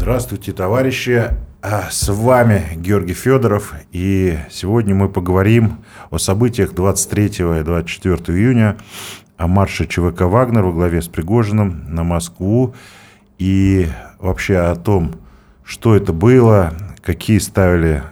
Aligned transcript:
Здравствуйте, 0.00 0.52
товарищи. 0.52 1.28
А, 1.60 1.90
с 1.90 2.08
вами 2.08 2.68
Георгий 2.76 3.12
Федоров. 3.12 3.74
И 3.92 4.38
сегодня 4.50 4.94
мы 4.94 5.10
поговорим 5.10 5.84
о 6.08 6.16
событиях 6.16 6.72
23 6.72 7.26
и 7.26 7.62
24 7.62 8.38
июня, 8.38 8.78
о 9.36 9.46
марше 9.46 9.86
ЧВК 9.86 10.22
«Вагнер» 10.22 10.62
во 10.62 10.72
главе 10.72 11.02
с 11.02 11.08
Пригожиным 11.08 11.84
на 11.94 12.02
Москву. 12.02 12.74
И 13.38 13.88
вообще 14.18 14.56
о 14.56 14.74
том, 14.74 15.16
что 15.64 15.94
это 15.94 16.14
было, 16.14 16.72
какие 17.02 17.36
ставили 17.36 18.02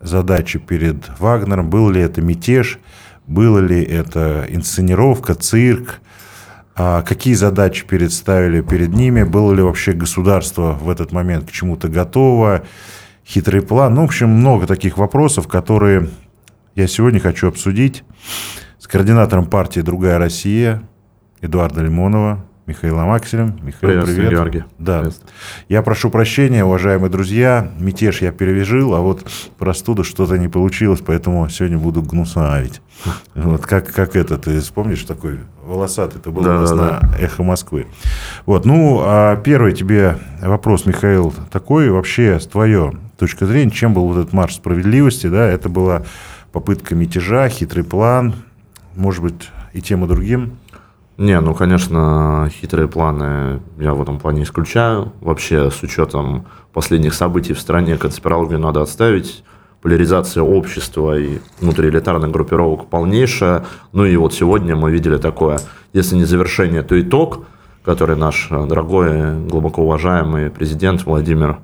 задачи 0.00 0.58
перед 0.58 1.10
Вагнером, 1.18 1.68
был 1.68 1.90
ли 1.90 2.00
это 2.00 2.22
мятеж, 2.22 2.78
было 3.26 3.58
ли 3.58 3.84
это 3.84 4.46
инсценировка, 4.48 5.34
цирк, 5.34 6.00
какие 6.74 7.34
задачи 7.34 7.86
передставили 7.86 8.60
перед 8.60 8.90
ними, 8.90 9.22
было 9.22 9.52
ли 9.52 9.62
вообще 9.62 9.92
государство 9.92 10.72
в 10.72 10.90
этот 10.90 11.12
момент 11.12 11.48
к 11.48 11.52
чему-то 11.52 11.88
готово, 11.88 12.64
хитрый 13.26 13.62
план. 13.62 13.94
Ну, 13.94 14.02
в 14.02 14.04
общем, 14.06 14.28
много 14.28 14.66
таких 14.66 14.98
вопросов, 14.98 15.46
которые 15.48 16.08
я 16.74 16.86
сегодня 16.86 17.20
хочу 17.20 17.48
обсудить 17.48 18.02
с 18.78 18.86
координатором 18.86 19.46
партии 19.46 19.80
«Другая 19.80 20.18
Россия» 20.18 20.82
Эдуарда 21.40 21.82
Лимонова. 21.82 22.44
Михаилом 22.66 23.12
Акселем. 23.12 23.58
Михаил, 23.62 24.04
привет. 24.04 24.30
Георгий. 24.30 24.64
Да. 24.78 25.04
Я 25.68 25.82
прошу 25.82 26.08
прощения, 26.08 26.64
уважаемые 26.64 27.10
друзья. 27.10 27.70
Мятеж 27.78 28.22
я 28.22 28.32
перевяжил, 28.32 28.94
а 28.94 29.00
вот 29.00 29.26
простуда 29.58 30.02
что-то 30.02 30.38
не 30.38 30.48
получилось, 30.48 31.02
поэтому 31.04 31.46
сегодня 31.50 31.76
буду 31.76 32.00
гнусавить. 32.00 32.80
Вот 33.34 33.66
как, 33.66 33.92
как 33.92 34.16
это, 34.16 34.38
ты 34.38 34.60
вспомнишь 34.60 35.02
такой 35.02 35.40
волосатый, 35.62 36.20
это 36.20 36.30
был 36.30 36.42
да, 36.42 36.56
у 36.56 36.60
нас 36.60 36.70
да, 36.70 36.76
на 36.76 37.00
да. 37.00 37.18
«Эхо 37.18 37.42
Москвы». 37.42 37.86
Вот, 38.46 38.64
ну, 38.64 39.02
а 39.04 39.36
первый 39.36 39.74
тебе 39.74 40.16
вопрос, 40.40 40.86
Михаил, 40.86 41.34
такой 41.52 41.90
вообще 41.90 42.40
с 42.40 42.46
твоей 42.46 42.92
точки 43.18 43.44
зрения, 43.44 43.72
чем 43.72 43.92
был 43.92 44.06
вот 44.06 44.16
этот 44.18 44.32
марш 44.32 44.54
справедливости, 44.54 45.26
да, 45.26 45.46
это 45.46 45.68
была 45.68 46.04
попытка 46.50 46.94
мятежа, 46.94 47.46
хитрый 47.50 47.84
план, 47.84 48.36
может 48.96 49.22
быть, 49.22 49.50
и 49.74 49.82
тем 49.82 50.04
и 50.04 50.08
другим? 50.08 50.56
Не, 51.16 51.40
ну, 51.40 51.54
конечно, 51.54 52.50
хитрые 52.52 52.88
планы 52.88 53.60
я 53.78 53.94
в 53.94 54.02
этом 54.02 54.18
плане 54.18 54.42
исключаю. 54.42 55.12
Вообще, 55.20 55.70
с 55.70 55.82
учетом 55.82 56.46
последних 56.72 57.14
событий 57.14 57.52
в 57.52 57.60
стране, 57.60 57.96
конспирологию 57.96 58.58
надо 58.58 58.82
отставить. 58.82 59.44
Поляризация 59.80 60.42
общества 60.42 61.16
и 61.18 61.38
внутриэлитарных 61.60 62.30
группировок 62.32 62.88
полнейшая. 62.88 63.64
Ну 63.92 64.04
и 64.06 64.16
вот 64.16 64.32
сегодня 64.32 64.74
мы 64.74 64.90
видели 64.90 65.18
такое, 65.18 65.60
если 65.92 66.16
не 66.16 66.24
завершение, 66.24 66.82
то 66.82 66.98
итог, 67.00 67.44
который 67.84 68.16
наш 68.16 68.48
дорогой, 68.48 69.38
глубоко 69.46 69.82
уважаемый 69.82 70.50
президент 70.50 71.04
Владимир 71.04 71.58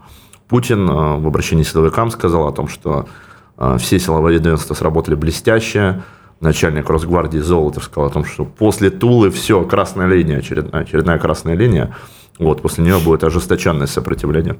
Путин 0.48 0.88
э, 0.88 0.92
в 1.18 1.26
обращении 1.26 1.62
силовикам 1.62 2.10
сказал 2.10 2.46
о 2.46 2.52
том, 2.52 2.68
что 2.68 3.08
э, 3.56 3.76
все 3.78 3.98
силовые 3.98 4.38
ведомства 4.38 4.74
сработали 4.74 5.14
блестяще, 5.14 6.02
начальник 6.40 6.88
Росгвардии 6.88 7.38
Золотов 7.38 7.84
сказал 7.84 8.10
о 8.10 8.12
том, 8.12 8.24
что 8.24 8.44
после 8.44 8.90
Тулы 8.90 9.30
все, 9.30 9.62
красная 9.64 10.06
линия, 10.06 10.38
очередная, 10.38 10.82
очередная 10.82 11.18
красная 11.18 11.54
линия, 11.54 11.94
вот, 12.38 12.62
после 12.62 12.84
нее 12.84 12.98
будет 12.98 13.24
ожесточенное 13.24 13.86
сопротивление. 13.86 14.58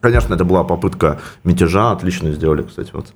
Конечно, 0.00 0.34
это 0.34 0.44
была 0.44 0.62
попытка 0.62 1.20
мятежа, 1.42 1.90
отлично 1.90 2.30
сделали, 2.30 2.62
кстати, 2.62 2.90
вот 2.92 3.06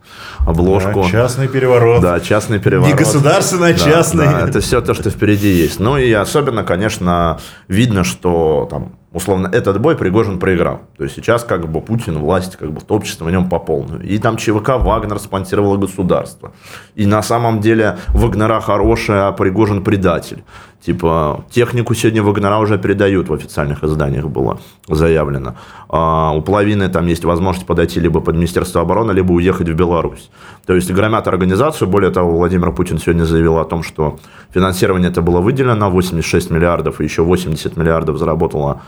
обложку. 0.40 1.02
Да, 1.04 1.10
частный 1.10 1.48
переворот. 1.48 2.02
Да, 2.02 2.18
частный 2.18 2.58
переворот. 2.58 2.92
Не 2.92 2.98
государственный, 2.98 3.70
а 3.70 3.74
частный. 3.74 4.26
Да, 4.26 4.48
это 4.48 4.60
все 4.60 4.80
то, 4.80 4.92
что 4.94 5.08
впереди 5.10 5.48
есть. 5.48 5.78
Ну 5.78 5.96
и 5.96 6.10
особенно, 6.10 6.64
конечно, 6.64 7.38
видно, 7.68 8.02
что 8.02 8.66
там 8.68 8.96
условно, 9.12 9.48
этот 9.52 9.80
бой 9.80 9.96
Пригожин 9.96 10.38
проиграл. 10.38 10.82
То 10.96 11.04
есть 11.04 11.16
сейчас 11.16 11.44
как 11.44 11.68
бы 11.68 11.80
Путин, 11.80 12.18
власть, 12.18 12.56
как 12.56 12.72
бы 12.72 12.80
общество 12.88 13.24
в 13.24 13.30
нем 13.30 13.48
по 13.48 13.58
полную. 13.58 14.02
И 14.02 14.18
там 14.18 14.36
ЧВК 14.36 14.78
Вагнер 14.78 15.18
спонсировало 15.18 15.76
государство. 15.76 16.52
И 16.94 17.06
на 17.06 17.22
самом 17.22 17.60
деле 17.60 17.98
Вагнера 18.08 18.60
хорошая, 18.60 19.28
а 19.28 19.32
Пригожин 19.32 19.84
предатель. 19.84 20.44
Типа, 20.84 21.44
технику 21.50 21.94
сегодня 21.94 22.22
Вагнера 22.24 22.58
уже 22.58 22.76
передают, 22.76 23.28
в 23.28 23.32
официальных 23.32 23.84
изданиях 23.84 24.26
было 24.26 24.58
заявлено. 24.88 25.54
А 25.88 26.32
у 26.34 26.42
половины 26.42 26.88
там 26.88 27.06
есть 27.06 27.24
возможность 27.24 27.66
подойти 27.66 28.00
либо 28.00 28.20
под 28.20 28.34
Министерство 28.34 28.80
обороны, 28.80 29.12
либо 29.12 29.32
уехать 29.32 29.68
в 29.68 29.74
Беларусь. 29.74 30.30
То 30.66 30.74
есть 30.74 30.90
громят 30.90 31.28
организацию. 31.28 31.88
Более 31.88 32.10
того, 32.10 32.36
Владимир 32.36 32.72
Путин 32.72 32.98
сегодня 32.98 33.24
заявил 33.24 33.58
о 33.58 33.64
том, 33.64 33.84
что 33.84 34.18
финансирование 34.50 35.10
это 35.10 35.22
было 35.22 35.40
выделено, 35.40 35.88
86 35.88 36.50
миллиардов, 36.50 37.00
и 37.00 37.04
еще 37.04 37.22
80 37.22 37.76
миллиардов 37.76 38.18
заработала 38.18 38.82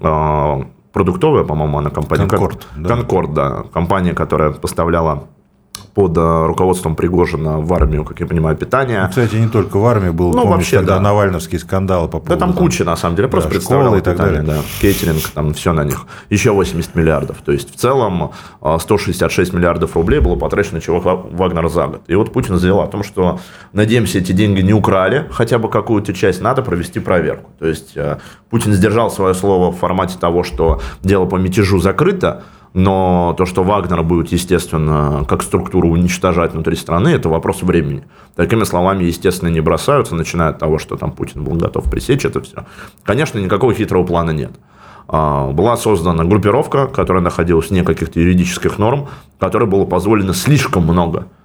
а, 0.00 0.64
продуктовая, 0.94 1.44
по-моему, 1.44 1.78
она 1.78 1.90
компания. 1.90 2.26
Конкорд. 2.26 2.66
Конкорд, 2.86 3.34
да. 3.34 3.50
да. 3.50 3.62
Компания, 3.70 4.14
которая 4.14 4.52
поставляла 4.52 5.24
под 5.94 6.16
э, 6.16 6.46
руководством 6.46 6.96
Пригожина 6.96 7.60
в 7.60 7.72
армию, 7.72 8.04
как 8.04 8.20
я 8.20 8.26
понимаю, 8.26 8.56
питание. 8.56 9.02
Ну, 9.02 9.08
кстати, 9.08 9.36
не 9.36 9.48
только 9.48 9.78
в 9.78 9.86
армии 9.86 10.10
был, 10.10 10.32
ну, 10.32 10.42
помнишь, 10.42 10.56
вообще, 10.56 10.76
когда 10.78 10.96
да. 10.96 11.00
Навальновский 11.00 11.58
скандал 11.58 12.06
по 12.06 12.18
поводу... 12.18 12.30
Да 12.30 12.36
там 12.36 12.52
куча, 12.52 12.84
на 12.84 12.96
самом 12.96 13.16
деле, 13.16 13.28
просто 13.28 13.50
да, 13.50 13.54
представлял 13.54 13.94
и 13.94 14.00
так 14.00 14.14
питание, 14.14 14.42
далее. 14.42 14.62
Да, 14.62 14.80
кейтеринг, 14.80 15.28
там 15.30 15.54
все 15.54 15.72
на 15.72 15.84
них. 15.84 16.06
Еще 16.30 16.52
80 16.52 16.94
миллиардов. 16.94 17.38
То 17.44 17.52
есть, 17.52 17.74
в 17.74 17.78
целом, 17.78 18.32
166 18.60 19.52
э, 19.52 19.56
миллиардов 19.56 19.94
рублей 19.96 20.20
было 20.20 20.36
потрачено 20.36 20.80
чего 20.80 21.00
Вагнер 21.00 21.68
за 21.68 21.86
год. 21.86 22.02
И 22.06 22.14
вот 22.14 22.32
Путин 22.32 22.56
заявил 22.56 22.80
о 22.80 22.86
том, 22.86 23.02
что, 23.02 23.40
надеемся, 23.72 24.18
эти 24.18 24.32
деньги 24.32 24.60
не 24.60 24.72
украли, 24.72 25.28
хотя 25.30 25.58
бы 25.58 25.68
какую-то 25.68 26.12
часть, 26.14 26.40
надо 26.40 26.62
провести 26.62 27.00
проверку. 27.00 27.50
То 27.58 27.66
есть, 27.66 27.96
э, 27.96 28.18
Путин 28.50 28.72
сдержал 28.72 29.10
свое 29.10 29.34
слово 29.34 29.70
в 29.70 29.76
формате 29.76 30.16
того, 30.18 30.44
что 30.44 30.80
дело 31.02 31.26
по 31.26 31.36
мятежу 31.36 31.78
закрыто, 31.80 32.44
но 32.74 33.34
то, 33.38 33.46
что 33.46 33.62
Вагнер 33.62 34.02
будет, 34.02 34.32
естественно, 34.32 35.24
как 35.28 35.42
структуру 35.42 35.88
уничтожать 35.88 36.52
внутри 36.52 36.74
страны, 36.74 37.08
это 37.08 37.28
вопрос 37.28 37.62
времени. 37.62 38.04
Такими 38.34 38.64
словами, 38.64 39.04
естественно, 39.04 39.48
не 39.48 39.60
бросаются, 39.60 40.16
начиная 40.16 40.50
от 40.50 40.58
того, 40.58 40.78
что 40.78 40.96
там 40.96 41.12
Путин 41.12 41.44
был 41.44 41.54
готов 41.54 41.88
пресечь 41.88 42.24
это 42.24 42.40
все. 42.40 42.66
Конечно, 43.04 43.38
никакого 43.38 43.72
хитрого 43.72 44.04
плана 44.04 44.32
нет. 44.32 44.52
А, 45.06 45.52
была 45.52 45.76
создана 45.76 46.24
группировка, 46.24 46.88
которая 46.88 47.22
находилась 47.22 47.70
вне 47.70 47.84
каких-то 47.84 48.18
юридических 48.18 48.76
норм, 48.78 49.06
которой 49.38 49.68
было 49.68 49.84
позволено 49.84 50.34
слишком 50.34 50.82
много– 50.82 51.28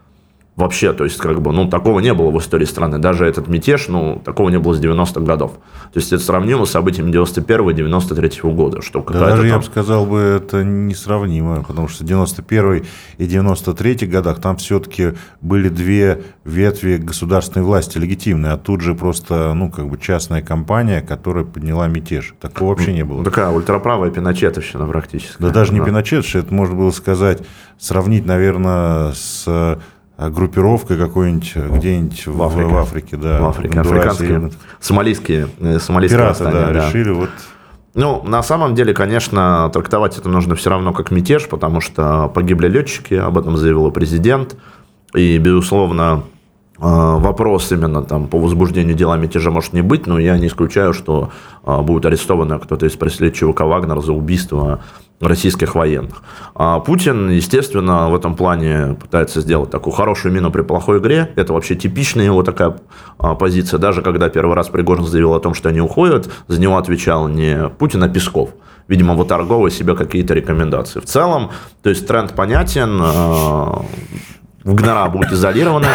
Вообще, 0.59 0.91
то 0.91 1.05
есть, 1.05 1.15
как 1.19 1.41
бы, 1.41 1.53
ну, 1.53 1.69
такого 1.69 2.01
не 2.01 2.13
было 2.13 2.31
в 2.31 2.37
истории 2.37 2.65
страны. 2.65 2.97
Даже 2.97 3.25
этот 3.25 3.47
мятеж, 3.47 3.87
ну, 3.87 4.21
такого 4.25 4.49
не 4.49 4.59
было 4.59 4.73
с 4.73 4.81
90-х 4.81 5.21
годов. 5.21 5.53
То 5.93 5.99
есть, 5.99 6.11
это 6.11 6.21
сравнимо 6.21 6.65
с 6.65 6.71
событиями 6.71 7.11
91-93 7.11 8.53
года. 8.53 8.81
Что 8.81 8.99
да, 8.99 9.19
даже, 9.21 9.43
там... 9.43 9.47
я 9.47 9.57
бы 9.59 9.63
сказал, 9.63 10.05
бы, 10.05 10.17
это 10.19 10.65
несравнимо, 10.65 11.63
потому 11.63 11.87
что 11.87 12.03
91 12.03 12.83
и 13.17 13.25
93 13.25 14.05
годах 14.07 14.41
там 14.41 14.57
все-таки 14.57 15.13
были 15.39 15.69
две 15.69 16.23
ветви 16.43 16.97
государственной 16.97 17.65
власти 17.65 17.97
легитимные, 17.97 18.51
а 18.51 18.57
тут 18.57 18.81
же 18.81 18.95
просто, 18.95 19.53
ну, 19.53 19.71
как 19.71 19.87
бы 19.87 19.97
частная 19.97 20.41
компания, 20.41 20.99
которая 20.99 21.45
подняла 21.45 21.87
мятеж. 21.87 22.33
Такого 22.41 22.71
вообще 22.71 22.91
не 22.91 23.05
было. 23.05 23.23
Такая 23.23 23.49
ультраправая 23.49 24.11
пиночетовщина 24.11 24.85
практически. 24.87 25.41
Да 25.41 25.51
даже 25.51 25.71
не 25.71 25.79
да. 25.79 25.85
пиночетовщина, 25.85 26.41
это 26.41 26.53
можно 26.53 26.75
было 26.75 26.91
сказать, 26.91 27.43
сравнить, 27.77 28.25
наверное, 28.25 29.13
с 29.13 29.79
группировкой 30.27 30.97
какой-нибудь 30.97 31.55
где-нибудь 31.55 32.27
в, 32.27 32.43
Африке. 32.43 32.67
в 32.67 32.77
Африке, 32.77 33.17
да. 33.17 33.39
В 33.39 33.45
Африке, 33.45 33.79
африканские, 33.79 34.51
сомалийские, 34.81 35.47
э, 35.59 35.79
сомалийские 35.79 36.19
Пираты, 36.19 36.43
восстания, 36.43 36.65
да, 36.65 36.73
да, 36.73 36.87
решили 36.87 37.11
вот... 37.11 37.29
Ну, 37.95 38.21
на 38.23 38.43
самом 38.43 38.75
деле, 38.75 38.93
конечно, 38.93 39.69
трактовать 39.73 40.17
это 40.17 40.29
нужно 40.29 40.55
все 40.55 40.69
равно 40.69 40.93
как 40.93 41.11
мятеж, 41.11 41.47
потому 41.47 41.81
что 41.81 42.29
погибли 42.33 42.67
летчики, 42.67 43.13
об 43.13 43.37
этом 43.37 43.57
заявил 43.57 43.89
президент. 43.91 44.57
И, 45.15 45.37
безусловно, 45.37 46.23
э, 46.77 46.81
вопрос 46.81 47.71
именно 47.71 48.03
там 48.03 48.27
по 48.27 48.37
возбуждению 48.39 48.95
дела 48.95 49.17
мятежа 49.17 49.51
может 49.51 49.73
не 49.73 49.81
быть, 49.81 50.05
но 50.05 50.19
я 50.19 50.37
не 50.37 50.47
исключаю, 50.47 50.93
что 50.93 51.31
э, 51.65 51.81
будет 51.81 52.05
арестован 52.05 52.59
кто-то 52.59 52.85
из 52.85 52.95
преследователей 52.95 53.53
Вагнера 53.53 54.01
за 54.01 54.13
убийство 54.13 54.81
российских 55.19 55.75
военных. 55.75 56.23
А 56.55 56.79
Путин, 56.79 57.29
естественно, 57.29 58.09
в 58.09 58.15
этом 58.15 58.35
плане 58.35 58.95
пытается 58.99 59.41
сделать 59.41 59.69
такую 59.69 59.93
хорошую 59.93 60.33
мину 60.33 60.51
при 60.51 60.61
плохой 60.61 60.99
игре. 60.99 61.31
Это 61.35 61.53
вообще 61.53 61.75
типичная 61.75 62.25
его 62.25 62.43
такая 62.43 62.77
а, 63.17 63.35
позиция. 63.35 63.79
Даже 63.79 64.01
когда 64.01 64.29
первый 64.29 64.55
раз 64.55 64.69
Пригожин 64.69 65.05
заявил 65.05 65.33
о 65.33 65.39
том, 65.39 65.53
что 65.53 65.69
они 65.69 65.81
уходят, 65.81 66.29
за 66.47 66.59
него 66.59 66.77
отвечал 66.77 67.27
не 67.27 67.69
Путин, 67.69 68.03
а 68.03 68.09
Песков. 68.09 68.51
Видимо, 68.87 69.13
вот 69.13 69.27
торговый 69.27 69.71
себе 69.71 69.95
какие-то 69.95 70.33
рекомендации. 70.33 70.99
В 70.99 71.05
целом, 71.05 71.51
то 71.83 71.89
есть 71.89 72.07
тренд 72.07 72.33
понятен, 72.33 72.99
а, 73.01 73.85
Вагнера 74.63 75.09
будет 75.09 75.31
изолированы, 75.31 75.87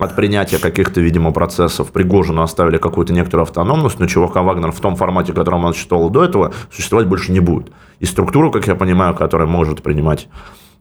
от 0.00 0.16
принятия 0.16 0.58
каких-то, 0.58 1.00
видимо, 1.00 1.32
процессов 1.32 1.92
Пригожину 1.92 2.42
оставили 2.42 2.78
какую-то 2.78 3.12
некоторую 3.12 3.42
автономность, 3.42 3.98
но 3.98 4.06
ЧВК 4.06 4.36
«Вагнер» 4.36 4.72
в 4.72 4.80
том 4.80 4.96
формате, 4.96 5.32
в 5.32 5.34
котором 5.34 5.64
он 5.64 5.74
существовал 5.74 6.10
до 6.10 6.24
этого, 6.24 6.52
существовать 6.72 7.06
больше 7.06 7.32
не 7.32 7.40
будет. 7.40 7.70
И 7.98 8.06
структуру, 8.06 8.50
как 8.50 8.66
я 8.66 8.74
понимаю, 8.74 9.14
которая 9.14 9.46
может 9.46 9.82
принимать 9.82 10.28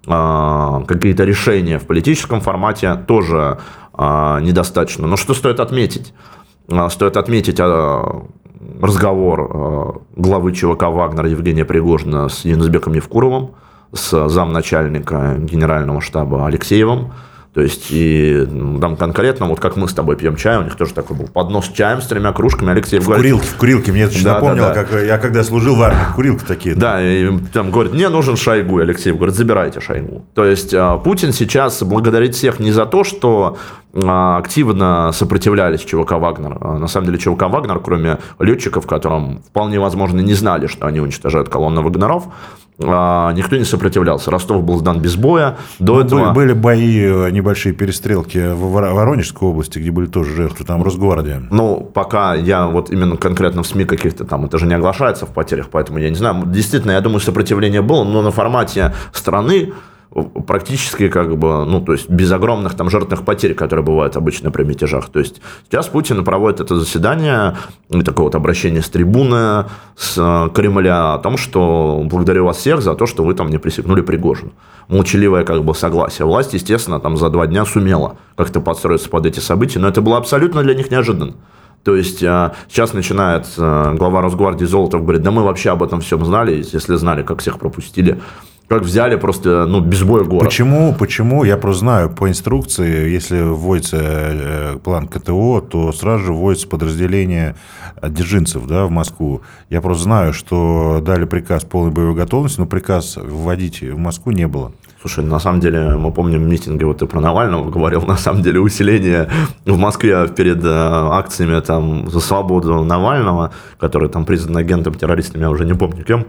э, 0.08 0.82
какие-то 0.88 1.26
решения 1.26 1.80
в 1.80 1.86
политическом 1.86 2.40
формате, 2.40 2.96
тоже 3.08 3.60
э, 3.98 4.40
недостаточно. 4.42 5.06
Но 5.06 5.18
что 5.18 5.34
стоит 5.34 5.60
отметить? 5.60 6.14
Э, 6.70 6.88
стоит 6.90 7.18
отметить 7.18 7.60
э, 7.60 8.04
разговор 8.82 10.04
главы 10.16 10.54
ЧВК 10.54 10.84
«Вагнер» 10.84 11.26
Евгения 11.26 11.66
Пригожина 11.66 12.30
с 12.30 12.46
Янузбеком 12.46 12.94
Евкуровым, 12.94 13.52
с 13.92 14.30
замначальника 14.30 15.36
генерального 15.40 16.00
штаба 16.00 16.46
Алексеевым, 16.46 17.12
то 17.60 17.64
есть, 17.64 17.88
и 17.90 18.48
там 18.80 18.96
конкретно, 18.96 19.46
вот 19.48 19.60
как 19.60 19.76
мы 19.76 19.90
с 19.90 19.94
тобой 19.94 20.16
пьем 20.16 20.38
чай, 20.38 20.58
у 20.60 20.64
них 20.64 20.78
тоже 20.78 20.94
такой 20.94 21.18
был 21.18 21.28
поднос 21.28 21.66
с 21.66 21.72
чаем 21.74 22.02
с 22.02 22.08
тремя 22.08 22.32
кружками. 22.32 22.72
Алексей 22.72 23.00
в 23.00 23.06
говорит... 23.06 23.34
Курилке, 23.34 23.48
в 23.50 23.58
курилке. 23.58 23.92
Мне 23.92 24.04
это 24.04 24.24
да, 24.24 24.36
напомнило, 24.36 24.68
да, 24.70 24.74
да. 24.76 24.84
как 24.86 25.04
я 25.04 25.18
когда 25.18 25.44
служил 25.44 25.76
в 25.76 25.82
армии, 25.82 26.00
курилка 26.16 26.46
такие. 26.46 26.74
Да, 26.74 27.02
и 27.02 27.38
там 27.52 27.72
говорит, 27.72 27.92
мне 27.92 28.08
нужен 28.08 28.38
Шойгу. 28.38 28.80
Алексей 28.80 29.12
говорит, 29.12 29.36
забирайте 29.36 29.82
Шойгу. 29.82 30.26
То 30.36 30.46
есть, 30.46 30.74
а, 30.74 30.98
Путин 31.00 31.34
сейчас 31.34 31.84
благодарит 31.84 32.34
всех 32.34 32.62
не 32.62 32.72
за 32.72 32.86
то, 32.86 33.04
что 33.04 33.58
а, 33.94 34.38
активно 34.38 35.12
сопротивлялись 35.12 35.82
ЧВК 35.82 36.14
«Вагнер». 36.14 36.58
А, 36.62 36.78
на 36.78 36.88
самом 36.88 37.08
деле 37.08 37.18
ЧВК 37.18 37.50
«Вагнер», 37.50 37.82
кроме 37.82 38.20
летчиков, 38.40 38.88
которым 38.88 39.42
вполне 39.42 39.82
возможно 39.82 40.22
не 40.22 40.34
знали, 40.34 40.68
что 40.68 40.88
они 40.88 41.02
уничтожают 41.02 41.50
колонну 41.50 41.84
«Вагнеров», 41.84 42.30
никто 42.80 43.58
не 43.58 43.66
сопротивлялся. 43.66 44.32
Ростов 44.32 44.64
был 44.64 44.78
сдан 44.78 45.02
без 45.02 45.16
боя. 45.16 45.58
До 45.80 45.96
ну, 45.96 46.02
этого... 46.02 46.32
Были 46.32 46.54
бои, 46.54 47.00
э, 47.00 47.30
небольшие 47.32 47.74
перестрелки 47.74 48.54
в 48.54 48.72
Воронежской 48.72 49.48
области, 49.48 49.80
где 49.80 49.92
были 49.92 50.08
тоже 50.08 50.34
жертвы, 50.36 50.66
там 50.66 50.84
Росгвардия. 50.84 51.44
Ну, 51.52 51.90
пока 51.94 52.36
я 52.36 52.68
вот 52.68 52.90
именно 52.90 53.18
конкретно 53.18 53.64
в 53.64 53.68
СМИ 53.68 53.86
каких-то 53.86 54.26
там, 54.26 54.46
это 54.46 54.58
же 54.58 54.66
не 54.66 54.74
оглашается 54.74 55.26
в 55.26 55.30
потерях, 55.30 55.70
поэтому 55.70 56.00
я 56.00 56.10
не 56.10 56.16
знаю. 56.16 56.44
Действительно, 56.46 56.92
я 56.92 57.02
думаю, 57.02 57.20
сопротивление 57.20 57.82
было, 57.82 58.04
но 58.04 58.22
на 58.22 58.32
формате 58.32 58.94
страны 59.12 59.74
практически 60.24 61.10
как 61.10 61.38
бы, 61.38 61.66
ну, 61.66 61.82
то 61.82 61.94
есть 61.94 62.10
без 62.10 62.32
огромных 62.32 62.76
там 62.76 62.90
жертвных 62.90 63.24
потерь, 63.24 63.54
которые 63.54 63.86
бывают 63.86 64.16
обычно 64.16 64.52
при 64.52 64.64
мятежах. 64.64 65.10
То 65.10 65.20
есть 65.20 65.42
сейчас 65.70 65.88
Путин 65.88 66.24
проводит 66.24 66.60
это 66.60 66.80
заседание, 66.80 67.58
такое 68.06 68.26
вот 68.26 68.36
обращение 68.36 68.82
с 68.82 68.90
трибуны, 68.90 69.66
с 69.96 70.16
э, 70.18 70.50
Кремля 70.54 71.14
о 71.14 71.20
том, 71.20 71.38
что 71.38 72.02
благодарю 72.06 72.46
вас 72.46 72.58
всех 72.58 72.82
за 72.82 72.94
то, 72.96 73.06
что 73.06 73.24
вы 73.24 73.34
там 73.34 73.50
не 73.50 73.58
присягнули 73.58 74.02
Пригожину. 74.02 74.52
Молчаливое 74.88 75.44
как 75.44 75.64
бы 75.64 75.76
согласие. 75.76 76.26
Власть, 76.26 76.54
естественно, 76.54 77.00
там 77.00 77.18
за 77.18 77.30
два 77.30 77.48
дня 77.48 77.66
сумела 77.66 78.18
как-то 78.36 78.62
подстроиться 78.62 79.10
под 79.10 79.26
эти 79.26 79.40
события, 79.40 79.80
но 79.80 79.88
это 79.88 80.02
было 80.02 80.18
абсолютно 80.18 80.64
для 80.64 80.74
них 80.74 80.92
неожиданно. 80.92 81.36
То 81.84 81.96
есть 81.96 82.22
э, 82.22 82.52
сейчас 82.68 82.94
начинает 82.94 83.48
э, 83.58 83.96
глава 83.98 84.22
Росгвардии 84.22 84.66
Золотов 84.66 85.04
говорит, 85.04 85.22
да 85.22 85.32
мы 85.32 85.44
вообще 85.44 85.72
об 85.72 85.82
этом 85.82 86.02
всем 86.02 86.26
знали, 86.26 86.64
если 86.72 86.96
знали, 86.96 87.24
как 87.24 87.40
всех 87.40 87.58
пропустили 87.58 88.20
как 88.70 88.84
взяли 88.84 89.16
просто, 89.16 89.66
ну, 89.66 89.82
без 89.82 90.04
боя 90.04 90.24
город. 90.24 90.46
Почему? 90.46 90.94
Почему? 90.94 91.44
Я 91.44 91.58
просто 91.58 91.80
знаю, 91.80 92.10
по 92.12 92.30
инструкции, 92.30 93.10
если 93.10 93.42
вводится 93.42 93.98
э, 94.00 94.78
план 94.84 95.08
КТО, 95.08 95.62
то 95.62 95.92
сразу 95.92 96.26
же 96.26 96.34
вводится 96.34 96.68
подразделение 96.68 97.56
держинцев, 98.02 98.68
да, 98.68 98.86
в 98.86 98.92
Москву. 98.92 99.42
Я 99.72 99.82
просто 99.82 100.04
знаю, 100.04 100.34
что 100.34 101.02
дали 101.04 101.26
приказ 101.26 101.64
полной 101.64 101.92
боевой 101.92 102.14
готовности, 102.14 102.60
но 102.60 102.68
приказ 102.68 103.18
вводить 103.18 103.82
в 103.82 103.98
Москву 103.98 104.32
не 104.32 104.48
было. 104.48 104.72
Слушай, 105.02 105.24
на 105.24 105.40
самом 105.40 105.62
деле, 105.62 105.96
мы 105.96 106.12
помним 106.12 106.48
митинги, 106.48 106.84
вот 106.84 107.00
ты 107.00 107.08
про 107.08 107.22
Навального 107.22 107.72
говорил, 107.72 108.02
на 108.08 108.18
самом 108.18 108.44
деле 108.44 108.60
усиление 108.60 109.30
в 109.66 109.78
Москве 109.78 110.28
перед 110.28 110.64
э, 110.64 110.70
акциями 110.70 111.60
там 111.62 112.08
за 112.12 112.20
свободу 112.20 112.84
Навального, 112.84 113.52
который 113.80 114.10
там 114.10 114.26
признан 114.26 114.58
агентом 114.58 114.94
террористами, 114.94 115.42
я 115.42 115.50
уже 115.50 115.66
не 115.66 115.74
помню 115.74 116.04
кем, 116.04 116.26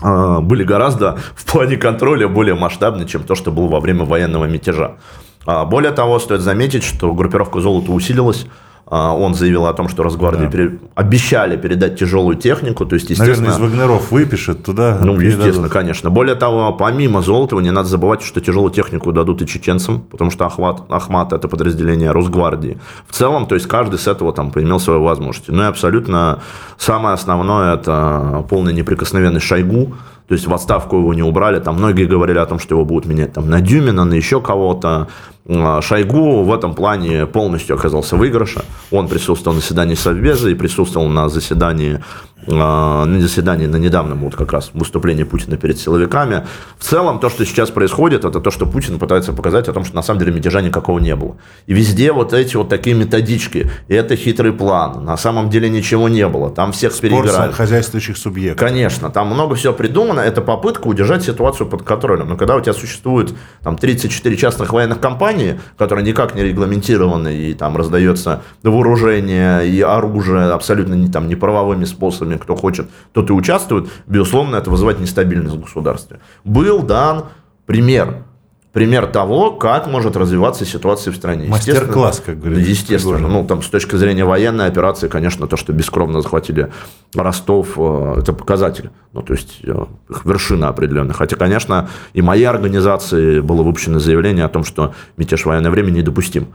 были 0.00 0.64
гораздо 0.64 1.18
в 1.34 1.44
плане 1.44 1.76
контроля 1.76 2.28
более 2.28 2.54
масштабны, 2.54 3.06
чем 3.06 3.24
то, 3.24 3.34
что 3.34 3.50
было 3.52 3.68
во 3.68 3.80
время 3.80 4.04
военного 4.04 4.46
мятежа. 4.46 4.96
А, 5.44 5.64
более 5.64 5.92
того, 5.92 6.18
стоит 6.18 6.40
заметить, 6.40 6.84
что 6.84 7.12
группировка 7.12 7.60
«Золото» 7.60 7.92
усилилась, 7.92 8.46
а, 8.46 8.50
он 8.86 9.34
заявил 9.34 9.66
о 9.66 9.72
том, 9.72 9.88
что 9.88 10.02
Росгвардии 10.02 10.44
да. 10.44 10.50
пере... 10.50 10.78
обещали 10.94 11.56
передать 11.56 11.98
тяжелую 11.98 12.36
технику. 12.36 12.84
То 12.84 12.94
есть, 12.94 13.08
естественно... 13.08 13.48
Наверное, 13.48 13.68
из 13.68 13.72
Вагнеров 13.72 14.10
выпишет 14.10 14.64
туда. 14.64 14.98
Ну, 15.00 15.18
естественно, 15.18 15.68
конечно. 15.68 16.10
Более 16.10 16.34
того, 16.34 16.72
помимо 16.72 17.22
Золотого, 17.22 17.60
не 17.60 17.70
надо 17.70 17.88
забывать, 17.88 18.22
что 18.22 18.40
тяжелую 18.40 18.70
технику 18.70 19.12
дадут 19.12 19.40
и 19.40 19.46
чеченцам, 19.46 20.00
потому 20.00 20.30
что 20.30 20.44
Ахмат, 20.44 20.82
Ахмат 20.90 21.32
это 21.32 21.48
подразделение 21.48 22.10
Росгвардии. 22.10 22.78
В 23.08 23.14
целом, 23.14 23.46
то 23.46 23.54
есть, 23.54 23.66
каждый 23.66 23.98
с 23.98 24.06
этого 24.06 24.32
там 24.32 24.50
поимел 24.50 24.78
свои 24.78 24.98
возможности. 24.98 25.50
Ну 25.50 25.62
и 25.62 25.66
абсолютно 25.66 26.40
самое 26.76 27.14
основное, 27.14 27.74
это 27.74 28.44
полная 28.50 28.72
неприкосновенность 28.72 29.46
Шойгу, 29.46 29.94
то 30.28 30.34
есть 30.34 30.46
в 30.46 30.54
отставку 30.54 30.98
его 30.98 31.14
не 31.14 31.22
убрали. 31.22 31.60
Там 31.60 31.76
многие 31.76 32.06
говорили 32.06 32.38
о 32.38 32.46
том, 32.46 32.58
что 32.58 32.74
его 32.74 32.84
будут 32.84 33.06
менять 33.06 33.32
там, 33.32 33.50
на 33.50 33.60
Дюмина, 33.60 34.04
на 34.04 34.14
еще 34.14 34.40
кого-то. 34.40 35.08
А, 35.48 35.80
Шойгу 35.82 36.44
в 36.44 36.52
этом 36.52 36.74
плане 36.74 37.26
полностью 37.26 37.76
оказался 37.76 38.16
выигрыша. 38.16 38.64
Он 38.90 39.08
присутствовал 39.08 39.54
на 39.54 39.60
заседании 39.60 39.94
Совбеза 39.94 40.48
и 40.50 40.54
присутствовал 40.54 41.08
на 41.08 41.28
заседании 41.28 42.00
а, 42.48 43.04
на 43.04 43.20
заседании 43.20 43.66
на 43.66 43.76
недавнем 43.76 44.18
вот 44.18 44.34
как 44.34 44.52
раз 44.52 44.70
выступлении 44.74 45.22
Путина 45.22 45.56
перед 45.56 45.78
силовиками. 45.78 46.44
В 46.78 46.84
целом, 46.84 47.20
то, 47.20 47.30
что 47.30 47.44
сейчас 47.44 47.70
происходит, 47.70 48.24
это 48.24 48.40
то, 48.40 48.50
что 48.50 48.66
Путин 48.66 48.98
пытается 48.98 49.32
показать 49.32 49.68
о 49.68 49.72
том, 49.72 49.84
что 49.84 49.94
на 49.94 50.02
самом 50.02 50.20
деле 50.20 50.32
мятежа 50.32 50.60
никакого 50.60 50.98
не 50.98 51.14
было. 51.14 51.36
И 51.66 51.74
везде 51.74 52.12
вот 52.12 52.32
эти 52.32 52.56
вот 52.56 52.68
такие 52.68 52.96
методички. 52.96 53.70
И 53.86 53.94
это 53.94 54.16
хитрый 54.16 54.52
план. 54.52 55.04
На 55.04 55.16
самом 55.16 55.50
деле 55.50 55.68
ничего 55.68 56.08
не 56.08 56.26
было. 56.26 56.50
Там 56.50 56.72
всех 56.72 56.98
переиграли. 56.98 57.52
хозяйствующих 57.52 58.16
субъектов. 58.16 58.66
Конечно. 58.66 59.10
Там 59.10 59.28
много 59.28 59.54
всего 59.54 59.72
придумано. 59.72 60.20
Это 60.20 60.40
попытка 60.40 60.88
удержать 60.88 61.22
ситуацию 61.22 61.68
под 61.68 61.82
контролем. 61.82 62.28
Но 62.28 62.36
когда 62.36 62.56
у 62.56 62.60
тебя 62.60 62.72
существует 62.72 63.32
там 63.62 63.76
34 63.76 64.36
частных 64.36 64.72
военных 64.72 64.98
компаний, 64.98 65.31
которые 65.76 66.04
никак 66.04 66.34
не 66.34 66.42
регламентированы, 66.42 67.34
и 67.34 67.54
там 67.54 67.76
раздается 67.76 68.42
вооружение 68.62 69.68
и 69.68 69.80
оружие 69.80 70.50
абсолютно 70.52 70.94
не, 70.94 71.08
там, 71.08 71.28
неправовыми 71.28 71.84
способами, 71.84 72.36
кто 72.36 72.56
хочет, 72.56 72.88
тот 73.12 73.30
и 73.30 73.32
участвует, 73.32 73.88
безусловно, 74.06 74.56
это 74.56 74.70
вызывает 74.70 75.00
нестабильность 75.00 75.56
в 75.56 75.60
государстве. 75.60 76.20
Был 76.44 76.82
дан 76.82 77.26
пример 77.66 78.24
пример 78.72 79.06
того, 79.06 79.52
как 79.52 79.86
может 79.86 80.16
развиваться 80.16 80.64
ситуация 80.64 81.12
в 81.12 81.16
стране. 81.16 81.48
Мастер-класс, 81.48 82.22
как 82.24 82.40
говорится. 82.40 82.70
Естественно. 82.70 83.28
Ну, 83.28 83.46
там, 83.46 83.62
с 83.62 83.68
точки 83.68 83.96
зрения 83.96 84.24
военной 84.24 84.66
операции, 84.66 85.08
конечно, 85.08 85.46
то, 85.46 85.56
что 85.56 85.72
бескровно 85.72 86.20
захватили 86.22 86.72
Ростов, 87.14 87.74
э, 87.76 88.14
это 88.20 88.32
показатель. 88.32 88.90
Ну, 89.12 89.22
то 89.22 89.34
есть, 89.34 89.60
э, 89.62 89.86
их 90.10 90.24
вершина 90.24 90.68
определенная. 90.68 91.14
Хотя, 91.14 91.36
конечно, 91.36 91.88
и 92.14 92.22
моей 92.22 92.46
организации 92.46 93.40
было 93.40 93.62
выпущено 93.62 93.98
заявление 93.98 94.44
о 94.44 94.48
том, 94.48 94.64
что 94.64 94.94
мятеж 95.16 95.44
военное 95.44 95.70
время 95.70 95.90
недопустим 95.90 96.48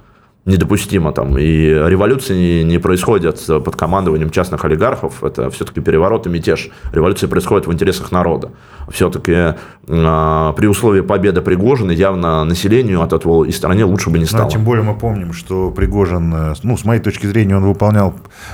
недопустимо 0.48 1.12
там. 1.12 1.38
И 1.38 1.68
революции 1.68 2.64
не 2.64 2.80
происходят 2.80 3.46
под 3.46 3.76
командованием 3.76 4.30
частных 4.30 4.64
олигархов. 4.66 5.24
Это 5.24 5.50
все-таки 5.50 5.82
переворот 5.82 6.26
и 6.26 6.30
мятеж. 6.30 6.70
Революция 6.94 7.28
происходит 7.28 7.68
в 7.68 7.74
интересах 7.74 8.12
народа. 8.12 8.52
Все-таки 8.90 9.34
э, 9.34 9.54
при 9.86 10.68
условии 10.68 11.02
победы 11.02 11.42
Пригожина 11.42 11.92
явно 11.92 12.46
населению 12.46 13.02
от 13.02 13.12
этого 13.12 13.44
и 13.44 13.52
стране 13.52 13.84
лучше 13.84 14.10
бы 14.10 14.18
не 14.18 14.24
ну, 14.24 14.30
стало. 14.30 14.44
Ну, 14.44 14.50
тем 14.50 14.64
более 14.64 14.84
мы 14.84 14.96
помним, 14.96 15.34
что 15.34 15.70
Пригожин, 15.72 16.34
э, 16.34 16.54
ну, 16.64 16.78
с 16.78 16.86
моей 16.86 17.02
точки 17.02 17.26
зрения, 17.26 17.58
он 17.58 17.66
выполнял 17.66 18.14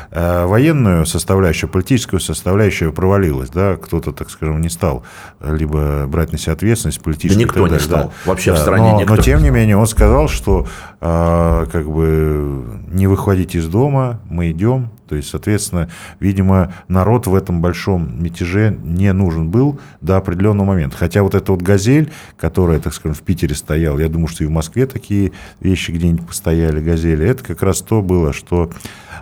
э, 0.10 0.46
военную 0.48 1.06
составляющую, 1.06 1.70
политическую 1.70 2.20
составляющую 2.20 2.91
провалилась. 2.91 3.51
Да? 3.51 3.75
Кто-то, 3.75 4.12
так 4.12 4.32
скажем, 4.32 4.60
не 4.62 4.70
стал 4.70 5.03
либо 5.39 6.06
брать 6.08 6.32
на 6.32 6.39
себя 6.39 6.53
ответственность 6.53 7.03
политическую. 7.03 7.48
Да 7.48 7.60
никто 7.62 7.67
не 7.67 7.79
стал. 7.79 8.03
Да. 8.06 8.12
Вообще 8.25 8.51
да. 8.51 8.58
в 8.58 8.60
стране 8.60 8.91
но, 8.91 9.01
никто. 9.01 9.15
Но, 9.15 9.22
тем 9.22 9.44
не 9.44 9.51
менее, 9.51 9.77
он 9.77 9.86
сказал, 9.86 10.27
что 10.27 10.65
э, 11.00 11.65
как 11.72 11.83
бы 11.92 12.82
не 12.92 13.08
выходить 13.08 13.56
из 13.56 13.68
дома, 13.68 14.20
мы 14.30 14.52
идем. 14.52 14.90
То 15.08 15.16
есть, 15.16 15.30
соответственно, 15.30 15.90
видимо, 16.20 16.74
народ 16.88 17.28
в 17.28 17.36
этом 17.36 17.62
большом 17.62 18.24
мятеже 18.24 18.78
не 18.84 19.12
нужен 19.13 19.50
был 19.50 19.80
до 20.02 20.18
определенного 20.18 20.68
момента. 20.68 20.98
Хотя 20.98 21.24
вот 21.24 21.36
эта 21.36 21.52
вот 21.52 21.62
«Газель», 21.62 22.12
которая, 22.38 22.80
так 22.80 22.94
скажем, 22.94 23.16
в 23.16 23.22
Питере 23.22 23.54
стояла, 23.54 24.00
я 24.00 24.10
думаю, 24.10 24.28
что 24.28 24.44
и 24.44 24.48
в 24.48 24.52
Москве 24.52 24.88
такие 24.88 25.32
вещи 25.60 25.92
где-нибудь 25.92 26.28
постояли, 26.28 26.82
«Газели», 26.82 27.28
это 27.28 27.44
как 27.44 27.62
раз 27.62 27.82
то 27.82 28.02
было, 28.02 28.34
что 28.34 28.72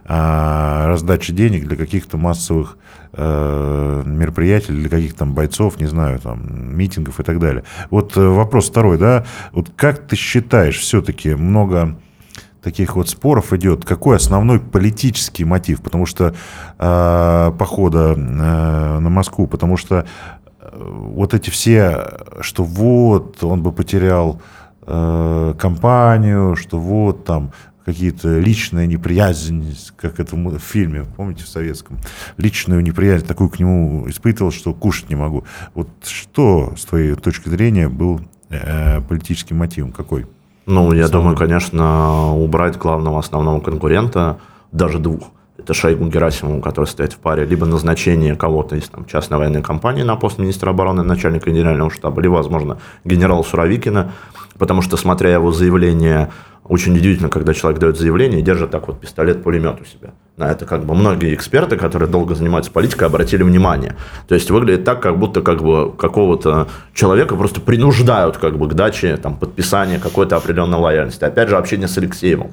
а, 0.06 0.88
раздача 0.88 1.34
денег 1.34 1.68
для 1.68 1.78
каких-то 1.78 2.18
массовых 2.18 2.78
э, 3.14 4.04
мероприятий, 4.06 4.74
для 4.74 4.90
каких-то 4.90 5.20
там 5.20 5.34
бойцов, 5.34 5.80
не 5.80 5.86
знаю, 5.88 6.20
там, 6.20 6.76
митингов 6.76 7.20
и 7.20 7.24
так 7.24 7.40
далее. 7.40 7.64
Вот 7.90 8.18
э, 8.18 8.22
вопрос 8.22 8.70
второй, 8.70 8.98
да, 8.98 9.26
вот 9.52 9.72
как 9.76 10.08
ты 10.08 10.16
считаешь, 10.16 10.80
все-таки 10.80 11.36
много 11.36 11.98
таких 12.62 12.96
вот 12.96 13.10
споров 13.10 13.54
идет, 13.54 13.86
какой 13.86 14.18
основной 14.18 14.60
политический 14.60 15.44
мотив, 15.46 15.82
потому 15.82 16.06
что 16.06 16.36
э, 16.78 17.52
похода 17.58 18.14
э, 18.16 19.00
на 19.00 19.10
Москву, 19.10 19.48
потому 19.48 19.78
что 19.78 20.06
э, 20.60 20.70
вот 20.74 21.34
эти 21.34 21.50
все, 21.50 22.20
что 22.42 22.64
вот 22.64 23.44
он 23.44 23.64
бы 23.64 23.72
потерял 23.72 24.42
э, 24.86 25.54
компанию, 25.58 26.56
что 26.56 26.80
вот 26.80 27.26
там 27.26 27.52
какие-то 27.86 28.40
личная 28.40 28.86
неприязнь, 28.86 29.76
как 29.98 30.20
это 30.20 30.36
в 30.36 30.60
фильме, 30.60 31.06
помните, 31.18 31.44
в 31.44 31.48
советском, 31.48 31.98
личную 32.38 32.82
неприязнь 32.82 33.26
такую 33.26 33.50
к 33.50 33.60
нему 33.60 34.08
испытывал, 34.08 34.52
что 34.52 34.74
кушать 34.74 35.10
не 35.10 35.16
могу. 35.16 35.46
Вот 35.74 35.90
что, 36.04 36.76
с 36.78 36.86
твоей 36.86 37.16
точки 37.16 37.50
зрения, 37.50 37.90
был 37.90 38.22
э, 38.50 39.02
политическим 39.02 39.58
мотивом? 39.58 39.92
Какой? 39.92 40.28
Ну, 40.66 40.94
я 40.94 41.08
Самый... 41.08 41.12
думаю, 41.12 41.38
конечно, 41.38 42.36
убрать 42.36 42.78
главного 42.78 43.20
основного 43.20 43.60
конкурента, 43.60 44.38
даже 44.72 45.00
двух. 45.00 45.32
это 45.58 45.74
Шойгу 45.74 46.08
Герасимову, 46.08 46.62
который 46.62 46.86
стоит 46.86 47.14
в 47.14 47.18
паре, 47.18 47.46
либо 47.46 47.66
назначение 47.66 48.36
кого-то 48.36 48.76
из 48.76 48.88
там, 48.90 49.06
частной 49.06 49.38
военной 49.38 49.62
компании 49.62 50.04
на 50.04 50.16
пост 50.16 50.40
министра 50.40 50.72
обороны, 50.72 51.04
начальника 51.04 51.50
генерального 51.50 51.92
штаба, 51.92 52.22
либо, 52.22 52.34
возможно, 52.34 52.78
генерала 53.06 53.44
Суровикина, 53.44 54.12
потому 54.58 54.82
что, 54.82 54.98
смотря 54.98 55.34
его 55.34 55.52
заявление 55.52 56.32
очень 56.64 56.96
удивительно, 56.96 57.30
когда 57.30 57.54
человек 57.54 57.80
дает 57.80 57.98
заявление 57.98 58.40
и 58.40 58.44
держит 58.44 58.72
так 58.72 58.88
вот 58.88 59.00
пистолет-пулемет 59.00 59.82
у 59.82 59.86
себя. 59.86 60.12
На 60.38 60.52
это 60.52 60.66
как 60.66 60.86
бы 60.86 60.96
многие 60.96 61.34
эксперты, 61.34 61.76
которые 61.76 62.10
долго 62.10 62.34
занимаются 62.36 62.72
политикой, 62.72 63.06
обратили 63.06 63.44
внимание. 63.44 63.96
То 64.28 64.36
есть 64.36 64.50
выглядит 64.50 64.86
так, 64.86 65.02
как 65.02 65.18
будто 65.20 65.42
как 65.42 65.62
бы 65.62 65.92
какого-то 65.92 66.68
человека 66.94 67.36
просто 67.36 67.62
принуждают 67.62 68.38
как 68.38 68.58
бы 68.58 68.68
к 68.68 68.74
даче, 68.74 69.18
там, 69.18 69.38
подписания 69.38 70.00
какой-то 70.00 70.38
определенной 70.38 70.78
лояльности. 70.78 71.24
Опять 71.24 71.50
же, 71.50 71.58
общение 71.58 71.88
с 71.88 71.98
Алексеевым. 71.98 72.52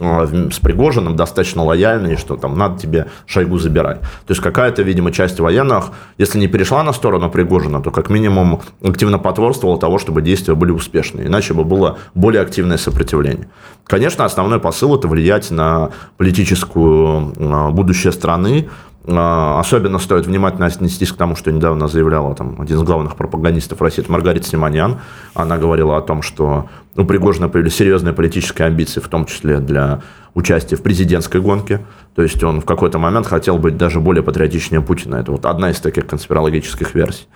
А, 0.00 0.26
с 0.26 0.58
Пригожиным 0.60 1.16
достаточно 1.16 1.64
лояльны, 1.64 2.12
и 2.12 2.16
что 2.16 2.36
там 2.36 2.56
надо 2.56 2.78
тебе 2.78 3.06
Шойгу 3.26 3.58
забирать. 3.58 4.00
То 4.00 4.30
есть 4.30 4.40
какая-то, 4.40 4.82
видимо, 4.82 5.12
часть 5.12 5.40
военных, 5.40 5.90
если 6.18 6.38
не 6.38 6.46
перешла 6.46 6.82
на 6.82 6.92
сторону 6.92 7.30
Пригожина, 7.30 7.82
то 7.82 7.90
как 7.90 8.10
минимум 8.10 8.60
активно 8.82 9.18
потворствовала 9.18 9.78
того, 9.78 9.98
чтобы 9.98 10.22
действия 10.22 10.54
были 10.54 10.70
успешны. 10.70 11.22
Иначе 11.22 11.54
бы 11.54 11.64
было 11.64 11.98
более 12.14 12.42
активное 12.42 12.78
сопротивление. 12.78 13.48
Конечно, 13.84 14.24
основной 14.24 14.60
посыл– 14.60 14.94
это 14.98 15.08
влиять 15.08 15.50
на 15.50 15.90
политическую 16.16 17.32
а, 17.38 17.70
будущее 17.70 18.12
страны, 18.12 18.68
Особенно 19.10 19.98
стоит 19.98 20.26
внимательно 20.26 20.66
отнестись 20.66 21.12
к 21.12 21.16
тому, 21.16 21.34
что 21.34 21.50
недавно 21.50 21.88
заявляла 21.88 22.34
там, 22.34 22.60
один 22.60 22.76
из 22.76 22.82
главных 22.82 23.16
пропагандистов 23.16 23.80
России, 23.80 24.02
это 24.02 24.12
Маргарита 24.12 24.46
Симоньян. 24.46 24.98
Она 25.32 25.56
говорила 25.56 25.96
о 25.96 26.02
том, 26.02 26.20
что 26.20 26.68
у 26.94 27.04
Пригожина 27.06 27.48
появились 27.48 27.74
серьезные 27.74 28.12
политические 28.12 28.66
амбиции, 28.66 29.00
в 29.00 29.08
том 29.08 29.24
числе 29.24 29.60
для 29.60 30.02
участия 30.34 30.76
в 30.76 30.82
президентской 30.82 31.40
гонке. 31.40 31.86
То 32.14 32.22
есть 32.22 32.44
он 32.44 32.60
в 32.60 32.66
какой-то 32.66 32.98
момент 32.98 33.26
хотел 33.26 33.56
быть 33.56 33.78
даже 33.78 33.98
более 33.98 34.22
патриотичнее 34.22 34.82
Путина. 34.82 35.16
Это 35.16 35.32
вот 35.32 35.46
одна 35.46 35.70
из 35.70 35.80
таких 35.80 36.06
конспирологических 36.06 36.94
версий. 36.94 37.28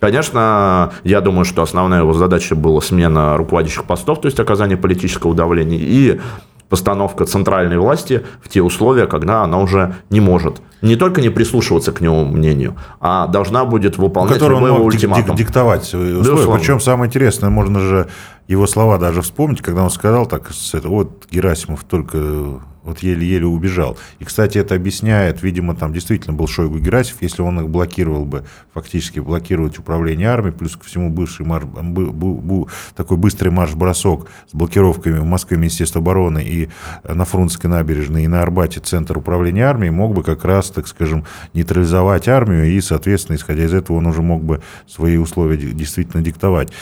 Конечно, 0.00 0.92
я 1.04 1.20
думаю, 1.20 1.44
что 1.44 1.62
основная 1.62 2.00
его 2.00 2.12
задача 2.12 2.56
была 2.56 2.80
смена 2.80 3.36
руководящих 3.36 3.84
постов, 3.84 4.20
то 4.20 4.26
есть 4.26 4.40
оказание 4.40 4.76
политического 4.76 5.32
давления 5.32 5.78
и 5.78 6.20
постановка 6.68 7.24
центральной 7.24 7.78
власти 7.78 8.24
в 8.42 8.48
те 8.48 8.62
условия, 8.62 9.06
когда 9.06 9.44
она 9.44 9.60
уже 9.60 9.94
не 10.08 10.20
может 10.20 10.60
не 10.82 10.96
только 10.96 11.20
не 11.20 11.28
прислушиваться 11.28 11.92
к 11.92 12.00
нему 12.00 12.24
мнению, 12.24 12.76
а 13.00 13.26
должна 13.26 13.64
будет 13.64 13.98
выполнять 13.98 14.34
Который 14.34 14.54
любой 14.54 14.70
он 14.70 14.78
мог 14.78 14.86
ультиматум. 14.86 15.36
диктовать 15.36 15.84
свои 15.84 16.12
условия. 16.12 16.58
Причем 16.58 16.80
самое 16.80 17.08
интересное, 17.08 17.50
можно 17.50 17.80
же 17.80 18.08
его 18.48 18.66
слова 18.66 18.98
даже 18.98 19.22
вспомнить, 19.22 19.62
когда 19.62 19.84
он 19.84 19.90
сказал 19.90 20.26
так, 20.26 20.50
вот 20.84 21.26
Герасимов 21.30 21.84
только 21.84 22.60
вот 22.82 23.00
еле-еле 23.00 23.46
убежал. 23.46 23.98
И, 24.18 24.24
кстати, 24.24 24.58
это 24.58 24.74
объясняет, 24.74 25.42
видимо, 25.42 25.76
там 25.76 25.92
действительно 25.92 26.34
был 26.34 26.46
Шойгу 26.46 26.78
Герасимов, 26.78 27.22
если 27.22 27.42
он 27.42 27.60
их 27.60 27.68
блокировал 27.68 28.24
бы, 28.24 28.44
фактически 28.72 29.20
блокировать 29.20 29.78
управление 29.78 30.28
армией, 30.28 30.52
плюс 30.52 30.76
ко 30.76 30.84
всему 30.84 31.10
бывший 31.10 31.44
марш, 31.44 31.64
бу, 31.64 32.10
бу, 32.10 32.68
такой 32.96 33.18
быстрый 33.18 33.50
марш-бросок 33.50 34.28
с 34.50 34.54
блокировками 34.54 35.18
в 35.18 35.24
Москве 35.24 35.56
Министерства 35.58 36.00
обороны 36.00 36.42
и 36.42 36.68
на 37.04 37.24
Фрунзенской 37.24 37.68
набережной, 37.68 38.24
и 38.24 38.28
на 38.28 38.42
Арбате 38.42 38.80
Центр 38.80 39.18
управления 39.18 39.66
армией, 39.66 39.90
мог 39.90 40.14
бы 40.14 40.22
как 40.22 40.44
раз, 40.44 40.69
так 40.70 40.86
скажем, 40.86 41.24
нейтрализовать 41.54 42.28
армию, 42.28 42.66
и, 42.66 42.80
соответственно, 42.80 43.36
исходя 43.36 43.64
из 43.64 43.74
этого, 43.74 43.98
он 43.98 44.06
уже 44.06 44.22
мог 44.22 44.42
бы 44.42 44.62
свои 44.86 45.16
условия 45.16 45.56
действительно 45.56 46.22
диктовать. 46.22 46.72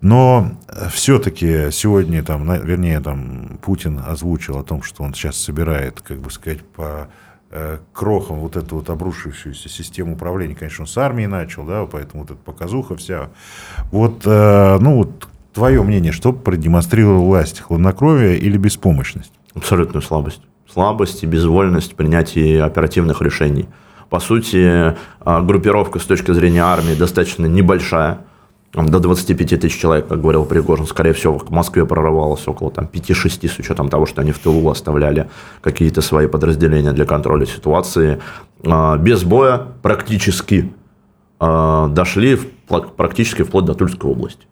Но 0.00 0.52
все-таки 0.92 1.70
сегодня, 1.70 2.22
там, 2.22 2.44
вернее, 2.64 3.00
там, 3.00 3.58
Путин 3.62 4.00
озвучил 4.04 4.58
о 4.58 4.64
том, 4.64 4.82
что 4.82 5.02
он 5.02 5.14
сейчас 5.14 5.36
собирает, 5.36 6.00
как 6.00 6.18
бы 6.18 6.30
сказать, 6.30 6.62
по 6.62 7.08
э, 7.50 7.78
крохам 7.92 8.40
вот 8.40 8.56
эту 8.56 8.76
вот 8.76 8.90
обрушившуюся 8.90 9.68
систему 9.68 10.14
управления. 10.14 10.54
Конечно, 10.54 10.82
он 10.82 10.88
с 10.88 10.96
армией 10.96 11.28
начал, 11.28 11.64
да, 11.64 11.86
поэтому 11.86 12.22
вот 12.22 12.32
эта 12.32 12.40
показуха 12.40 12.96
вся. 12.96 13.30
Вот, 13.90 14.22
э, 14.24 14.78
ну, 14.80 14.96
вот 14.96 15.28
твое 15.52 15.82
мнение, 15.82 16.12
что 16.12 16.32
продемонстрировала 16.32 17.24
власть? 17.24 17.60
Хладнокровие 17.60 18.38
или 18.38 18.56
беспомощность? 18.56 19.32
Абсолютную 19.54 20.02
слабость. 20.02 20.42
Слабость 20.72 21.22
и 21.22 21.26
безвольность 21.26 21.94
принятия 21.96 22.62
оперативных 22.62 23.20
решений. 23.20 23.68
По 24.08 24.20
сути, 24.20 24.56
э, 24.56 24.94
группировка 25.42 25.98
с 25.98 26.04
точки 26.04 26.32
зрения 26.32 26.62
армии 26.62 26.94
достаточно 26.94 27.46
небольшая 27.46 28.20
до 28.72 28.98
25 29.00 29.60
тысяч 29.60 29.78
человек, 29.78 30.08
как 30.08 30.22
говорил 30.22 30.46
Пригожин, 30.46 30.86
скорее 30.86 31.12
всего, 31.12 31.38
в 31.38 31.50
Москве 31.50 31.84
прорывалось 31.84 32.48
около 32.48 32.70
там, 32.70 32.86
5-6, 32.86 33.48
с 33.48 33.58
учетом 33.58 33.90
того, 33.90 34.06
что 34.06 34.22
они 34.22 34.32
в 34.32 34.38
тылу 34.38 34.70
оставляли 34.70 35.28
какие-то 35.60 36.00
свои 36.00 36.26
подразделения 36.26 36.92
для 36.92 37.04
контроля 37.04 37.44
ситуации. 37.44 38.22
А, 38.64 38.96
без 38.96 39.24
боя 39.24 39.60
практически 39.82 40.72
а, 41.38 41.88
дошли 41.88 42.38
практически 42.96 43.42
вплоть 43.42 43.66
до 43.66 43.74
Тульской 43.74 44.10
области. 44.10 44.46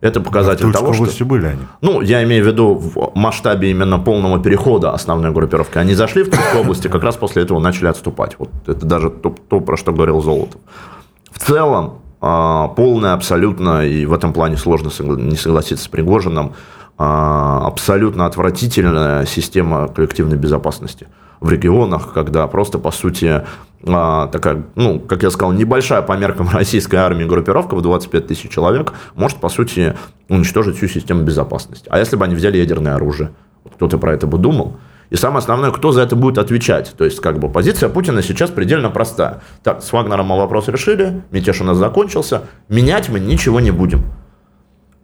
Это 0.00 0.20
показатель 0.20 0.70
того, 0.72 0.92
что... 0.92 1.24
были 1.24 1.46
они. 1.46 1.62
Ну, 1.80 2.00
я 2.02 2.22
имею 2.24 2.44
в 2.44 2.46
виду 2.46 2.74
в 2.74 3.12
масштабе 3.14 3.70
именно 3.70 3.98
полного 3.98 4.38
перехода 4.42 4.92
основной 4.92 5.32
группировки. 5.32 5.78
Они 5.78 5.94
зашли 5.94 6.22
в 6.22 6.30
Тульскую 6.30 6.60
область 6.60 6.84
и 6.84 6.88
как 6.88 7.02
раз 7.02 7.16
после 7.16 7.42
этого 7.42 7.58
начали 7.60 7.88
отступать. 7.88 8.36
Вот 8.38 8.50
это 8.66 8.84
даже 8.84 9.10
то, 9.10 9.34
то 9.48 9.60
про 9.60 9.76
что 9.76 9.92
говорил 9.92 10.20
Золотов. 10.20 10.60
В 11.30 11.38
целом, 11.38 12.00
а, 12.20 12.68
полная 12.68 13.14
абсолютно, 13.14 13.86
и 13.86 14.04
в 14.04 14.12
этом 14.12 14.32
плане 14.32 14.56
сложно 14.56 14.90
не 15.16 15.36
согласиться 15.36 15.84
с 15.84 15.88
Пригожиным, 15.88 16.52
а, 16.98 17.66
абсолютно 17.66 18.26
отвратительная 18.26 19.24
система 19.26 19.88
коллективной 19.88 20.36
безопасности 20.36 21.08
в 21.40 21.50
регионах, 21.50 22.12
когда 22.12 22.46
просто, 22.46 22.78
по 22.78 22.90
сути, 22.90 23.42
а, 23.86 24.26
такая, 24.28 24.64
ну, 24.74 24.98
как 24.98 25.22
я 25.22 25.30
сказал, 25.30 25.52
небольшая 25.52 26.02
по 26.02 26.12
меркам 26.12 26.48
российской 26.52 26.96
армии 26.96 27.24
группировка 27.24 27.74
в 27.74 27.82
25 27.82 28.26
тысяч 28.26 28.50
человек 28.50 28.92
может, 29.14 29.38
по 29.38 29.48
сути, 29.48 29.94
уничтожить 30.28 30.76
всю 30.76 30.88
систему 30.88 31.22
безопасности. 31.22 31.88
А 31.90 31.98
если 31.98 32.16
бы 32.16 32.24
они 32.24 32.34
взяли 32.34 32.58
ядерное 32.58 32.94
оружие? 32.94 33.30
Кто-то 33.74 33.98
про 33.98 34.14
это 34.14 34.26
бы 34.26 34.38
думал? 34.38 34.76
И 35.10 35.16
самое 35.16 35.38
основное, 35.38 35.70
кто 35.70 35.92
за 35.92 36.02
это 36.02 36.16
будет 36.16 36.38
отвечать. 36.38 36.94
То 36.96 37.04
есть, 37.04 37.20
как 37.20 37.38
бы, 37.38 37.48
позиция 37.48 37.88
Путина 37.88 38.22
сейчас 38.22 38.50
предельно 38.50 38.90
простая. 38.90 39.40
Так, 39.62 39.82
с 39.82 39.92
Вагнером 39.92 40.26
мы 40.26 40.36
вопрос 40.36 40.68
решили, 40.68 41.22
мятеж 41.30 41.60
у 41.60 41.64
нас 41.64 41.76
закончился, 41.76 42.42
менять 42.68 43.08
мы 43.08 43.20
ничего 43.20 43.60
не 43.60 43.70
будем. 43.70 44.02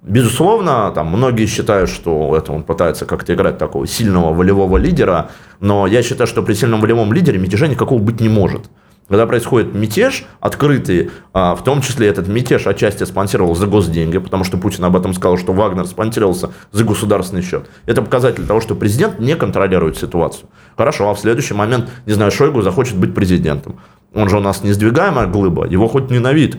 Безусловно, 0.02 0.90
там 0.92 1.06
многие 1.06 1.46
считают, 1.46 1.88
что 1.88 2.36
это 2.36 2.52
он 2.52 2.64
пытается 2.64 3.06
как-то 3.06 3.34
играть 3.34 3.58
такого 3.58 3.86
сильного 3.86 4.34
волевого 4.34 4.76
лидера, 4.76 5.30
но 5.60 5.86
я 5.86 6.02
считаю, 6.02 6.26
что 6.26 6.42
при 6.42 6.54
сильном 6.54 6.80
волевом 6.80 7.12
лидере 7.12 7.38
мятежа 7.38 7.68
никакого 7.68 8.00
быть 8.00 8.20
не 8.20 8.28
может. 8.28 8.62
Когда 9.08 9.26
происходит 9.26 9.74
мятеж 9.74 10.24
открытый, 10.40 11.10
а, 11.32 11.54
в 11.54 11.62
том 11.62 11.82
числе 11.82 12.08
этот 12.08 12.26
мятеж 12.26 12.66
отчасти 12.66 13.04
спонсировал 13.04 13.54
за 13.54 13.66
госденьги, 13.68 14.18
потому 14.18 14.42
что 14.42 14.58
Путин 14.58 14.84
об 14.84 14.96
этом 14.96 15.14
сказал, 15.14 15.38
что 15.38 15.52
Вагнер 15.52 15.86
спонсировался 15.86 16.50
за 16.72 16.82
государственный 16.82 17.42
счет. 17.42 17.68
Это 17.86 18.02
показатель 18.02 18.44
того, 18.44 18.60
что 18.60 18.74
президент 18.74 19.20
не 19.20 19.36
контролирует 19.36 19.98
ситуацию. 19.98 20.48
Хорошо, 20.76 21.10
а 21.10 21.14
в 21.14 21.20
следующий 21.20 21.54
момент, 21.54 21.90
не 22.06 22.12
знаю, 22.14 22.32
Шойгу 22.32 22.62
захочет 22.62 22.96
быть 22.96 23.14
президентом. 23.14 23.78
Он 24.14 24.28
же 24.28 24.38
у 24.38 24.40
нас 24.40 24.64
несдвигаемая 24.64 25.26
глыба, 25.26 25.66
его 25.66 25.86
хоть 25.88 26.10
ненавидит 26.10 26.58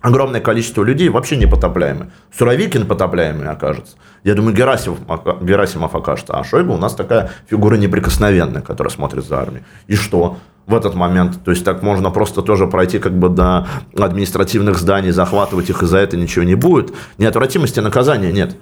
огромное 0.00 0.40
количество 0.40 0.82
людей 0.82 1.08
вообще 1.08 1.36
непотопляемые. 1.36 2.10
Суровикин 2.36 2.86
потопляемый 2.86 3.48
окажется. 3.48 3.96
Я 4.24 4.34
думаю, 4.34 4.54
Герасимов, 4.54 4.98
Герасимов 5.42 5.94
окажется. 5.94 6.34
А 6.34 6.44
Шойгу 6.44 6.74
у 6.74 6.78
нас 6.78 6.94
такая 6.94 7.30
фигура 7.48 7.76
неприкосновенная, 7.76 8.62
которая 8.62 8.92
смотрит 8.92 9.24
за 9.24 9.40
армией. 9.40 9.64
И 9.86 9.96
что? 9.96 10.38
в 10.66 10.74
этот 10.74 10.94
момент. 10.94 11.42
То 11.44 11.50
есть 11.50 11.64
так 11.64 11.82
можно 11.82 12.10
просто 12.10 12.42
тоже 12.42 12.66
пройти 12.66 12.98
как 12.98 13.18
бы 13.18 13.30
до 13.30 13.66
административных 13.96 14.76
зданий, 14.76 15.12
захватывать 15.12 15.70
их, 15.70 15.82
и 15.82 15.86
за 15.86 15.96
это 15.96 16.18
ничего 16.18 16.44
не 16.44 16.56
будет. 16.56 16.92
Неотвратимости 17.16 17.80
наказания 17.80 18.30
нет. 18.32 18.54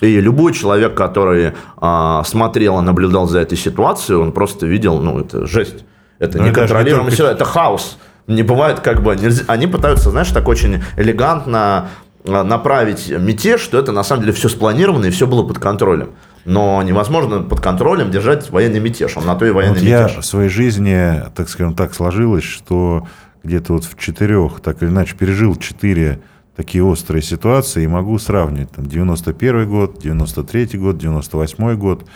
И 0.00 0.20
любой 0.20 0.54
человек, 0.54 0.96
который 0.96 1.52
а, 1.76 2.24
смотрел 2.24 2.80
и 2.80 2.82
наблюдал 2.82 3.28
за 3.28 3.38
этой 3.38 3.56
ситуацией, 3.56 4.18
он 4.18 4.32
просто 4.32 4.66
видел, 4.66 4.98
ну, 4.98 5.20
это 5.20 5.46
жесть. 5.46 5.84
Это 6.18 6.38
Но 6.38 6.48
неконтролируемый 6.48 7.10
не 7.10 7.14
все, 7.14 7.28
это 7.28 7.44
хаос 7.44 7.96
не 8.26 8.42
бывает 8.42 8.80
как 8.80 9.02
бы, 9.02 9.16
нельзя, 9.16 9.44
они 9.48 9.66
пытаются, 9.66 10.10
знаешь, 10.10 10.28
так 10.28 10.48
очень 10.48 10.82
элегантно 10.96 11.88
а, 12.26 12.44
направить 12.44 13.10
мятеж, 13.10 13.60
что 13.60 13.78
это 13.78 13.92
на 13.92 14.02
самом 14.04 14.22
деле 14.22 14.32
все 14.32 14.48
спланировано 14.48 15.06
и 15.06 15.10
все 15.10 15.26
было 15.26 15.42
под 15.42 15.58
контролем. 15.58 16.10
Но 16.44 16.82
невозможно 16.82 17.40
под 17.42 17.60
контролем 17.60 18.10
держать 18.10 18.50
военный 18.50 18.80
мятеж. 18.80 19.16
Он 19.16 19.26
на 19.26 19.34
то 19.36 19.46
и 19.46 19.50
военный 19.50 19.74
вот 19.74 19.82
мятеж. 19.82 20.14
Я 20.14 20.20
в 20.20 20.24
своей 20.24 20.48
жизни, 20.48 21.22
так 21.34 21.48
скажем, 21.48 21.74
так 21.74 21.94
сложилось, 21.94 22.44
что 22.44 23.06
где-то 23.42 23.74
вот 23.74 23.84
в 23.84 23.98
четырех, 23.98 24.60
так 24.60 24.82
или 24.82 24.90
иначе, 24.90 25.16
пережил 25.16 25.56
четыре 25.56 26.20
такие 26.56 26.84
острые 26.84 27.22
ситуации 27.22 27.84
и 27.84 27.86
могу 27.86 28.18
сравнивать. 28.18 28.70
Там 28.72 28.86
91 28.86 29.68
год, 29.68 29.98
93 30.00 30.78
год, 30.78 30.98
98 30.98 31.76
год. 31.76 32.06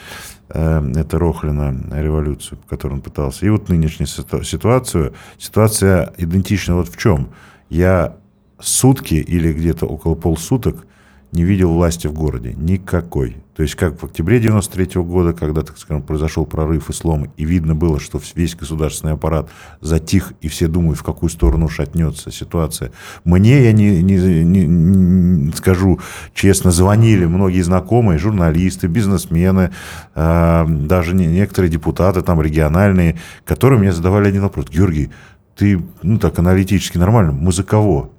Э, 0.49 0.83
это 0.95 1.19
Рохлина 1.19 1.75
революцию, 1.93 2.59
которую 2.69 2.99
он 2.99 3.03
пытался. 3.03 3.47
И 3.47 3.49
вот 3.49 3.69
нынешнюю 3.69 4.07
ситуацию. 4.07 5.15
Ситуация 5.39 6.13
идентична 6.17 6.77
вот 6.77 6.89
в 6.89 6.97
чем. 6.97 7.31
Я 7.69 8.17
сутки 8.59 9.15
или 9.15 9.53
где-то 9.53 9.87
около 9.87 10.15
полсуток 10.15 10.87
не 11.33 11.45
видел 11.45 11.73
власти 11.73 12.07
в 12.07 12.13
городе. 12.13 12.55
Никакой. 12.57 13.37
То 13.57 13.63
есть 13.63 13.75
как 13.75 14.03
в 14.03 14.05
октябре 14.05 14.39
93 14.39 15.01
года, 15.01 15.33
когда, 15.33 15.63
так 15.63 15.79
скажем, 15.79 16.03
произошел 16.03 16.45
прорыв 16.45 16.91
и 16.91 16.93
слом, 16.93 17.33
и 17.39 17.45
видно 17.47 17.75
было, 17.75 17.99
что 17.99 18.21
весь 18.35 18.55
государственный 18.55 19.15
аппарат 19.15 19.49
затих, 19.81 20.35
и 20.43 20.49
все 20.49 20.69
думают, 20.69 20.99
в 20.99 21.03
какую 21.03 21.31
сторону 21.31 21.71
шатнется 21.71 22.31
ситуация. 22.31 22.93
Мне, 23.25 23.65
я 23.65 23.73
не, 23.73 24.03
не, 24.03 24.45
не, 24.45 24.67
не 24.67 25.53
скажу 25.53 26.01
честно, 26.35 26.71
звонили 26.71 27.25
многие 27.25 27.63
знакомые, 27.63 28.19
журналисты, 28.19 28.89
бизнесмены, 28.89 29.71
э, 30.15 30.65
даже 30.69 31.15
не, 31.15 31.25
некоторые 31.27 31.71
депутаты 31.71 32.21
там 32.21 32.43
региональные, 32.43 33.19
которые 33.47 33.81
мне 33.81 33.91
задавали 33.91 34.29
один 34.29 34.43
вопрос. 34.43 34.69
Георгий, 34.69 35.11
ты, 35.57 35.83
ну 36.03 36.19
так, 36.19 36.39
аналитически 36.39 36.99
нормально, 36.99 37.33
мы 37.33 37.53
за 37.53 37.65
кого? 37.65 38.13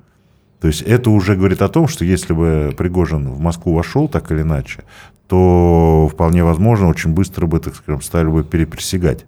То 0.59 0.67
есть 0.67 0.81
это 0.81 1.11
уже 1.11 1.35
говорит 1.35 1.61
о 1.61 1.69
том, 1.69 1.87
что 1.87 2.03
если 2.03 2.33
бы 2.33 2.73
Пригожин 2.75 3.29
в 3.29 3.39
Москву 3.39 3.75
вошел 3.75 4.07
так 4.07 4.31
или 4.31 4.41
иначе, 4.41 4.83
то 5.27 6.09
вполне 6.11 6.43
возможно, 6.43 6.87
очень 6.87 7.11
быстро 7.11 7.47
бы, 7.47 7.59
так 7.59 7.75
скажем, 7.75 8.01
стали 8.01 8.27
бы 8.27 8.43
переприсягать. 8.43 9.25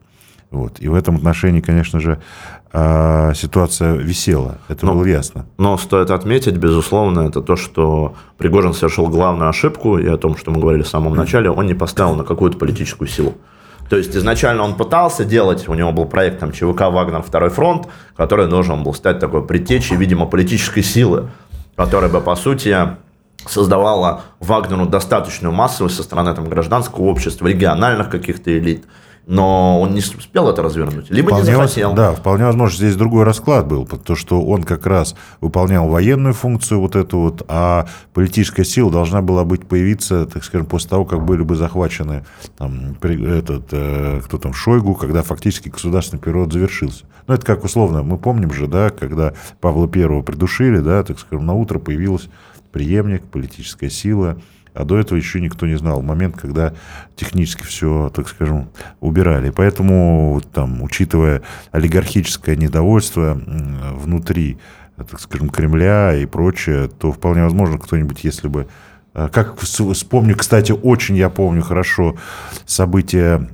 Вот. 0.52 0.80
И 0.80 0.88
в 0.88 0.96
этом 0.96 1.18
отношении, 1.18 1.62
конечно 1.62 2.00
же, 2.00 2.20
а, 2.72 3.34
ситуация 3.36 3.94
висела. 3.94 4.58
Это 4.68 4.86
но, 4.86 4.94
было 4.94 5.06
ясно. 5.06 5.46
Но 5.58 5.78
стоит 5.78 6.10
отметить, 6.10 6.58
безусловно, 6.58 7.22
это 7.22 7.42
то, 7.42 7.56
что 7.56 8.16
Пригожин 8.38 8.74
совершил 8.74 9.08
главную 9.08 9.50
ошибку, 9.50 9.98
и 10.00 10.08
о 10.08 10.18
том, 10.18 10.38
что 10.38 10.52
мы 10.52 10.60
говорили 10.60 10.84
в 10.84 10.88
самом 10.88 11.16
начале, 11.16 11.52
он 11.52 11.68
не 11.68 11.76
поставил 11.76 12.16
на 12.16 12.24
какую-то 12.24 12.58
политическую 12.58 13.08
силу. 13.08 13.36
То 13.90 13.98
есть 13.98 14.16
изначально 14.16 14.64
он 14.64 14.76
пытался 14.76 15.26
делать, 15.26 15.68
у 15.68 15.74
него 15.74 15.92
был 15.92 16.06
проект 16.06 16.40
там 16.40 16.52
ЧВК 16.52 16.82
«Вагнер. 16.92 17.24
Второй 17.24 17.50
фронт», 17.50 17.88
который 18.16 18.48
должен 18.48 18.84
был 18.84 18.94
стать 18.94 19.20
такой 19.20 19.44
предтечей, 19.44 19.96
видимо, 19.96 20.28
политической 20.28 20.84
силы, 20.84 21.30
которая 21.76 22.12
бы, 22.12 22.22
по 22.22 22.36
сути, 22.36 22.76
создавала 23.50 24.22
Вагнеру 24.40 24.86
достаточную 24.86 25.54
массовость 25.54 25.96
со 25.96 26.04
стороны 26.04 26.34
там, 26.34 26.48
гражданского 26.48 27.06
общества, 27.06 27.48
региональных 27.48 28.10
каких-то 28.10 28.58
элит– 28.58 28.86
но 29.30 29.80
он 29.80 29.94
не 29.94 30.00
успел 30.00 30.50
это 30.50 30.64
развернуть, 30.64 31.12
либо 31.12 31.28
вполне 31.28 31.52
не 31.52 31.56
захотел. 31.56 31.94
Да, 31.94 32.14
вполне 32.14 32.46
возможно, 32.46 32.76
здесь 32.76 32.96
другой 32.96 33.26
расклад 33.26 33.68
был, 33.68 33.86
потому 33.86 34.18
что 34.18 34.42
он 34.42 34.64
как 34.64 34.88
раз 34.88 35.16
выполнял 35.40 35.88
военную 35.88 36.34
функцию 36.34 36.82
вот 36.82 36.96
эту 36.96 37.20
вот, 37.20 37.44
а 37.48 37.86
политическая 38.16 38.64
сила 38.66 38.92
должна 38.92 39.22
была 39.22 39.46
быть 39.46 39.68
появиться, 39.68 40.26
так 40.26 40.44
скажем, 40.44 40.66
после 40.66 40.90
того, 40.90 41.06
как 41.06 41.26
были 41.26 41.44
бы 41.44 41.56
захвачены 41.56 42.26
там, 42.58 42.98
этот, 43.04 43.68
э, 43.72 44.22
кто 44.26 44.40
там, 44.40 44.52
Шойгу, 44.52 44.96
когда 44.96 45.22
фактически 45.22 45.70
государственный 45.70 46.20
период 46.20 46.52
завершился. 46.52 47.06
Ну, 47.28 47.36
это 47.36 47.46
как 47.46 47.64
условно, 47.64 48.02
мы 48.02 48.18
помним 48.18 48.52
же, 48.52 48.66
да, 48.66 48.90
когда 48.90 49.34
Павла 49.62 49.88
Первого 49.88 50.24
придушили, 50.24 50.80
да, 50.80 51.04
так 51.04 51.20
скажем, 51.20 51.46
на 51.46 51.54
утро 51.54 51.78
появилась 51.78 52.30
преемник, 52.72 53.24
политическая 53.24 53.90
сила, 53.90 54.40
а 54.74 54.86
до 54.86 54.98
этого 54.98 55.18
еще 55.18 55.42
никто 55.42 55.66
не 55.68 55.78
знал. 55.78 56.02
Момент, 56.02 56.38
когда 56.38 56.74
технически 57.16 57.64
все, 57.64 58.12
так 58.16 58.28
скажем, 58.30 58.70
убирали. 59.00 59.50
Поэтому, 59.50 60.42
там, 60.54 60.82
учитывая 60.82 61.42
олигархическое 61.72 62.56
недовольство 62.56 63.40
внутри, 63.94 64.58
так 64.96 65.20
скажем, 65.20 65.50
Кремля 65.50 66.16
и 66.16 66.26
прочее, 66.26 66.88
то 66.88 67.12
вполне 67.12 67.44
возможно 67.44 67.78
кто-нибудь, 67.78 68.24
если 68.24 68.48
бы... 68.48 68.68
А, 69.14 69.28
как 69.30 69.58
вспомню, 69.60 70.36
кстати, 70.36 70.72
очень 70.72 71.16
я 71.18 71.30
помню 71.30 71.62
хорошо 71.62 72.16
события 72.66 73.50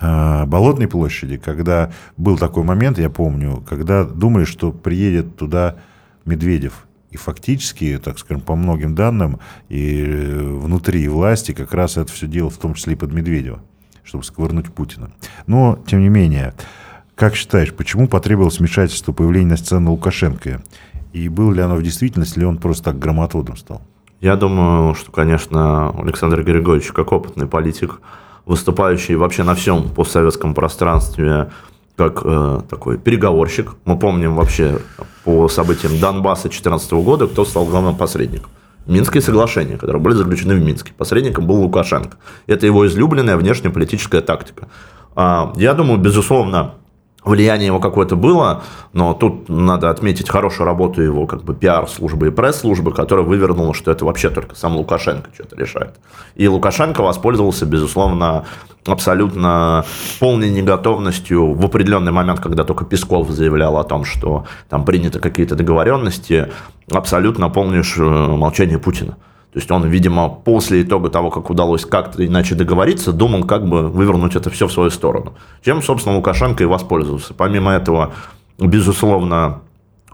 а, 0.00 0.46
Болотной 0.46 0.88
площади, 0.88 1.38
когда 1.38 1.92
был 2.16 2.36
такой 2.36 2.64
момент, 2.64 2.98
я 2.98 3.10
помню, 3.10 3.64
когда 3.68 4.04
думали, 4.04 4.44
что 4.44 4.72
приедет 4.72 5.36
туда 5.36 5.76
Медведев 6.24 6.86
и 7.10 7.16
фактически, 7.16 8.00
так 8.02 8.18
скажем, 8.18 8.42
по 8.42 8.54
многим 8.54 8.94
данным, 8.94 9.40
и 9.68 10.04
э, 10.04 10.38
внутри 10.42 11.08
власти 11.08 11.52
как 11.52 11.74
раз 11.74 11.96
это 11.96 12.12
все 12.12 12.26
дело, 12.26 12.50
в 12.50 12.58
том 12.58 12.74
числе 12.74 12.92
и 12.92 12.96
под 12.96 13.12
Медведева, 13.12 13.60
чтобы 14.04 14.24
сковырнуть 14.24 14.72
Путина. 14.72 15.10
Но, 15.46 15.78
тем 15.86 16.00
не 16.00 16.08
менее, 16.08 16.54
как 17.14 17.34
считаешь, 17.34 17.74
почему 17.74 18.08
потребовалось 18.08 18.58
вмешательство 18.60 19.12
появления 19.12 19.50
на 19.50 19.56
сцене 19.56 19.88
Лукашенко? 19.88 20.62
И 21.12 21.28
было 21.28 21.52
ли 21.52 21.60
оно 21.60 21.76
в 21.76 21.82
действительности, 21.82 22.38
или 22.38 22.44
он 22.44 22.58
просто 22.58 22.84
так 22.84 22.98
громотводом 22.98 23.56
стал? 23.56 23.82
Я 24.20 24.36
думаю, 24.36 24.94
что, 24.94 25.10
конечно, 25.10 25.90
Александр 25.90 26.42
Григорьевич, 26.42 26.92
как 26.92 27.10
опытный 27.10 27.46
политик, 27.46 28.00
выступающий 28.46 29.16
вообще 29.16 29.42
на 29.42 29.54
всем 29.54 29.88
постсоветском 29.90 30.54
пространстве, 30.54 31.50
как 32.00 32.22
э, 32.24 32.60
такой 32.70 32.96
переговорщик. 32.96 33.74
Мы 33.84 33.98
помним 33.98 34.34
вообще 34.34 34.78
по 35.22 35.48
событиям 35.48 36.00
Донбасса 36.00 36.44
2014 36.44 36.92
года, 36.92 37.26
кто 37.26 37.44
стал 37.44 37.66
главным 37.66 37.94
посредником. 37.94 38.50
Минские 38.86 39.20
соглашения, 39.20 39.76
которые 39.76 40.00
были 40.00 40.14
заключены 40.14 40.54
в 40.54 40.64
Минске. 40.64 40.94
Посредником 40.96 41.46
был 41.46 41.56
Лукашенко. 41.56 42.16
Это 42.46 42.64
его 42.64 42.86
излюбленная 42.86 43.36
внешнеполитическая 43.36 44.22
тактика. 44.22 44.68
А, 45.14 45.52
я 45.56 45.74
думаю, 45.74 46.00
безусловно, 46.00 46.76
влияние 47.24 47.66
его 47.66 47.80
какое-то 47.80 48.16
было, 48.16 48.62
но 48.92 49.14
тут 49.14 49.48
надо 49.48 49.90
отметить 49.90 50.28
хорошую 50.28 50.66
работу 50.66 51.02
его 51.02 51.26
как 51.26 51.44
бы 51.44 51.54
пиар-службы 51.54 52.28
и 52.28 52.30
пресс-службы, 52.30 52.92
которая 52.92 53.24
вывернула, 53.24 53.74
что 53.74 53.90
это 53.90 54.04
вообще 54.04 54.30
только 54.30 54.54
сам 54.56 54.76
Лукашенко 54.76 55.30
что-то 55.34 55.56
решает. 55.56 55.96
И 56.34 56.48
Лукашенко 56.48 57.02
воспользовался, 57.02 57.66
безусловно, 57.66 58.46
абсолютно 58.86 59.84
полной 60.18 60.50
неготовностью 60.50 61.52
в 61.52 61.64
определенный 61.64 62.12
момент, 62.12 62.40
когда 62.40 62.64
только 62.64 62.84
Песков 62.84 63.30
заявлял 63.30 63.76
о 63.76 63.84
том, 63.84 64.04
что 64.04 64.46
там 64.68 64.84
приняты 64.84 65.18
какие-то 65.18 65.54
договоренности, 65.54 66.50
абсолютно 66.90 67.50
полнишь 67.50 67.96
э, 67.98 68.02
молчание 68.02 68.78
Путина. 68.78 69.16
То 69.52 69.58
есть 69.58 69.70
он, 69.70 69.84
видимо, 69.88 70.28
после 70.28 70.82
итога 70.82 71.10
того, 71.10 71.30
как 71.30 71.50
удалось 71.50 71.84
как-то 71.84 72.24
иначе 72.24 72.54
договориться, 72.54 73.12
думал, 73.12 73.44
как 73.44 73.66
бы 73.66 73.88
вывернуть 73.88 74.36
это 74.36 74.48
все 74.48 74.68
в 74.68 74.72
свою 74.72 74.90
сторону. 74.90 75.34
Чем, 75.64 75.82
собственно, 75.82 76.16
Лукашенко 76.16 76.62
и 76.62 76.66
воспользовался. 76.66 77.34
Помимо 77.34 77.72
этого, 77.72 78.12
безусловно, 78.58 79.62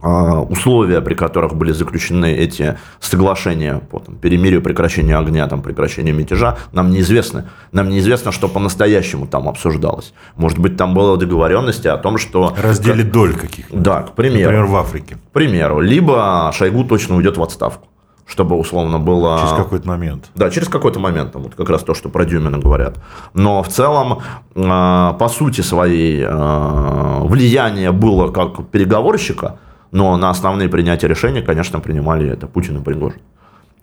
а, 0.00 0.40
условия, 0.40 1.02
при 1.02 1.12
которых 1.12 1.54
были 1.54 1.72
заключены 1.72 2.32
эти 2.32 2.78
соглашения 2.98 3.80
по 3.90 3.98
там, 3.98 4.16
перемирию, 4.16 4.62
прекращению 4.62 5.18
огня, 5.18 5.46
там, 5.48 5.60
прекращению 5.60 6.14
мятежа, 6.14 6.56
нам 6.72 6.90
неизвестны. 6.90 7.44
Нам 7.72 7.90
неизвестно, 7.90 8.32
что 8.32 8.48
по-настоящему 8.48 9.26
там 9.26 9.48
обсуждалось. 9.48 10.14
Может 10.36 10.58
быть, 10.58 10.78
там 10.78 10.94
было 10.94 11.18
договоренности 11.18 11.88
о 11.88 11.98
том, 11.98 12.16
что... 12.16 12.54
Разделе 12.62 13.04
доль 13.04 13.34
каких-то. 13.34 13.76
Да, 13.76 14.02
к 14.02 14.14
примеру. 14.14 14.44
Например, 14.44 14.64
в 14.64 14.76
Африке. 14.76 15.16
К 15.16 15.32
примеру. 15.32 15.80
Либо 15.80 16.50
Шойгу 16.54 16.84
точно 16.84 17.16
уйдет 17.16 17.36
в 17.36 17.42
отставку 17.42 17.88
чтобы 18.26 18.56
условно 18.56 18.98
было... 18.98 19.38
Через 19.40 19.56
какой-то 19.56 19.88
момент. 19.88 20.30
Да, 20.34 20.50
через 20.50 20.68
какой-то 20.68 20.98
момент, 20.98 21.34
вот 21.34 21.54
как 21.54 21.70
раз 21.70 21.82
то, 21.82 21.94
что 21.94 22.08
про 22.08 22.24
Дюмина 22.24 22.58
говорят. 22.58 22.98
Но 23.34 23.62
в 23.62 23.68
целом, 23.68 24.18
а, 24.56 25.12
по 25.14 25.28
сути 25.28 25.60
своей, 25.60 26.24
а, 26.26 27.20
влияние 27.24 27.92
было 27.92 28.30
как 28.32 28.66
переговорщика, 28.68 29.58
но 29.92 30.16
на 30.16 30.30
основные 30.30 30.68
принятия 30.68 31.06
решений, 31.06 31.42
конечно, 31.42 31.78
принимали 31.80 32.28
это 32.28 32.48
Путин 32.48 32.78
и 32.78 32.82
Пригожин. 32.82 33.20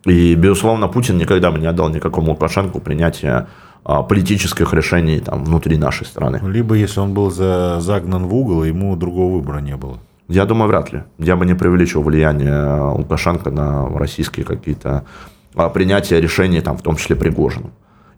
И, 0.06 0.36
безусловно, 0.36 0.90
Путин 0.90 1.18
никогда 1.18 1.50
бы 1.50 1.60
не 1.60 1.68
отдал 1.68 1.90
никакому 1.90 2.32
Лукашенко 2.32 2.80
принятия 2.80 3.48
а, 3.86 4.04
политических 4.04 4.74
решений 4.74 5.22
там, 5.22 5.46
внутри 5.46 5.78
нашей 5.78 6.06
страны. 6.06 6.42
Либо, 6.44 6.76
если 6.76 7.00
он 7.00 7.14
был 7.14 7.32
за, 7.32 7.80
загнан 7.80 8.26
в 8.26 8.36
угол, 8.36 8.66
ему 8.66 8.96
другого 8.98 9.36
выбора 9.36 9.60
не 9.60 9.78
было. 9.78 10.00
Я 10.28 10.46
думаю, 10.46 10.70
вряд 10.70 10.94
ли. 10.94 11.04
Я 11.18 11.36
бы 11.36 11.46
не 11.46 11.54
преувеличивал 11.54 12.04
влияние 12.04 12.92
Лукашенко 12.94 13.52
на 13.52 13.90
российские 13.90 14.46
какие-то 14.46 15.04
а, 15.56 15.70
принятия 15.70 16.22
решений, 16.22 16.62
там, 16.62 16.78
в 16.78 16.82
том 16.82 16.96
числе 16.96 17.16
Пригожиным. 17.16 17.72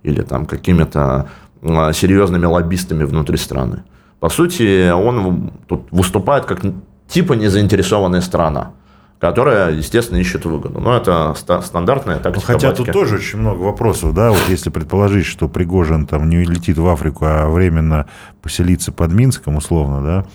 Или 0.04 0.22
там 0.22 0.46
какими-то 0.46 1.28
а, 1.64 1.94
серьезными 1.94 2.46
лоббистами 2.46 3.04
внутри 3.04 3.38
страны. 3.38 3.84
По 4.20 4.30
сути, 4.30 4.92
он 4.92 5.52
тут 5.68 5.88
выступает 5.92 6.46
как 6.46 6.62
типа 7.08 7.34
незаинтересованная 7.34 8.22
страна 8.22 8.74
которая, 9.20 9.72
естественно, 9.72 10.20
ищет 10.20 10.46
выгоду. 10.46 10.80
Но 10.80 10.96
это 10.96 11.34
стандартная 11.64 12.20
тактика. 12.20 12.54
Хотя 12.54 12.70
батьки. 12.70 12.84
тут 12.84 12.94
тоже 12.94 13.16
очень 13.16 13.40
много 13.40 13.60
вопросов, 13.60 14.14
да, 14.14 14.30
вот 14.30 14.44
если 14.50 14.70
предположить, 14.70 15.26
что 15.26 15.48
Пригожин 15.48 16.06
там 16.06 16.30
не 16.30 16.44
летит 16.44 16.78
в 16.78 16.88
Африку, 16.88 17.26
а 17.26 17.48
временно 17.48 18.08
поселится 18.42 18.92
под 18.92 19.14
Минском, 19.14 19.56
условно, 19.56 20.04
да, 20.04 20.26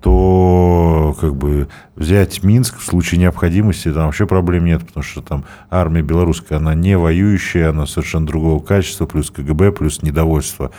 то 0.00 0.77
как 1.14 1.34
бы 1.34 1.68
взять 1.96 2.42
Минск 2.42 2.78
в 2.78 2.84
случае 2.84 3.20
необходимости 3.20 3.92
там 3.92 4.06
вообще 4.06 4.26
проблем 4.26 4.64
нет, 4.64 4.86
потому 4.86 5.02
что 5.02 5.22
там 5.22 5.44
армия 5.70 6.02
белорусская, 6.02 6.56
она 6.56 6.74
не 6.74 6.96
воюющая, 6.96 7.70
она 7.70 7.86
совершенно 7.86 8.26
другого 8.26 8.62
качества, 8.62 9.06
плюс 9.06 9.30
КГБ, 9.30 9.72
плюс 9.72 10.02
недовольство, 10.02 10.70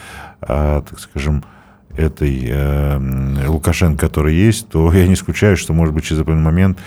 а, 0.41 0.81
так 0.81 0.99
скажем, 0.99 1.43
этой 1.95 2.45
э, 2.47 3.47
Лукашенко, 3.47 4.07
который 4.07 4.35
есть, 4.35 4.69
то 4.69 4.91
я 4.93 5.07
не 5.07 5.15
исключаю, 5.15 5.57
что, 5.57 5.73
может 5.73 5.93
быть, 5.93 6.05
через 6.05 6.21
определенный 6.21 6.45
момент 6.45 6.79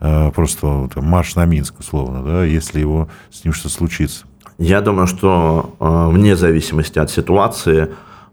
э, 0.00 0.30
просто 0.34 0.88
там, 0.94 1.04
марш 1.04 1.34
на 1.34 1.44
Минск, 1.44 1.78
условно, 1.78 2.22
да, 2.22 2.44
если 2.44 2.80
его 2.80 3.08
с 3.30 3.44
ним 3.44 3.52
что-то 3.52 3.74
случится. 3.74 4.26
Я 4.58 4.80
думаю, 4.80 5.06
что 5.06 5.74
э, 5.80 6.08
вне 6.12 6.36
зависимости 6.36 6.98
от 6.98 7.10
ситуации, 7.10 7.88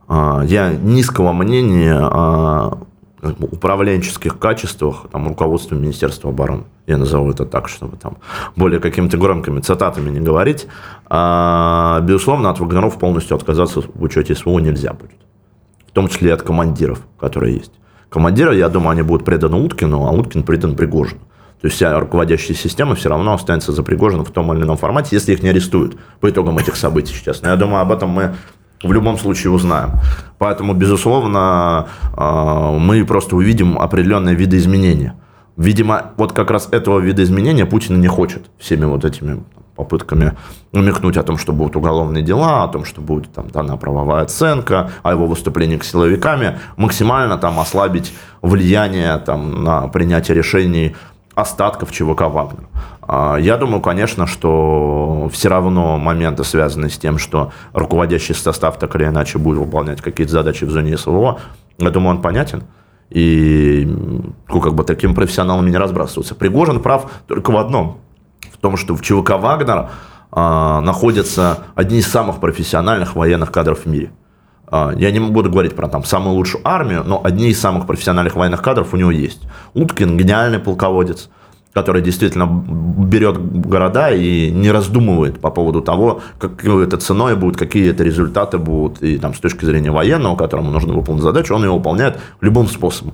э, 0.09 0.41
я 0.45 0.71
низкого 0.73 1.33
мнения 1.33 2.77
управленческих 3.21 4.37
качествах 4.37 5.07
там, 5.11 5.27
руководства 5.27 5.75
Министерства 5.75 6.29
обороны. 6.29 6.63
Я 6.85 6.97
назову 6.97 7.31
это 7.31 7.45
так, 7.45 7.67
чтобы 7.67 7.97
там 7.97 8.17
более 8.55 8.79
какими-то 8.79 9.17
громкими 9.17 9.59
цитатами 9.59 10.09
не 10.09 10.19
говорить. 10.19 10.67
А, 11.07 11.99
безусловно, 12.01 12.49
от 12.49 12.59
Вагнеров 12.59 12.99
полностью 12.99 13.35
отказаться 13.35 13.81
в 13.81 14.03
учете 14.03 14.35
СВО 14.35 14.59
нельзя 14.59 14.93
будет. 14.93 15.17
В 15.87 15.91
том 15.91 16.07
числе 16.07 16.29
и 16.29 16.33
от 16.33 16.43
командиров, 16.43 17.01
которые 17.19 17.55
есть. 17.57 17.71
Командиры, 18.09 18.55
я 18.55 18.69
думаю, 18.69 18.91
они 18.91 19.01
будут 19.01 19.25
преданы 19.25 19.57
Уткину, 19.57 20.05
а 20.05 20.11
Уткин 20.11 20.43
предан 20.43 20.75
Пригожину. 20.75 21.21
То 21.59 21.65
есть 21.65 21.75
вся 21.75 21.99
руководящая 21.99 22.55
система 22.55 22.93
все 22.93 23.09
равно 23.09 23.33
останется 23.33 23.71
за 23.71 23.81
Пригожиным 23.81 24.23
в 24.23 24.31
том 24.31 24.53
или 24.53 24.61
ином 24.61 24.77
формате, 24.77 25.09
если 25.11 25.33
их 25.33 25.41
не 25.41 25.49
арестуют 25.49 25.97
по 26.19 26.29
итогам 26.29 26.57
этих 26.59 26.75
событий 26.75 27.15
сейчас. 27.15 27.41
Но 27.41 27.49
я 27.49 27.55
думаю, 27.55 27.81
об 27.81 27.91
этом 27.91 28.11
мы 28.11 28.35
в 28.83 28.91
любом 28.93 29.17
случае 29.17 29.51
узнаем. 29.51 29.91
Поэтому, 30.37 30.73
безусловно, 30.73 31.87
а, 32.15 32.71
мы 32.77 33.05
просто 33.05 33.35
увидим 33.35 33.77
определенные 33.79 34.35
виды 34.35 34.57
изменения. 34.57 35.15
Видимо, 35.55 36.11
вот 36.17 36.33
как 36.33 36.51
раз 36.51 36.69
этого 36.71 36.99
вида 36.99 37.23
изменения 37.23 37.65
Путин 37.65 37.99
не 37.99 38.07
хочет 38.07 38.45
всеми 38.59 38.85
вот 38.85 39.05
этими 39.05 39.43
попытками 39.75 40.33
намекнуть 40.71 41.17
о 41.17 41.23
том, 41.23 41.37
что 41.37 41.53
будут 41.53 41.75
уголовные 41.75 42.23
дела, 42.23 42.63
о 42.63 42.67
том, 42.67 42.83
что 42.85 43.01
будет 43.01 43.31
там 43.31 43.49
дана 43.49 43.77
правовая 43.77 44.23
оценка, 44.23 44.89
о 45.03 45.11
его 45.11 45.27
выступлении 45.27 45.77
к 45.77 45.83
силовиками, 45.83 46.59
максимально 46.77 47.37
там 47.37 47.59
ослабить 47.59 48.13
влияние 48.41 49.17
там, 49.19 49.63
на 49.63 49.87
принятие 49.87 50.35
решений 50.35 50.95
остатков 51.35 51.91
ЧВК 51.91 52.21
«Вагнер». 52.21 52.67
А, 53.07 53.37
я 53.37 53.57
думаю, 53.57 53.81
конечно, 53.81 54.27
что 54.27 55.29
все 55.31 55.49
равно 55.49 55.97
моменты, 55.97 56.43
связанные 56.43 56.89
с 56.89 56.97
тем, 56.97 57.17
что 57.17 57.51
руководящий 57.73 58.35
состав 58.35 58.77
так 58.77 58.95
или 58.95 59.05
иначе 59.05 59.37
будет 59.37 59.59
выполнять 59.59 60.01
какие-то 60.01 60.33
задачи 60.33 60.65
в 60.65 60.71
зоне 60.71 60.97
СВО, 60.97 61.39
я 61.77 61.89
думаю, 61.89 62.17
он 62.17 62.21
понятен. 62.21 62.63
И 63.09 63.85
ну, 64.49 64.59
как 64.59 64.75
бы 64.75 64.83
таким 64.83 65.15
профессионалами 65.15 65.69
не 65.69 65.77
разбрасываться. 65.77 66.35
Пригожин 66.35 66.81
прав 66.81 67.09
только 67.27 67.51
в 67.51 67.57
одном. 67.57 68.01
В 68.51 68.57
том, 68.57 68.75
что 68.75 68.95
в 68.95 69.01
ЧВК 69.01 69.37
«Вагнер» 69.39 69.89
а, 70.31 70.81
находятся 70.81 71.59
одни 71.75 71.99
из 71.99 72.07
самых 72.07 72.41
профессиональных 72.41 73.15
военных 73.15 73.51
кадров 73.51 73.85
в 73.85 73.85
мире. 73.85 74.11
А, 74.69 74.91
я 74.97 75.11
не 75.11 75.19
буду 75.19 75.49
говорить 75.49 75.75
про 75.75 75.87
там 75.87 76.03
самую 76.03 76.35
лучшую 76.35 76.67
армию, 76.67 77.03
но 77.05 77.21
одни 77.23 77.49
из 77.49 77.59
самых 77.61 77.87
профессиональных 77.87 78.35
военных 78.35 78.61
кадров 78.61 78.93
у 78.93 78.97
него 78.97 79.11
есть. 79.11 79.43
Уткин 79.73 80.17
гениальный 80.17 80.59
полководец, 80.59 81.29
который 81.73 82.01
действительно 82.01 82.47
берет 82.47 83.37
города 83.37 84.11
и 84.11 84.49
не 84.51 84.71
раздумывает 84.71 85.39
по 85.39 85.51
поводу 85.51 85.81
того, 85.81 86.21
какой 86.39 86.85
это 86.85 86.97
ценой 86.97 87.35
будет, 87.35 87.57
какие 87.57 87.91
это 87.91 88.03
результаты 88.03 88.57
будут. 88.57 89.03
И 89.03 89.17
там 89.17 89.33
с 89.33 89.39
точки 89.39 89.65
зрения 89.65 89.91
военного, 89.91 90.35
которому 90.35 90.71
нужно 90.71 90.93
выполнить 90.93 91.23
задачу, 91.23 91.55
он 91.55 91.63
ее 91.63 91.71
выполняет 91.71 92.17
любым 92.41 92.67
способом. 92.67 93.13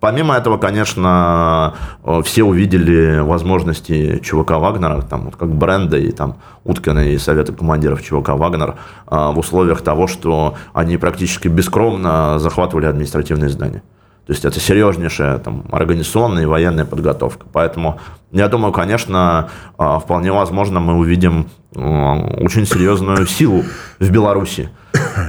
Помимо 0.00 0.36
этого, 0.36 0.58
конечно, 0.58 1.74
э, 2.04 2.22
все 2.24 2.44
увидели 2.44 3.18
возможности 3.18 4.20
ЧВК 4.22 4.52
Вагнера, 4.52 5.02
там, 5.02 5.24
вот 5.24 5.36
как 5.36 5.52
бренда 5.52 5.98
и 5.98 6.12
там 6.12 6.36
Уткина 6.64 7.00
и 7.00 7.18
Совета 7.18 7.52
командиров 7.52 8.02
ЧВК 8.02 8.30
Вагнер 8.30 8.76
э, 9.10 9.32
в 9.32 9.38
условиях 9.38 9.82
того, 9.82 10.06
что 10.06 10.54
они 10.72 10.98
практически 10.98 11.48
бескровно 11.48 12.38
захватывали 12.38 12.86
административные 12.86 13.48
здания. 13.48 13.82
То 14.28 14.32
есть 14.34 14.44
это 14.44 14.60
серьезнейшая 14.60 15.38
там, 15.38 15.64
организационная 15.72 16.42
и 16.42 16.46
военная 16.46 16.84
подготовка. 16.84 17.46
Поэтому 17.50 17.98
я 18.30 18.48
думаю, 18.48 18.74
конечно, 18.74 19.48
э, 19.78 19.98
вполне 20.04 20.32
возможно 20.32 20.80
мы 20.80 20.98
увидим 20.98 21.48
очень 21.72 22.66
серьезную 22.66 23.26
силу 23.26 23.64
в 23.98 24.10
Беларуси. 24.10 24.68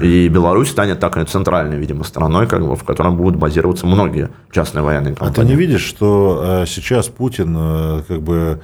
И 0.02 0.28
Беларусь 0.28 0.72
станет 0.72 1.00
такой 1.00 1.24
центральной, 1.24 1.78
видимо, 1.78 2.04
страной, 2.04 2.46
как 2.46 2.68
бы, 2.68 2.76
в 2.76 2.84
котором 2.84 3.16
будут 3.16 3.38
базироваться 3.38 3.88
многие 3.88 4.32
частные 4.52 4.84
военные 4.84 5.16
компании. 5.16 5.34
А 5.34 5.42
ты 5.44 5.48
не 5.48 5.56
видишь, 5.56 5.84
что 5.84 6.42
э, 6.44 6.66
сейчас 6.68 7.08
Путин 7.08 8.04
как 8.06 8.22
бы 8.22 8.62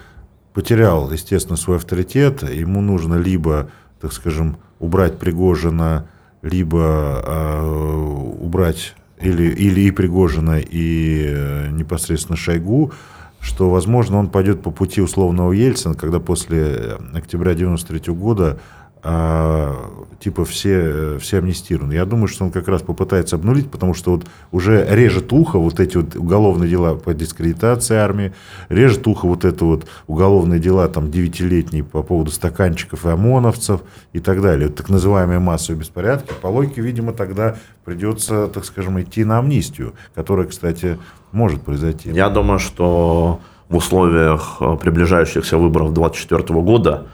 потерял, 0.53 1.09
естественно, 1.11 1.55
свой 1.55 1.77
авторитет, 1.77 2.43
ему 2.43 2.81
нужно 2.81 3.15
либо, 3.15 3.69
так 4.01 4.11
скажем, 4.11 4.57
убрать 4.79 5.17
Пригожина, 5.17 6.09
либо 6.41 7.23
э, 7.25 8.33
убрать 8.41 8.95
или, 9.21 9.43
или 9.51 9.81
и 9.81 9.91
Пригожина, 9.91 10.59
и 10.59 11.25
э, 11.27 11.69
непосредственно 11.71 12.37
Шойгу, 12.37 12.91
что, 13.39 13.69
возможно, 13.69 14.17
он 14.17 14.29
пойдет 14.29 14.61
по 14.61 14.71
пути 14.71 15.01
условного 15.01 15.51
Ельцина, 15.51 15.93
когда 15.93 16.19
после 16.19 16.97
октября 17.13 17.53
93 17.53 18.13
года 18.13 18.59
а, 19.07 20.07
типа 20.19 20.45
все, 20.45 21.19
все 21.19 21.37
амнистированы. 21.37 21.93
Я 21.93 22.05
думаю, 22.05 22.27
что 22.27 22.43
он 22.43 22.49
как 22.49 22.67
раз 22.67 22.81
попытается 22.81 23.35
обнулить, 23.35 23.69
потому 23.69 23.93
что 23.93 24.13
вот 24.13 24.25
уже 24.51 24.83
режет 24.89 25.31
ухо 25.31 25.59
вот 25.59 25.79
эти 25.79 25.97
вот 25.97 26.15
уголовные 26.15 26.67
дела 26.67 26.95
по 26.95 27.13
дискредитации 27.13 27.97
армии, 27.97 28.33
режет 28.67 29.05
ухо 29.05 29.27
вот 29.27 29.45
это 29.45 29.63
вот 29.63 29.85
уголовные 30.07 30.59
дела 30.59 30.87
там 30.87 31.11
девятилетние 31.11 31.83
по 31.83 32.01
поводу 32.01 32.31
стаканчиков 32.31 33.05
и 33.05 33.09
ОМОНовцев 33.09 33.81
и 34.13 34.19
так 34.19 34.41
далее. 34.41 34.69
Так 34.69 34.89
называемые 34.89 35.37
массовые 35.37 35.81
беспорядки. 35.81 36.33
По 36.41 36.47
логике, 36.47 36.81
видимо, 36.81 37.13
тогда 37.13 37.57
придется, 37.83 38.47
так 38.47 38.65
скажем, 38.65 38.99
идти 38.99 39.23
на 39.23 39.37
амнистию, 39.37 39.93
которая, 40.15 40.47
кстати, 40.47 40.97
может 41.31 41.61
произойти. 41.61 42.09
Я 42.09 42.29
думаю, 42.29 42.57
что 42.57 43.39
в 43.69 43.75
условиях 43.75 44.57
э, 44.61 44.77
приближающихся 44.81 45.59
выборов 45.59 45.93
2024 45.93 46.59
года 46.61 47.05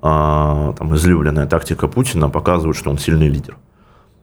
там, 0.00 0.94
излюбленная 0.94 1.46
тактика 1.46 1.88
Путина 1.88 2.28
показывает, 2.28 2.76
что 2.76 2.90
он 2.90 2.98
сильный 2.98 3.28
лидер. 3.28 3.56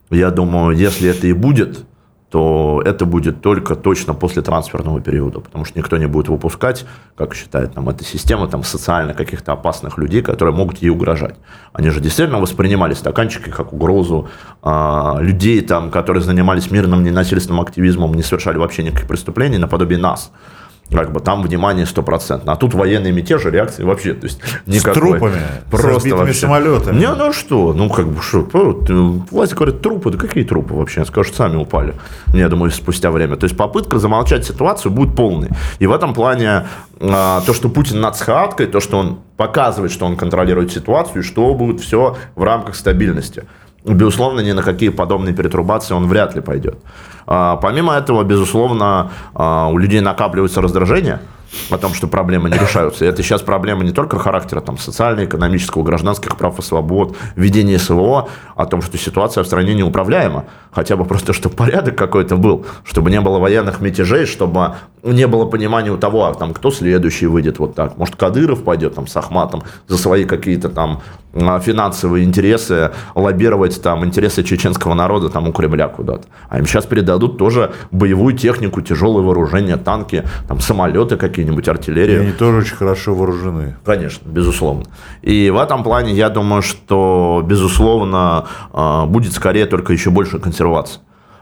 Я 0.09 0.29
думаю, 0.29 0.75
если 0.77 1.09
это 1.09 1.27
и 1.27 1.33
будет, 1.33 1.85
то 2.33 2.81
это 2.83 3.05
будет 3.05 3.41
только 3.41 3.75
точно 3.75 4.15
после 4.15 4.41
трансферного 4.41 4.99
периода, 5.01 5.39
потому 5.39 5.65
что 5.65 5.77
никто 5.77 5.97
не 5.97 6.07
будет 6.07 6.29
выпускать, 6.29 6.83
как 7.15 7.35
считает 7.35 7.75
нам 7.75 7.89
эта 7.89 8.03
система, 8.03 8.47
там 8.47 8.63
социально 8.63 9.13
каких-то 9.13 9.51
опасных 9.51 9.99
людей, 9.99 10.23
которые 10.23 10.55
могут 10.55 10.79
ей 10.79 10.89
угрожать. 10.89 11.35
Они 11.73 11.91
же 11.91 11.99
действительно 12.01 12.39
воспринимали 12.39 12.95
стаканчики 12.95 13.51
как 13.51 13.71
угрозу, 13.71 14.29
а, 14.63 15.17
людей, 15.19 15.61
там, 15.61 15.91
которые 15.91 16.23
занимались 16.23 16.71
мирным 16.71 17.03
ненасильственным 17.03 17.61
активизмом, 17.61 18.15
не 18.15 18.23
совершали 18.23 18.57
вообще 18.57 18.81
никаких 18.81 19.07
преступлений, 19.07 19.59
наподобие 19.59 19.99
нас 19.99 20.31
как 20.93 21.11
бы 21.11 21.19
там 21.19 21.41
внимание 21.43 21.85
стопроцентно. 21.85 22.53
А 22.53 22.55
тут 22.55 22.73
военные 22.73 23.11
мятежи, 23.11 23.49
реакции 23.49 23.83
вообще, 23.83 24.13
то 24.13 24.25
есть 24.25 24.39
никакой. 24.65 24.93
С 24.93 24.95
трупами, 24.95 25.41
просто 25.69 25.99
с 25.99 26.11
вообще. 26.11 26.33
самолетами. 26.33 26.99
Не, 26.99 27.13
ну 27.13 27.33
что, 27.33 27.73
ну 27.73 27.89
как 27.89 28.07
бы 28.07 28.21
что, 28.21 28.47
власти 29.31 29.53
говорят, 29.53 29.81
трупы, 29.81 30.11
да 30.11 30.17
какие 30.17 30.43
трупы 30.43 30.73
вообще, 30.73 31.05
скажут, 31.05 31.35
сами 31.35 31.55
упали. 31.55 31.93
Я 32.33 32.49
думаю, 32.49 32.71
спустя 32.71 33.11
время. 33.11 33.35
То 33.35 33.45
есть 33.45 33.57
попытка 33.57 33.99
замолчать 33.99 34.45
ситуацию 34.45 34.91
будет 34.91 35.15
полной. 35.15 35.49
И 35.79 35.87
в 35.87 35.91
этом 35.91 36.13
плане 36.13 36.65
а, 36.99 37.41
то, 37.41 37.53
что 37.53 37.69
Путин 37.69 37.99
над 38.01 38.15
схваткой, 38.15 38.67
то, 38.67 38.79
что 38.79 38.97
он 38.97 39.19
показывает, 39.35 39.91
что 39.91 40.05
он 40.05 40.15
контролирует 40.15 40.71
ситуацию, 40.71 41.21
и 41.21 41.25
что 41.25 41.53
будет 41.53 41.81
все 41.81 42.17
в 42.35 42.43
рамках 42.43 42.75
стабильности. 42.75 43.43
Безусловно, 43.85 44.39
ни 44.39 44.51
на 44.51 44.63
какие 44.63 44.89
подобные 44.89 45.33
перетрубации 45.33 45.93
он 45.93 46.07
вряд 46.07 46.35
ли 46.35 46.41
пойдет. 46.41 46.77
А, 47.27 47.57
помимо 47.57 47.93
этого, 47.93 48.23
безусловно, 48.23 49.11
а, 49.33 49.67
у 49.69 49.77
людей 49.77 50.01
накапливается 50.01 50.61
раздражение– 50.61 51.19
о 51.69 51.77
том, 51.77 51.93
что 51.93 52.07
проблемы 52.07 52.49
не 52.49 52.57
решаются. 52.57 53.05
И 53.05 53.07
это 53.07 53.23
сейчас 53.23 53.41
проблема 53.41 53.83
не 53.83 53.91
только 53.91 54.19
характера 54.19 54.61
там, 54.61 54.77
социально-экономического, 54.77 55.83
гражданских 55.83 56.35
прав 56.37 56.59
и 56.59 56.61
свобод, 56.61 57.15
ведения 57.35 57.79
СВО, 57.79 58.29
о 58.55 58.65
том, 58.65 58.81
что 58.81 58.97
ситуация 58.97 59.43
в 59.43 59.47
стране 59.47 59.73
неуправляема. 59.73 60.45
Хотя 60.73 60.95
бы 60.95 61.05
просто, 61.05 61.33
чтобы 61.33 61.55
порядок 61.55 61.95
какой-то 61.95 62.37
был, 62.37 62.65
чтобы 62.83 63.11
не 63.11 63.21
было 63.21 63.39
военных 63.39 63.81
мятежей, 63.81 64.25
чтобы 64.25 64.75
не 65.03 65.27
было 65.27 65.45
понимания 65.45 65.91
у 65.91 65.97
того, 65.97 66.25
а 66.25 66.33
там, 66.33 66.53
кто 66.53 66.71
следующий 66.71 67.27
выйдет 67.27 67.59
вот 67.59 67.75
так. 67.75 67.97
Может, 67.97 68.15
Кадыров 68.15 68.63
пойдет 68.63 68.95
там 68.95 69.07
с 69.07 69.15
Ахматом 69.15 69.63
за 69.87 69.97
свои 69.97 70.23
какие-то 70.25 70.69
там 70.69 71.01
а, 71.33 71.59
финансовые 71.59 72.25
интересы, 72.25 72.91
лоббировать 73.15 73.81
там 73.81 74.05
интересы 74.05 74.43
чеченского 74.43 74.93
народа 74.93 75.29
там 75.29 75.47
у 75.47 75.51
Кремля 75.51 75.87
куда-то. 75.87 76.23
А 76.49 76.57
им 76.57 76.65
сейчас 76.65 76.85
передадут 76.85 77.37
тоже 77.37 77.73
боевую 77.91 78.35
технику, 78.35 78.81
тяжелое 78.81 79.23
вооружение, 79.23 79.77
танки, 79.77 80.23
там 80.47 80.59
самолеты 80.59 81.17
какие 81.17 81.43
какие-нибудь 81.43 81.67
артиллерии. 81.67 82.13
И 82.13 82.17
они 82.17 82.31
тоже 82.31 82.59
очень 82.59 82.75
хорошо 82.75 83.13
вооружены. 83.13 83.75
Конечно, 83.85 84.27
безусловно. 84.29 84.85
И 85.21 85.49
в 85.49 85.57
этом 85.57 85.83
плане 85.83 86.13
я 86.13 86.29
думаю, 86.29 86.61
что, 86.61 87.43
безусловно, 87.45 88.45
а, 88.71 89.05
будет 89.05 89.33
скорее 89.33 89.65
только 89.65 89.93
еще 89.93 90.09
больше 90.09 90.39
консервации. 90.63 90.99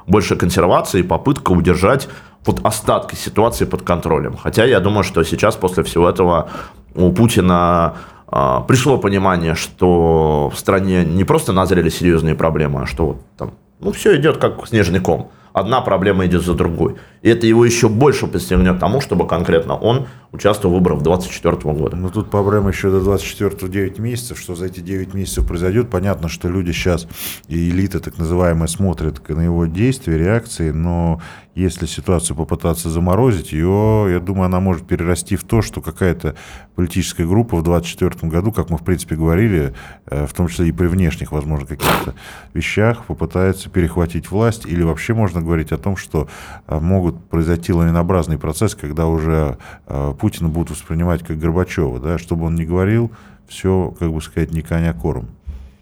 Больше 0.08 0.36
консервации 0.36 1.00
и 1.00 1.04
попытка 1.04 1.52
удержать 1.52 2.10
вот 2.46 2.60
остатки 2.64 3.16
ситуации 3.16 3.66
под 3.66 3.84
контролем. 3.84 4.36
Хотя 4.36 4.66
я 4.66 4.80
думаю, 4.80 5.04
что 5.04 5.24
сейчас 5.24 5.56
после 5.56 5.84
всего 5.84 6.10
этого 6.10 6.50
у 6.96 7.12
Путина 7.12 7.94
а, 8.28 8.62
пришло 8.62 8.98
понимание, 8.98 9.56
что 9.56 10.50
в 10.54 10.58
стране 10.58 11.06
не 11.06 11.24
просто 11.24 11.54
назрели 11.54 11.90
серьезные 11.90 12.34
проблемы, 12.34 12.82
а 12.82 12.86
что 12.88 13.06
вот 13.06 13.18
там, 13.38 13.52
ну, 13.80 13.92
все 13.92 14.16
идет 14.16 14.38
как 14.38 14.68
снежный 14.68 15.00
ком 15.00 15.30
одна 15.54 15.82
проблема 15.82 16.26
идет 16.26 16.44
за 16.44 16.54
другой. 16.54 16.96
И 17.22 17.30
это 17.30 17.48
его 17.48 17.66
еще 17.66 17.90
больше 17.90 18.28
подстегнет 18.28 18.80
тому, 18.80 19.02
чтобы 19.02 19.28
конкретно 19.28 19.76
он 19.76 20.08
участвовал 20.32 20.76
в 20.76 20.78
выборах 20.78 21.04
2024 21.04 21.74
года. 21.74 21.96
Ну, 21.98 22.10
тут 22.10 22.30
проблема 22.30 22.70
еще 22.70 22.90
до 22.90 23.02
24 23.02 23.72
9 23.72 24.00
месяцев. 24.00 24.40
Что 24.40 24.56
за 24.56 24.68
эти 24.68 24.80
9 24.80 25.14
месяцев 25.14 25.46
произойдет? 25.46 25.90
Понятно, 25.90 26.30
что 26.30 26.48
люди 26.48 26.72
сейчас, 26.72 27.08
и 27.48 27.70
элита 27.70 28.00
так 28.00 28.18
называемая, 28.18 28.68
смотрят 28.68 29.28
на 29.30 29.42
его 29.42 29.66
действия, 29.66 30.18
реакции, 30.18 30.72
но 30.72 31.22
если 31.54 31.86
ситуацию 31.86 32.38
попытаться 32.38 32.90
заморозить, 32.90 33.52
ее, 33.52 34.08
я 34.10 34.20
думаю, 34.20 34.46
она 34.46 34.62
может 34.62 34.88
перерасти 34.88 35.36
в 35.36 35.44
то, 35.44 35.62
что 35.62 35.82
какая-то 35.82 36.36
политическая 36.76 37.26
группа 37.26 37.58
в 37.58 37.64
2024 37.64 38.32
году, 38.32 38.54
как 38.54 38.70
мы, 38.70 38.78
в 38.78 38.84
принципе, 38.84 39.16
говорили, 39.16 39.74
э, 40.06 40.26
в 40.28 40.34
том 40.34 40.48
числе 40.48 40.70
и 40.70 40.72
при 40.72 40.88
внешних, 40.88 41.34
возможно, 41.34 41.66
каких-то 41.66 42.16
вещах, 42.54 43.04
попытается 43.06 43.70
перехватить 43.70 44.32
власть, 44.32 44.66
или 44.66 44.82
вообще 44.82 45.14
можно 45.14 45.42
говорить 45.42 45.74
о 45.74 45.78
том, 45.78 45.98
что 45.98 46.30
э, 46.68 46.80
могут 46.80 47.22
произойти 47.26 47.74
лавинообразный 47.74 48.38
процесс, 48.38 48.74
когда 48.74 49.08
уже 49.08 49.58
э, 49.88 50.14
Путина 50.22 50.50
будут 50.50 50.70
воспринимать 50.70 51.24
как 51.24 51.40
Горбачева, 51.40 52.00
да, 52.00 52.20
чтобы 52.20 52.46
он 52.46 52.54
не 52.54 52.64
говорил, 52.64 53.12
все, 53.48 53.92
как 53.98 54.14
бы 54.14 54.22
сказать, 54.22 54.52
не 54.54 54.62
коня 54.62 54.94
корм. 54.94 55.30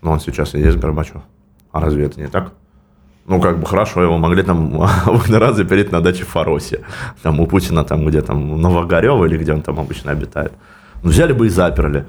Но 0.02 0.12
он 0.12 0.21
сейчас 0.21 0.56
и 0.56 0.60
есть 0.60 0.78
Горбачев. 0.78 1.21
А 1.73 1.82
разве 1.82 2.06
это 2.06 2.21
не 2.21 2.28
так? 2.28 2.54
Ну, 3.25 3.41
как 3.41 3.60
бы 3.60 3.65
хорошо, 3.65 4.02
его 4.02 4.17
могли 4.17 4.41
там 4.43 4.80
в 4.80 5.30
раз 5.38 5.58
запереть 5.58 5.91
на 5.91 5.99
даче 5.99 6.23
в 6.23 6.30
Фаросе. 6.30 6.86
Там 7.21 7.41
у 7.41 7.47
Путина 7.47 7.84
там 7.84 8.06
где 8.06 8.21
там 8.21 8.62
Новогорева 8.62 9.25
или 9.25 9.38
где 9.38 9.54
он 9.54 9.62
там 9.62 9.78
обычно 9.78 10.12
обитает. 10.12 10.54
Ну, 11.04 11.10
взяли 11.10 11.34
бы 11.34 11.47
и 11.47 11.49
заперли. 11.49 12.06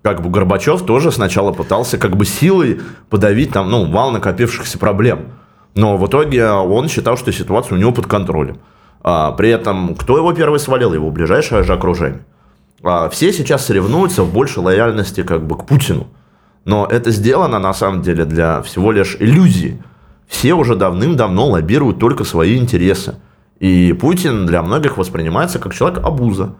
Как 0.00 0.22
бы 0.22 0.30
Горбачев 0.30 0.86
тоже 0.86 1.12
сначала 1.12 1.52
пытался 1.52 1.98
как 1.98 2.16
бы 2.16 2.24
силой 2.24 2.80
подавить 3.10 3.52
там, 3.52 3.70
ну, 3.70 3.90
вал 3.90 4.10
накопившихся 4.10 4.78
проблем. 4.78 5.26
Но 5.74 5.98
в 5.98 6.06
итоге 6.06 6.48
он 6.48 6.88
считал, 6.88 7.18
что 7.18 7.30
ситуация 7.30 7.76
у 7.76 7.78
него 7.78 7.92
под 7.92 8.06
контролем. 8.06 8.58
А, 9.02 9.32
при 9.32 9.50
этом, 9.50 9.94
кто 9.94 10.16
его 10.16 10.32
первый 10.32 10.60
свалил? 10.60 10.92
Его 10.92 11.10
ближайшее 11.10 11.62
же 11.62 11.72
окружение. 11.72 12.24
А, 12.82 13.08
все 13.08 13.32
сейчас 13.32 13.66
соревнуются 13.66 14.22
в 14.22 14.32
большей 14.32 14.62
лояльности 14.62 15.22
как 15.22 15.46
бы 15.46 15.56
к 15.56 15.64
Путину. 15.64 16.08
Но 16.64 16.86
это 16.86 17.10
сделано 17.10 17.58
на 17.58 17.72
самом 17.74 18.02
деле 18.02 18.24
для 18.24 18.62
всего 18.62 18.92
лишь 18.92 19.16
иллюзии 19.18 19.80
все 20.28 20.52
уже 20.52 20.76
давным-давно 20.76 21.48
лоббируют 21.48 21.98
только 21.98 22.24
свои 22.24 22.56
интересы. 22.58 23.16
И 23.58 23.92
Путин 23.94 24.46
для 24.46 24.62
многих 24.62 24.98
воспринимается 24.98 25.58
как 25.58 25.74
человек 25.74 26.04
абуза. 26.04 26.54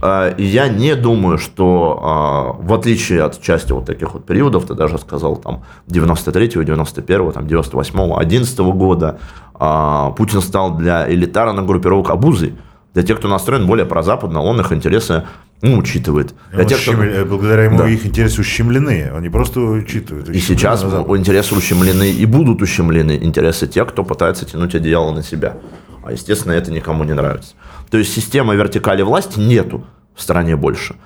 А, 0.00 0.34
я 0.38 0.68
не 0.68 0.94
думаю, 0.94 1.38
что 1.38 2.00
а, 2.02 2.52
в 2.62 2.72
отличие 2.72 3.22
от 3.22 3.40
части 3.40 3.72
вот 3.72 3.86
таких 3.86 4.14
вот 4.14 4.26
периодов, 4.26 4.66
ты 4.66 4.74
даже 4.74 4.98
сказал, 4.98 5.36
там, 5.36 5.64
93-го, 5.88 6.62
91-го, 6.62 7.32
там, 7.32 7.44
98-го, 7.46 8.18
11 8.18 8.58
-го 8.58 8.72
года, 8.72 9.18
а, 9.54 10.10
Путин 10.10 10.40
стал 10.40 10.76
для 10.76 11.10
элитарных 11.10 11.66
группировок 11.66 12.10
абузой. 12.10 12.54
Для 12.94 13.02
тех, 13.02 13.18
кто 13.18 13.28
настроен 13.28 13.66
более 13.66 13.86
прозападно, 13.86 14.42
он 14.42 14.60
их 14.60 14.72
интересы 14.72 15.24
ну, 15.60 15.78
учитывает. 15.78 16.34
Для 16.52 16.64
тех, 16.64 16.80
кто... 16.80 16.92
Благодаря 17.26 17.64
ему 17.64 17.78
да. 17.78 17.88
их 17.88 18.06
интересы 18.06 18.40
ущемлены, 18.40 19.10
они 19.14 19.28
просто 19.28 19.60
учитывают. 19.60 20.28
И 20.30 20.38
сейчас 20.38 20.84
интересы 20.84 21.54
ущемлены 21.54 22.10
и 22.10 22.26
будут 22.26 22.62
ущемлены 22.62 23.18
интересы 23.20 23.66
тех, 23.66 23.88
кто 23.88 24.04
пытается 24.04 24.44
тянуть 24.44 24.74
одеяло 24.74 25.12
на 25.12 25.22
себя. 25.22 25.56
А, 26.08 26.12
естественно, 26.12 26.52
это 26.52 26.72
никому 26.72 27.04
не 27.04 27.12
нравится. 27.12 27.54
То 27.90 27.98
есть, 27.98 28.14
системы 28.14 28.56
вертикали 28.56 29.02
власти 29.02 29.38
нету 29.38 29.84
в 30.14 30.22
стране 30.22 30.56
больше. 30.56 30.96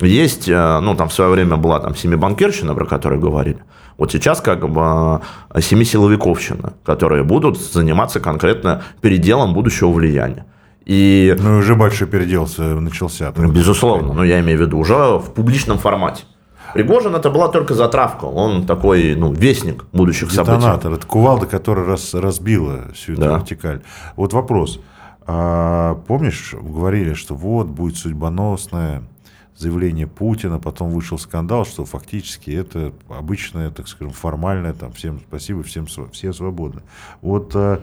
Есть, 0.00 0.48
э, 0.48 0.80
ну, 0.80 0.94
там 0.94 1.08
в 1.08 1.12
свое 1.12 1.30
время 1.30 1.56
была 1.56 1.80
там 1.80 1.96
семибанкирщина, 1.96 2.74
про 2.74 2.84
которую 2.84 3.20
говорили. 3.20 3.58
Вот 3.96 4.12
сейчас 4.12 4.40
как 4.40 4.68
бы 4.68 5.20
э, 5.54 5.60
семисиловиковщина, 5.60 6.74
которые 6.84 7.22
будут 7.22 7.58
заниматься 7.58 8.20
конкретно 8.20 8.82
переделом 9.00 9.54
будущего 9.54 9.90
влияния. 9.90 10.44
И... 10.84 11.34
Ну, 11.38 11.58
уже 11.58 11.74
большой 11.74 12.06
передел 12.08 12.48
начался. 12.58 13.32
Безусловно, 13.32 14.12
но 14.12 14.24
я 14.24 14.40
имею 14.40 14.58
в 14.58 14.62
виду 14.62 14.78
уже 14.78 14.94
в 14.94 15.32
публичном 15.34 15.78
формате. 15.78 16.24
Пригожин 16.74 17.14
это 17.14 17.30
была 17.30 17.48
только 17.48 17.74
затравка. 17.74 18.24
Он 18.24 18.66
такой, 18.66 19.14
ну, 19.14 19.32
вестник 19.32 19.86
будущих 19.92 20.30
Детонатор. 20.30 20.54
событий. 20.54 20.66
Детонатор. 20.66 20.92
Это 20.92 21.06
кувалда, 21.06 21.46
которая 21.46 21.86
раз, 21.86 22.14
разбила 22.14 22.92
всю 22.94 23.12
эту 23.12 23.22
да. 23.22 23.38
вертикаль. 23.38 23.82
Вот 24.16 24.32
вопрос. 24.32 24.80
А, 25.26 25.94
помнишь, 26.06 26.54
говорили, 26.54 27.14
что 27.14 27.34
вот 27.34 27.68
будет 27.68 27.96
судьбоносное 27.96 29.02
заявление 29.56 30.06
Путина, 30.06 30.58
потом 30.58 30.90
вышел 30.90 31.18
скандал, 31.18 31.66
что 31.66 31.84
фактически 31.84 32.50
это 32.50 32.92
обычное, 33.08 33.70
так 33.70 33.88
скажем, 33.88 34.12
формальное, 34.12 34.72
там, 34.72 34.92
всем 34.92 35.20
спасибо, 35.28 35.62
всем, 35.62 35.86
все 35.86 36.32
свободны. 36.32 36.82
Вот 37.20 37.52
а 37.54 37.82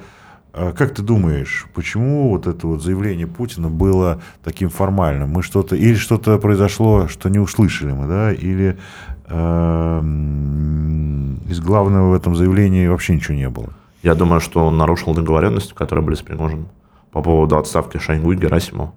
как 0.76 0.93
ты 0.93 1.04
думаешь, 1.04 1.67
почему 1.74 2.30
вот 2.30 2.48
это 2.48 2.65
вот 2.67 2.82
заявление 2.82 3.28
Путина 3.28 3.70
было 3.70 4.22
таким 4.43 4.70
формальным? 4.70 5.30
Мы 5.30 5.43
что-то 5.43 5.76
или 5.76 5.96
что-то 5.96 6.38
произошло, 6.39 7.08
что 7.08 7.30
не 7.30 7.39
услышали 7.39 7.91
мы, 7.91 8.08
да, 8.08 8.34
или 8.34 8.78
э, 9.28 10.00
из 11.50 11.60
главного 11.60 12.10
в 12.12 12.13
этом 12.15 12.36
заявлении 12.36 12.88
вообще 12.88 13.15
ничего 13.15 13.36
не 13.36 13.50
было? 13.50 13.70
Я 14.02 14.15
думаю, 14.15 14.39
что 14.39 14.65
он 14.65 14.78
нарушил 14.78 15.13
договоренности, 15.13 15.74
которые 15.74 16.04
были 16.04 16.15
с 16.15 16.22
Пригожиным 16.22 16.70
по 17.12 17.22
поводу 17.22 17.58
отставки 17.58 17.98
Шойгу 17.98 18.32
и 18.32 18.38
Герасимова. 18.38 18.93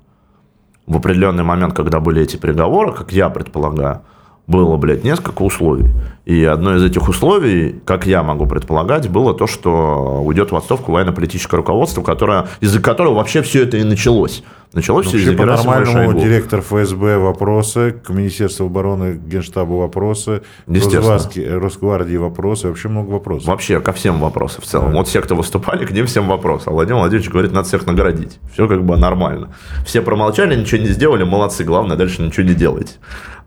В 0.86 0.96
определенный 0.96 1.44
момент, 1.44 1.74
когда 1.74 2.00
были 2.00 2.22
эти 2.22 2.36
переговоры, 2.36 2.92
как 2.92 3.12
я 3.12 3.28
предполагаю, 3.28 4.02
было, 4.50 4.76
блядь, 4.76 5.04
несколько 5.04 5.42
условий. 5.42 5.88
И 6.26 6.44
одно 6.44 6.76
из 6.76 6.82
этих 6.82 7.08
условий, 7.08 7.80
как 7.84 8.06
я 8.06 8.22
могу 8.22 8.46
предполагать, 8.46 9.08
было 9.08 9.32
то, 9.32 9.46
что 9.46 10.22
уйдет 10.22 10.50
в 10.50 10.56
отставку 10.56 10.92
военно-политическое 10.92 11.56
руководство, 11.56 12.02
которое, 12.02 12.46
из-за 12.60 12.80
которого 12.80 13.14
вообще 13.14 13.42
все 13.42 13.62
это 13.62 13.78
и 13.78 13.84
началось. 13.84 14.42
Началось 14.72 15.06
все 15.06 15.18
из-за 15.18 15.32
по-нормальному 15.32 16.12
директор 16.20 16.60
ФСБ 16.60 17.18
вопросы, 17.18 17.92
к 17.92 18.10
Министерству 18.10 18.66
обороны, 18.66 19.14
Генштабу 19.14 19.78
вопросы, 19.78 20.42
Росгвардии 20.68 22.16
вопросы, 22.16 22.68
вообще 22.68 22.88
много 22.88 23.10
вопросов. 23.10 23.48
Вообще 23.48 23.80
ко 23.80 23.92
всем 23.92 24.20
вопросы 24.20 24.60
в 24.60 24.64
целом. 24.66 24.92
Да. 24.92 24.98
Вот 24.98 25.08
все, 25.08 25.22
кто 25.22 25.34
выступали, 25.34 25.84
к 25.84 25.90
ним 25.90 26.06
всем 26.06 26.28
вопросы. 26.28 26.68
А 26.68 26.70
Владимир 26.70 27.00
Владимирович 27.00 27.30
говорит, 27.30 27.52
надо 27.52 27.66
всех 27.66 27.84
наградить. 27.86 28.38
Все 28.52 28.68
как 28.68 28.84
бы 28.84 28.96
нормально. 28.96 29.52
Все 29.84 30.02
промолчали, 30.02 30.54
ничего 30.54 30.80
не 30.80 30.88
сделали, 30.88 31.24
молодцы, 31.24 31.64
главное, 31.64 31.96
дальше 31.96 32.22
ничего 32.22 32.46
не 32.46 32.54
делайте. 32.54 32.94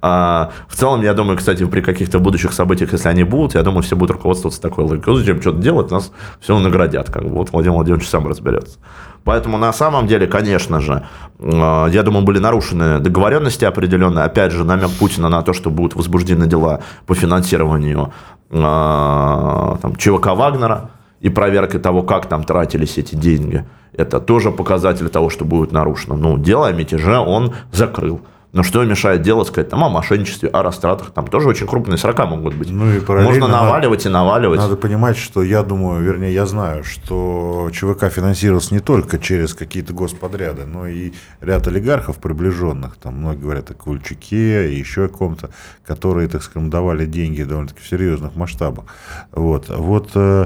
А, 0.06 0.52
в 0.68 0.76
целом, 0.76 1.02
я 1.02 1.14
думаю, 1.14 1.38
кстати, 1.38 1.66
при 1.66 1.80
каких-то 1.80 2.20
будущих 2.20 2.52
событиях, 2.52 2.92
если 2.92 3.08
они 3.08 3.24
будут, 3.24 3.56
я 3.56 3.64
думаю, 3.64 3.84
все 3.84 3.96
будут 3.96 4.18
руководствоваться 4.18 4.62
такой 4.62 4.84
логикой. 4.84 5.16
Зачем 5.16 5.40
что-то 5.40 5.60
делать, 5.60 5.92
нас 5.92 6.12
все 6.42 6.60
наградят. 6.60 7.10
Как 7.10 7.24
бы. 7.24 7.30
Вот 7.30 7.54
Владимир 7.54 7.76
Владимирович 7.76 8.10
сам 8.10 8.28
разберется. 8.28 8.80
Поэтому 9.24 9.58
на 9.58 9.72
самом 9.72 10.08
деле, 10.08 10.28
конечно 10.28 10.82
же, 10.82 11.08
я 11.40 12.04
думаю, 12.04 12.26
были 12.26 12.40
нарушены 12.40 13.00
договоренности 13.00 13.66
определенные. 13.66 14.26
Опять 14.26 14.52
же, 14.52 14.64
намек 14.64 14.92
Путина 14.92 15.30
на 15.30 15.42
то, 15.42 15.54
что 15.54 15.70
будут 15.70 15.96
возбуждены 15.96 16.48
дела 16.48 16.82
по 17.06 17.16
финансированию 17.16 18.14
а, 18.52 19.78
там, 19.82 19.96
ЧВК 19.96 20.28
Вагнера 20.28 20.92
и 21.20 21.30
проверкой 21.30 21.80
того, 21.80 22.04
как 22.04 22.28
там 22.28 22.44
тратились 22.44 22.98
эти 22.98 23.16
деньги. 23.16 23.66
Это 23.96 24.20
тоже 24.20 24.52
показатель 24.52 25.10
того, 25.10 25.30
что 25.30 25.46
будет 25.46 25.72
нарушено. 25.72 26.16
Ну, 26.16 26.38
дело 26.38 26.68
о 26.68 26.72
мятеже 26.72 27.18
он 27.18 27.54
закрыл. 27.72 28.22
Но 28.54 28.62
что 28.62 28.86
мешает 28.86 29.24
делать, 29.24 29.48
сказать 29.48 29.70
там 29.70 29.84
о 29.84 29.90
мошенничестве, 29.90 30.48
о 30.48 30.62
растратах, 30.62 31.10
там 31.10 31.28
тоже 31.28 31.50
очень 31.50 31.66
крупные 31.66 31.98
срока 31.98 32.28
могут 32.28 32.54
быть. 32.54 32.70
Ну 32.70 32.88
и 32.94 33.00
Можно 33.00 33.48
наваливать 33.48 34.06
надо, 34.06 34.10
и 34.10 34.12
наваливать. 34.12 34.60
Надо 34.60 34.76
понимать, 34.76 35.18
что 35.18 35.42
я 35.42 35.64
думаю, 35.64 36.04
вернее, 36.04 36.32
я 36.32 36.46
знаю, 36.46 36.84
что 36.84 37.72
ЧВК 37.74 38.10
финансировался 38.10 38.76
не 38.76 38.80
только 38.80 39.18
через 39.18 39.56
какие-то 39.56 39.94
господряды, 39.94 40.66
но 40.66 40.86
и 40.88 41.14
ряд 41.42 41.68
олигархов 41.68 42.18
приближенных, 42.18 42.96
там 42.98 43.16
многие 43.16 43.42
говорят 43.42 43.72
о 43.72 43.74
Ковальчуке 43.74 44.72
и 44.72 44.78
еще 44.78 45.06
о 45.06 45.10
ком-то, 45.10 45.50
которые, 45.84 46.28
так 46.28 46.44
скажем, 46.44 46.70
давали 46.70 47.08
деньги 47.08 47.42
довольно-таки 47.42 47.82
в 47.82 47.88
серьезных 47.88 48.36
масштабах. 48.36 48.86
Вот, 49.32 49.70
вот 49.70 50.12
э, 50.14 50.46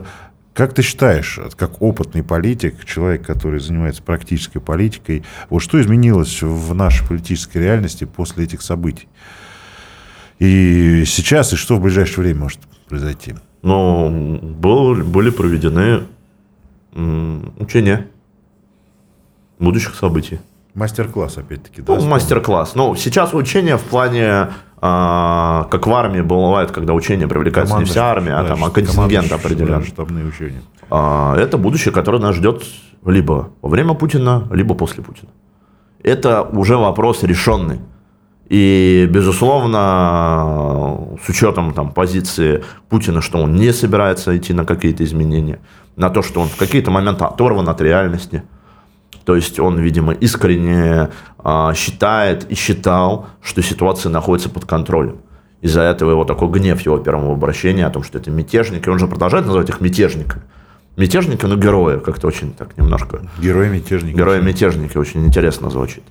как 0.58 0.74
ты 0.74 0.82
считаешь, 0.82 1.40
как 1.56 1.84
опытный 1.84 2.24
политик, 2.24 2.84
человек, 2.84 3.24
который 3.24 3.60
занимается 3.60 4.02
практической 4.02 4.58
политикой, 4.58 5.24
вот 5.52 5.60
что 5.60 5.80
изменилось 5.80 6.42
в 6.42 6.74
нашей 6.74 7.08
политической 7.08 7.60
реальности 7.60 8.06
после 8.06 8.46
этих 8.46 8.64
событий? 8.64 9.08
И 10.40 11.04
сейчас, 11.06 11.54
и 11.54 11.58
что 11.58 11.76
в 11.76 11.82
ближайшее 11.82 12.24
время 12.24 12.40
может 12.40 12.60
произойти? 12.90 13.36
Ну, 13.62 14.40
был, 14.42 14.96
были 14.96 15.30
проведены 15.30 16.08
учения 16.92 18.08
будущих 19.60 19.94
событий. 19.94 20.40
Мастер-класс, 20.74 21.38
опять-таки, 21.38 21.84
да? 21.84 21.98
Ну, 21.98 22.08
мастер-класс. 22.08 22.74
Ну, 22.74 22.96
сейчас 22.96 23.36
учения 23.36 23.78
в 23.78 23.84
плане, 23.84 24.48
а, 24.80 25.68
как 25.72 25.88
в 25.88 25.94
армии 25.94 26.22
бывает, 26.22 26.72
когда 26.72 26.94
учения 26.94 27.28
привлекаются 27.28 27.74
Команда, 27.74 27.88
не 27.88 27.92
вся 27.92 28.06
армия, 28.06 28.34
а 28.34 28.44
да, 28.44 28.46
а 28.46 28.48
там 28.50 28.64
а 28.64 28.70
контингент 28.70 29.32
определенный. 29.32 29.86
штабные 29.86 30.26
учения. 30.26 30.62
А, 30.90 31.36
это 31.36 31.58
будущее, 31.58 31.92
которое 31.92 32.20
нас 32.20 32.36
ждет 32.36 32.64
либо 33.06 33.50
во 33.62 33.70
время 33.70 33.96
Путина, 33.96 34.48
либо 34.52 34.76
после 34.76 35.04
Путина. 35.04 35.32
Это 36.04 36.44
уже 36.44 36.78
вопрос 36.78 37.24
решенный. 37.24 37.80
И, 38.50 39.08
безусловно, 39.10 41.18
с 41.22 41.28
учетом 41.28 41.74
там, 41.74 41.92
позиции 41.92 42.64
Путина, 42.88 43.22
что 43.22 43.40
он 43.40 43.56
не 43.56 43.74
собирается 43.74 44.38
идти 44.38 44.54
на 44.54 44.64
какие-то 44.64 45.04
изменения, 45.04 45.60
на 45.96 46.10
то, 46.10 46.22
что 46.22 46.40
он 46.40 46.48
в 46.48 46.56
какие-то 46.56 46.92
моменты 46.92 47.26
оторван 47.26 47.68
от 47.68 47.82
реальности– 47.82 48.44
То 49.28 49.36
есть 49.36 49.60
он, 49.60 49.78
видимо, 49.78 50.14
искренне 50.14 51.10
а, 51.38 51.74
считает 51.74 52.50
и 52.50 52.56
считал, 52.56 53.28
что 53.42 53.62
ситуация 53.62 54.10
находится 54.10 54.50
под 54.50 54.64
контролем. 54.64 55.18
Из-за 55.60 55.82
этого 55.82 56.12
его 56.12 56.24
такой 56.24 56.48
гнев 56.48 56.80
его 56.80 56.98
первого 56.98 57.34
обращения 57.34 57.86
о 57.86 57.90
том, 57.90 58.04
что 58.04 58.20
это 58.20 58.32
мятежники. 58.32 58.88
Он 58.88 59.00
же 59.00 59.08
продолжает 59.08 59.46
называть 59.46 59.68
их 59.68 59.82
мятежниками. 59.82 60.44
Мятежники, 60.96 61.46
но 61.46 61.58
герои, 61.58 62.00
как-то 62.00 62.28
очень 62.28 62.54
так 62.54 62.78
немножко. 62.78 63.20
Герои-мятежники. 63.38 64.16
Герои-мятежники 64.16 64.98
очень 64.98 65.26
интересно 65.26 65.70
звучит. 65.70 66.04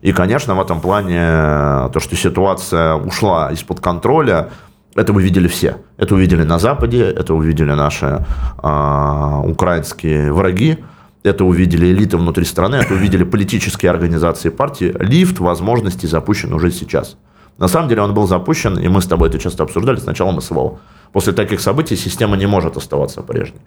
И, 0.00 0.10
конечно, 0.10 0.56
в 0.56 0.60
этом 0.60 0.80
плане 0.80 1.90
то, 1.92 2.00
что 2.00 2.16
ситуация 2.16 2.94
ушла 2.94 3.52
из-под 3.52 3.78
контроля, 3.78 4.50
это 4.96 5.12
увидели 5.12 5.46
все. 5.46 5.76
Это 5.96 6.16
увидели 6.16 6.42
на 6.42 6.58
Западе, 6.58 7.04
это 7.04 7.34
увидели 7.34 7.70
наши 7.70 8.26
э, 8.60 9.42
украинские 9.44 10.32
враги, 10.32 10.78
это 11.24 11.44
увидели 11.44 11.86
элиты 11.86 12.18
внутри 12.18 12.44
страны, 12.44 12.76
это 12.76 12.92
увидели 12.92 13.24
политические 13.24 13.90
организации 13.90 14.50
партии. 14.50 14.94
Лифт 15.00 15.40
возможностей 15.40 16.06
запущен 16.06 16.52
уже 16.52 16.70
сейчас. 16.70 17.16
На 17.56 17.66
самом 17.66 17.88
деле 17.88 18.02
он 18.02 18.12
был 18.12 18.26
запущен, 18.26 18.78
и 18.78 18.88
мы 18.88 19.00
с 19.00 19.06
тобой 19.06 19.30
это 19.30 19.38
часто 19.38 19.62
обсуждали 19.62 19.96
с 19.96 20.04
началом 20.04 20.40
СВО. 20.40 20.80
После 21.12 21.32
таких 21.32 21.60
событий 21.60 21.96
система 21.96 22.36
не 22.36 22.46
может 22.46 22.76
оставаться 22.76 23.22
прежней. 23.22 23.60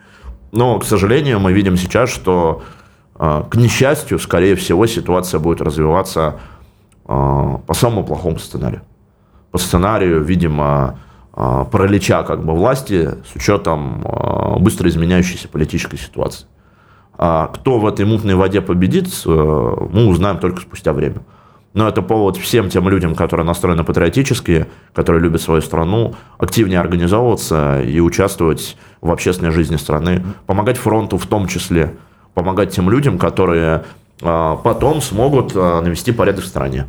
Но, 0.51 0.79
к 0.79 0.85
сожалению, 0.85 1.39
мы 1.39 1.51
видим 1.51 1.77
сейчас, 1.77 2.09
что, 2.09 2.61
а, 3.15 3.43
к 3.43 3.55
несчастью, 3.55 4.19
скорее 4.19 4.55
всего, 4.55 4.85
ситуация 4.85 5.39
будет 5.39 5.59
развиваться 5.61 6.39
а, 7.05 7.57
по 7.65 7.73
самому 7.73 8.05
плохому 8.05 8.37
сценарию. 8.37 8.81
По 9.51 9.57
сценарию, 9.57 10.23
видимо, 10.23 10.99
а, 11.33 11.63
паралича 11.63 12.21
как 12.23 12.45
бы 12.45 12.53
власти 12.53 13.15
с 13.31 13.35
учетом 13.35 14.05
быстро 14.59 14.89
изменяющейся 14.89 15.47
политической 15.47 15.97
ситуации. 15.97 16.45
А 17.17 17.47
кто 17.47 17.79
в 17.79 17.87
этой 17.87 18.05
мутной 18.05 18.35
воде 18.35 18.61
победит, 18.61 19.07
э, 19.25 19.29
мы 19.29 20.05
узнаем 20.07 20.37
только 20.37 20.61
спустя 20.61 20.93
время. 20.93 21.21
Но 21.73 21.87
это 21.87 22.01
повод 22.01 22.37
всем 22.37 22.69
тем 22.69 22.89
людям, 22.89 23.15
которые 23.15 23.45
настроены 23.45 23.83
патриотически, 23.83 24.67
которые 24.93 25.21
любят 25.21 25.41
свою 25.41 25.61
страну, 25.61 26.15
активнее 26.37 26.79
организовываться 26.79 27.81
и 27.83 27.99
участвовать 27.99 28.77
в 29.01 29.11
общественной 29.11 29.51
жизни 29.51 29.75
страны, 29.75 30.23
помогать 30.45 30.77
фронту 30.77 31.17
в 31.17 31.25
том 31.27 31.47
числе, 31.47 31.95
помогать 32.33 32.71
тем 32.71 32.89
людям, 32.89 33.19
которые 33.19 33.83
а, 34.21 34.55
потом 34.55 35.01
смогут 35.01 35.51
а, 35.55 35.81
навести 35.81 36.11
порядок 36.11 36.45
в 36.45 36.47
стране 36.47 36.87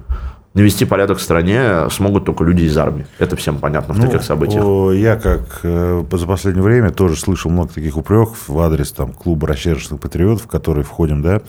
навести 0.55 0.85
порядок 0.85 1.19
в 1.19 1.23
стране 1.23 1.89
смогут 1.91 2.25
только 2.25 2.45
люди 2.45 2.63
из 2.63 2.77
армии. 2.77 3.07
Это 3.19 3.37
всем 3.37 3.59
понятно 3.59 3.95
в 3.95 3.99
ну, 3.99 4.07
таких 4.07 4.23
событиях. 4.23 4.95
Я, 4.95 5.17
как 5.17 5.61
э, 5.63 6.05
за 6.11 6.27
последнее 6.27 6.63
время, 6.63 6.91
тоже 6.91 7.17
слышал 7.17 7.51
много 7.51 7.73
таких 7.73 7.97
упреков 7.97 8.49
в 8.49 8.59
адрес 8.61 8.93
там, 8.93 9.13
клуба 9.13 9.47
расчерченных 9.49 10.01
патриотов, 10.01 10.47
в 10.47 10.49
который 10.49 10.85
входим, 10.85 11.23
да. 11.23 11.43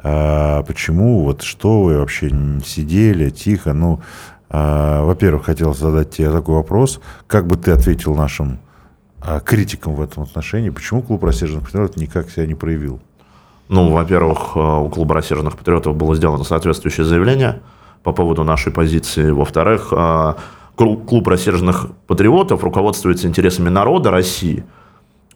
А 0.00 0.62
почему, 0.62 1.24
вот 1.24 1.42
что 1.42 1.82
вы 1.82 1.98
вообще 1.98 2.30
сидели 2.64 3.30
тихо? 3.30 3.72
Ну, 3.72 4.00
а, 4.48 5.04
во-первых, 5.04 5.46
хотел 5.46 5.74
задать 5.74 6.10
тебе 6.10 6.30
такой 6.30 6.54
вопрос. 6.54 7.00
Как 7.26 7.46
бы 7.46 7.56
ты 7.56 7.72
ответил 7.72 8.14
нашим 8.14 8.58
а, 9.20 9.40
критикам 9.40 9.94
в 9.94 10.00
этом 10.00 10.22
отношении? 10.22 10.70
Почему 10.70 11.02
клуб 11.02 11.24
рассерженных 11.24 11.64
патриотов 11.64 11.96
никак 11.96 12.30
себя 12.30 12.46
не 12.46 12.54
проявил? 12.54 13.00
Ну, 13.68 13.90
во-первых, 13.90 14.52
э, 14.54 14.58
у 14.60 14.88
клуба 14.88 15.16
рассерженных 15.16 15.58
патриотов 15.58 15.94
было 15.94 16.14
сделано 16.14 16.44
соответствующее 16.44 17.04
заявление– 17.04 17.60
по 18.02 18.12
поводу 18.12 18.44
нашей 18.44 18.72
позиции. 18.72 19.30
Во-вторых, 19.30 19.88
а, 19.92 20.36
клуб 20.76 21.28
рассерженных 21.28 21.88
патриотов 22.06 22.62
руководствуется 22.62 23.26
интересами 23.26 23.68
народа 23.68 24.10
России 24.10 24.64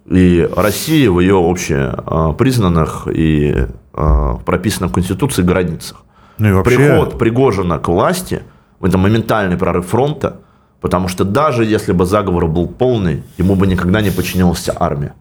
и 0.06 0.48
России 0.56 1.06
в 1.06 1.20
ее 1.20 1.38
общепризнанных 1.38 3.06
и 3.12 3.66
а, 3.92 4.36
прописанных 4.44 4.90
в 4.90 4.94
Конституции 4.94 5.42
границах. 5.42 6.04
Ну 6.38 6.48
и 6.48 6.52
вообще... 6.52 6.76
Приход 6.76 7.18
Пригожина 7.18 7.78
к 7.78 7.88
власти– 7.88 8.42
это 8.80 8.98
моментальный 8.98 9.56
прорыв 9.56 9.86
фронта, 9.86 10.40
потому 10.80 11.08
что 11.08 11.24
даже 11.24 11.64
если 11.64 11.92
бы 11.92 12.04
заговор 12.04 12.46
был 12.46 12.66
полный, 12.66 13.22
ему 13.38 13.54
бы 13.54 13.66
никогда 13.66 14.00
не 14.00 14.10
подчинилась 14.10 14.68
армия. 14.74 15.14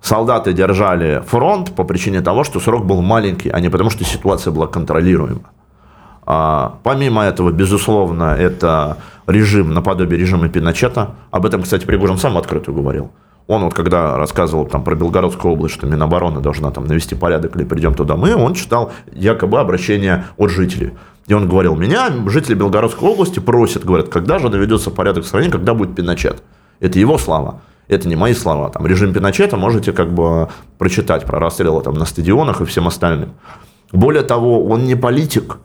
Солдаты 0.00 0.52
держали 0.52 1.22
фронт 1.26 1.74
по 1.74 1.82
причине 1.84 2.20
того, 2.20 2.44
что 2.44 2.60
срок 2.60 2.84
был 2.84 3.00
маленький, 3.00 3.48
а 3.48 3.58
не 3.58 3.70
потому, 3.70 3.90
что 3.90 4.04
ситуация 4.04 4.52
была 4.52 4.66
контролируема. 4.66 5.50
А, 6.26 6.78
помимо 6.82 7.22
этого, 7.22 7.50
безусловно, 7.50 8.34
это 8.34 8.98
режим 9.26 9.74
наподобие 9.74 10.18
режима 10.18 10.48
Пиночета. 10.48 11.10
Об 11.30 11.46
этом, 11.46 11.62
кстати, 11.62 11.84
Пригожин 11.84 12.18
сам 12.18 12.38
открыто 12.38 12.72
говорил. 12.72 13.10
Он 13.46 13.64
вот 13.64 13.74
когда 13.74 14.16
рассказывал 14.16 14.64
там 14.64 14.82
про 14.82 14.94
Белгородскую 14.94 15.52
область, 15.52 15.74
что 15.74 15.86
Минобороны 15.86 16.40
должна 16.40 16.70
там 16.70 16.86
навести 16.86 17.14
порядок 17.14 17.56
или 17.56 17.64
придем 17.64 17.94
туда 17.94 18.16
мы, 18.16 18.34
он 18.34 18.54
читал 18.54 18.92
якобы 19.12 19.60
обращение 19.60 20.24
от 20.38 20.50
жителей. 20.50 20.92
И 21.26 21.34
он 21.34 21.46
говорил, 21.46 21.76
меня 21.76 22.10
жители 22.26 22.54
Белгородской 22.54 23.08
области 23.08 23.40
просят, 23.40 23.84
говорят, 23.84 24.08
когда 24.08 24.38
же 24.38 24.48
наведется 24.48 24.90
порядок 24.90 25.24
в 25.24 25.26
стране, 25.26 25.50
когда 25.50 25.74
будет 25.74 25.94
Пиночет. 25.94 26.42
Это 26.80 26.98
его 26.98 27.18
слова. 27.18 27.60
Это 27.86 28.08
не 28.08 28.16
мои 28.16 28.32
слова. 28.32 28.70
Там 28.70 28.86
режим 28.86 29.12
Пиночета 29.12 29.58
можете 29.58 29.92
как 29.92 30.12
бы 30.12 30.48
прочитать 30.78 31.24
про 31.24 31.38
расстрелы 31.38 31.82
там 31.82 31.94
на 31.94 32.06
стадионах 32.06 32.62
и 32.62 32.64
всем 32.64 32.86
остальным. 32.86 33.34
Более 33.92 34.22
того, 34.22 34.66
он 34.66 34.84
не 34.84 34.94
политик 34.96 35.58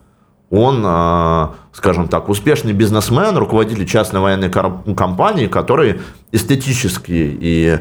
он, 0.52 0.84
а, 0.86 1.56
скажем 1.74 2.08
так, 2.08 2.30
успешный 2.30 2.74
бизнесмен, 2.74 3.38
руководитель 3.38 3.86
частной 3.86 4.20
военной 4.20 4.50
компании, 4.50 5.48
который 5.48 6.02
эстетически 6.32 7.38
и 7.40 7.80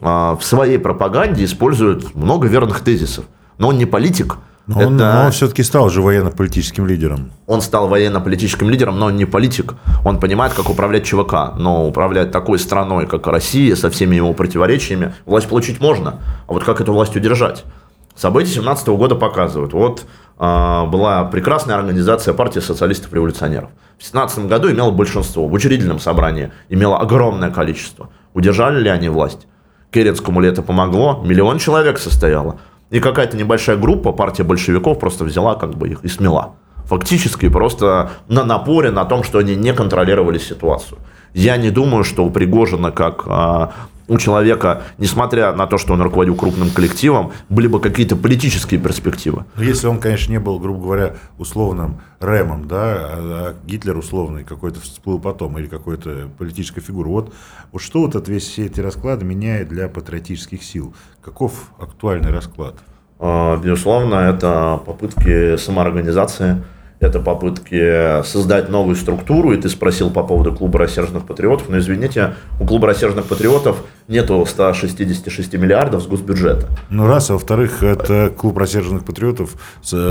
а, 0.00 0.36
в 0.36 0.44
своей 0.44 0.78
пропаганде 0.78 1.44
использует 1.44 2.14
много 2.14 2.46
верных 2.46 2.80
тезисов. 2.80 3.24
Но 3.58 3.68
он 3.68 3.78
не 3.78 3.86
политик. 3.86 4.36
Но 4.66 4.86
он, 4.86 4.96
это... 4.96 5.24
он 5.26 5.32
все-таки 5.32 5.62
стал 5.62 5.90
же 5.90 6.00
военно-политическим 6.00 6.86
лидером. 6.86 7.32
Он 7.46 7.60
стал 7.60 7.88
военно-политическим 7.88 8.70
лидером, 8.70 8.98
но 8.98 9.06
он 9.06 9.16
не 9.16 9.24
политик. 9.24 9.74
Он 10.04 10.20
понимает, 10.20 10.52
как 10.52 10.70
управлять 10.70 11.04
ЧВК. 11.04 11.56
Но 11.56 11.88
управлять 11.88 12.30
такой 12.30 12.58
страной, 12.58 13.06
как 13.06 13.26
Россия, 13.26 13.74
со 13.74 13.90
всеми 13.90 14.16
его 14.16 14.32
противоречиями, 14.32 15.14
власть 15.26 15.48
получить 15.48 15.80
можно. 15.80 16.20
А 16.46 16.52
вот 16.52 16.64
как 16.64 16.80
эту 16.80 16.92
власть 16.92 17.16
удержать? 17.16 17.64
События 18.14 18.60
2017 18.60 18.88
года 18.88 19.14
показывают. 19.14 19.72
Вот 19.72 20.04
а, 20.38 20.86
была 20.86 21.24
прекрасная 21.24 21.76
организация 21.76 22.34
партии 22.34 22.60
социалистов-революционеров. 22.60 23.70
В 23.98 24.10
2017 24.10 24.46
году 24.46 24.70
имела 24.70 24.90
большинство, 24.90 25.46
в 25.46 25.52
учредительном 25.52 25.98
собрании 25.98 26.50
имела 26.68 26.98
огромное 26.98 27.50
количество. 27.50 28.08
Удержали 28.32 28.80
ли 28.80 28.88
они 28.88 29.08
власть? 29.08 29.46
Керенскому 29.90 30.40
ли 30.40 30.48
это 30.48 30.62
помогло? 30.62 31.20
Миллион 31.24 31.58
человек 31.58 31.98
состояло. 31.98 32.58
И 32.90 33.00
какая-то 33.00 33.36
небольшая 33.36 33.76
группа, 33.76 34.12
партия 34.12 34.42
большевиков, 34.42 34.98
просто 34.98 35.24
взяла 35.24 35.54
как 35.54 35.76
бы 35.76 35.88
их 35.88 36.04
и 36.04 36.08
смела. 36.08 36.54
Фактически 36.86 37.48
просто 37.48 38.10
на 38.28 38.44
напоре, 38.44 38.90
на 38.90 39.04
том, 39.04 39.22
что 39.22 39.38
они 39.38 39.54
не 39.54 39.72
контролировали 39.72 40.38
ситуацию. 40.38 40.98
Я 41.34 41.56
не 41.56 41.70
думаю, 41.70 42.02
что 42.02 42.24
у 42.24 42.30
Пригожина, 42.30 42.90
как 42.90 43.24
а, 43.26 43.72
у 44.10 44.18
человека, 44.18 44.82
несмотря 44.98 45.52
на 45.52 45.68
то, 45.68 45.78
что 45.78 45.92
он 45.92 46.02
руководил 46.02 46.34
крупным 46.34 46.70
коллективом, 46.70 47.32
были 47.48 47.68
бы 47.68 47.80
какие-то 47.80 48.16
политические 48.16 48.80
перспективы. 48.80 49.44
Ну, 49.54 49.62
если 49.62 49.86
он, 49.86 50.00
конечно, 50.00 50.32
не 50.32 50.40
был, 50.40 50.58
грубо 50.58 50.82
говоря, 50.82 51.14
условным 51.38 52.00
Рэмом, 52.18 52.66
да, 52.66 52.76
а 52.80 53.54
Гитлер 53.64 53.96
условный 53.96 54.42
какой-то 54.42 54.80
всплыл 54.80 55.20
потом, 55.20 55.56
или 55.58 55.68
какой-то 55.68 56.28
политическая 56.36 56.80
фигура. 56.80 57.08
Вот, 57.08 57.32
вот 57.70 57.80
что 57.80 58.00
вот 58.00 58.16
от 58.16 58.28
весь 58.28 58.48
все 58.48 58.66
эти 58.66 58.80
расклады 58.80 59.24
меняет 59.24 59.68
для 59.68 59.88
патриотических 59.88 60.64
сил? 60.64 60.92
Каков 61.22 61.70
актуальный 61.78 62.32
расклад? 62.32 62.74
А, 63.20 63.56
безусловно, 63.58 64.16
это 64.16 64.80
попытки 64.84 65.56
самоорганизации– 65.56 66.64
это 67.00 67.18
попытки 67.18 68.22
создать 68.24 68.68
новую 68.68 68.94
структуру, 68.94 69.52
и 69.52 69.56
ты 69.56 69.70
спросил 69.70 70.10
по 70.10 70.22
поводу 70.22 70.52
клуба 70.52 70.80
рассерженных 70.80 71.24
патриотов, 71.24 71.68
но 71.70 71.78
извините, 71.78 72.34
у 72.60 72.66
клуба 72.66 72.88
рассерженных 72.88 73.24
патриотов 73.24 73.78
нету 74.06 74.44
166 74.46 75.54
миллиардов 75.54 76.02
с 76.02 76.06
госбюджета. 76.06 76.68
Ну 76.90 77.06
раз, 77.06 77.30
а 77.30 77.34
во-вторых, 77.34 77.82
это 77.82 78.30
клуб 78.36 78.58
рассерженных 78.58 79.04
патриотов 79.04 79.54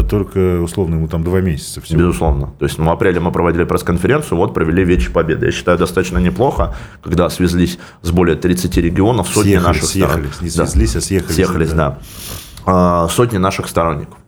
только 0.10 0.62
условно 0.62 0.96
ему 0.96 1.08
там 1.08 1.24
два 1.24 1.42
месяца 1.42 1.80
всего. 1.80 2.00
Безусловно. 2.00 2.54
То 2.58 2.66
есть 2.66 2.80
в 2.80 2.90
апреле 2.90 3.20
мы 3.20 3.32
проводили 3.32 3.66
пресс-конференцию, 3.66 4.40
вот 4.40 4.56
провели 4.56 4.84
Вечер 4.84 5.12
Победы. 5.12 5.46
Я 5.46 5.52
считаю, 5.52 5.78
достаточно 5.78 6.18
неплохо, 6.18 6.76
когда 7.04 7.30
свезлись 7.30 7.78
с 8.02 8.10
более 8.10 8.36
30 8.36 8.78
регионов 8.78 9.28
сотни 9.28 9.52
съехались, 9.52 9.68
наших 9.68 9.84
съехались, 9.90 10.42
не 10.42 10.50
свезлись, 10.50 10.94
да. 10.94 11.00
а 11.00 11.02
съехались. 11.02 11.36
Съехались, 11.36 11.70
да. 11.70 11.98
да. 12.66 13.08
Сотни 13.10 13.38
наших 13.38 13.68
сторонников. 13.68 14.19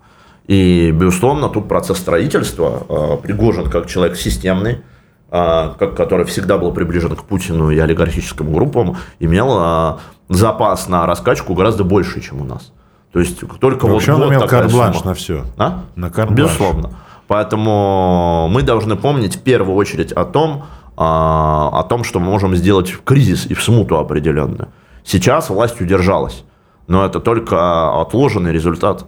И, 0.48 0.92
безусловно, 0.92 1.50
тут 1.50 1.68
процесс 1.68 1.98
строительства. 1.98 2.84
А, 2.90 3.18
Пригожин 3.18 3.70
как 3.70 3.88
человек 3.88 4.18
системный, 4.18 4.82
а, 5.30 5.76
как, 5.78 5.96
который 5.96 6.26
всегда 6.26 6.58
был 6.58 6.72
приближен 6.74 7.16
к 7.16 7.24
Путину 7.24 7.70
и 7.70 7.78
олигархическим 7.78 8.52
группам, 8.52 8.98
имел 9.20 9.48
а, 9.52 10.00
запас 10.30 10.88
на 10.88 11.06
раскачку 11.06 11.54
гораздо 11.54 11.84
больше, 11.84 12.22
чем 12.22 12.42
у 12.42 12.44
нас. 12.44 12.74
То 13.14 13.20
есть 13.20 13.40
только 13.60 13.88
Но 13.88 13.94
вот, 13.94 14.08
он 14.10 14.30
имел 14.30 14.48
карт-бланш 14.48 15.04
на 15.04 15.14
все. 15.14 15.46
А? 15.58 15.84
На 15.96 16.10
карт 16.10 16.32
Безусловно. 16.32 16.92
Поэтому 17.28 18.48
мы 18.50 18.62
должны 18.62 18.96
помнить 18.96 19.38
в 19.38 19.42
первую 19.42 19.76
очередь 19.76 20.12
о 20.12 20.26
том, 20.26 20.66
о 20.98 21.86
том, 21.90 22.04
что 22.04 22.20
мы 22.20 22.26
можем 22.26 22.56
сделать 22.56 22.90
в 22.90 23.04
кризис 23.04 23.46
и 23.46 23.54
в 23.54 23.64
смуту 23.64 23.98
определенную. 23.98 24.68
Сейчас 25.04 25.50
власть 25.50 25.80
удержалась, 25.80 26.44
но 26.88 27.06
это 27.06 27.20
только 27.20 28.02
отложенный 28.02 28.52
результат 28.52 29.06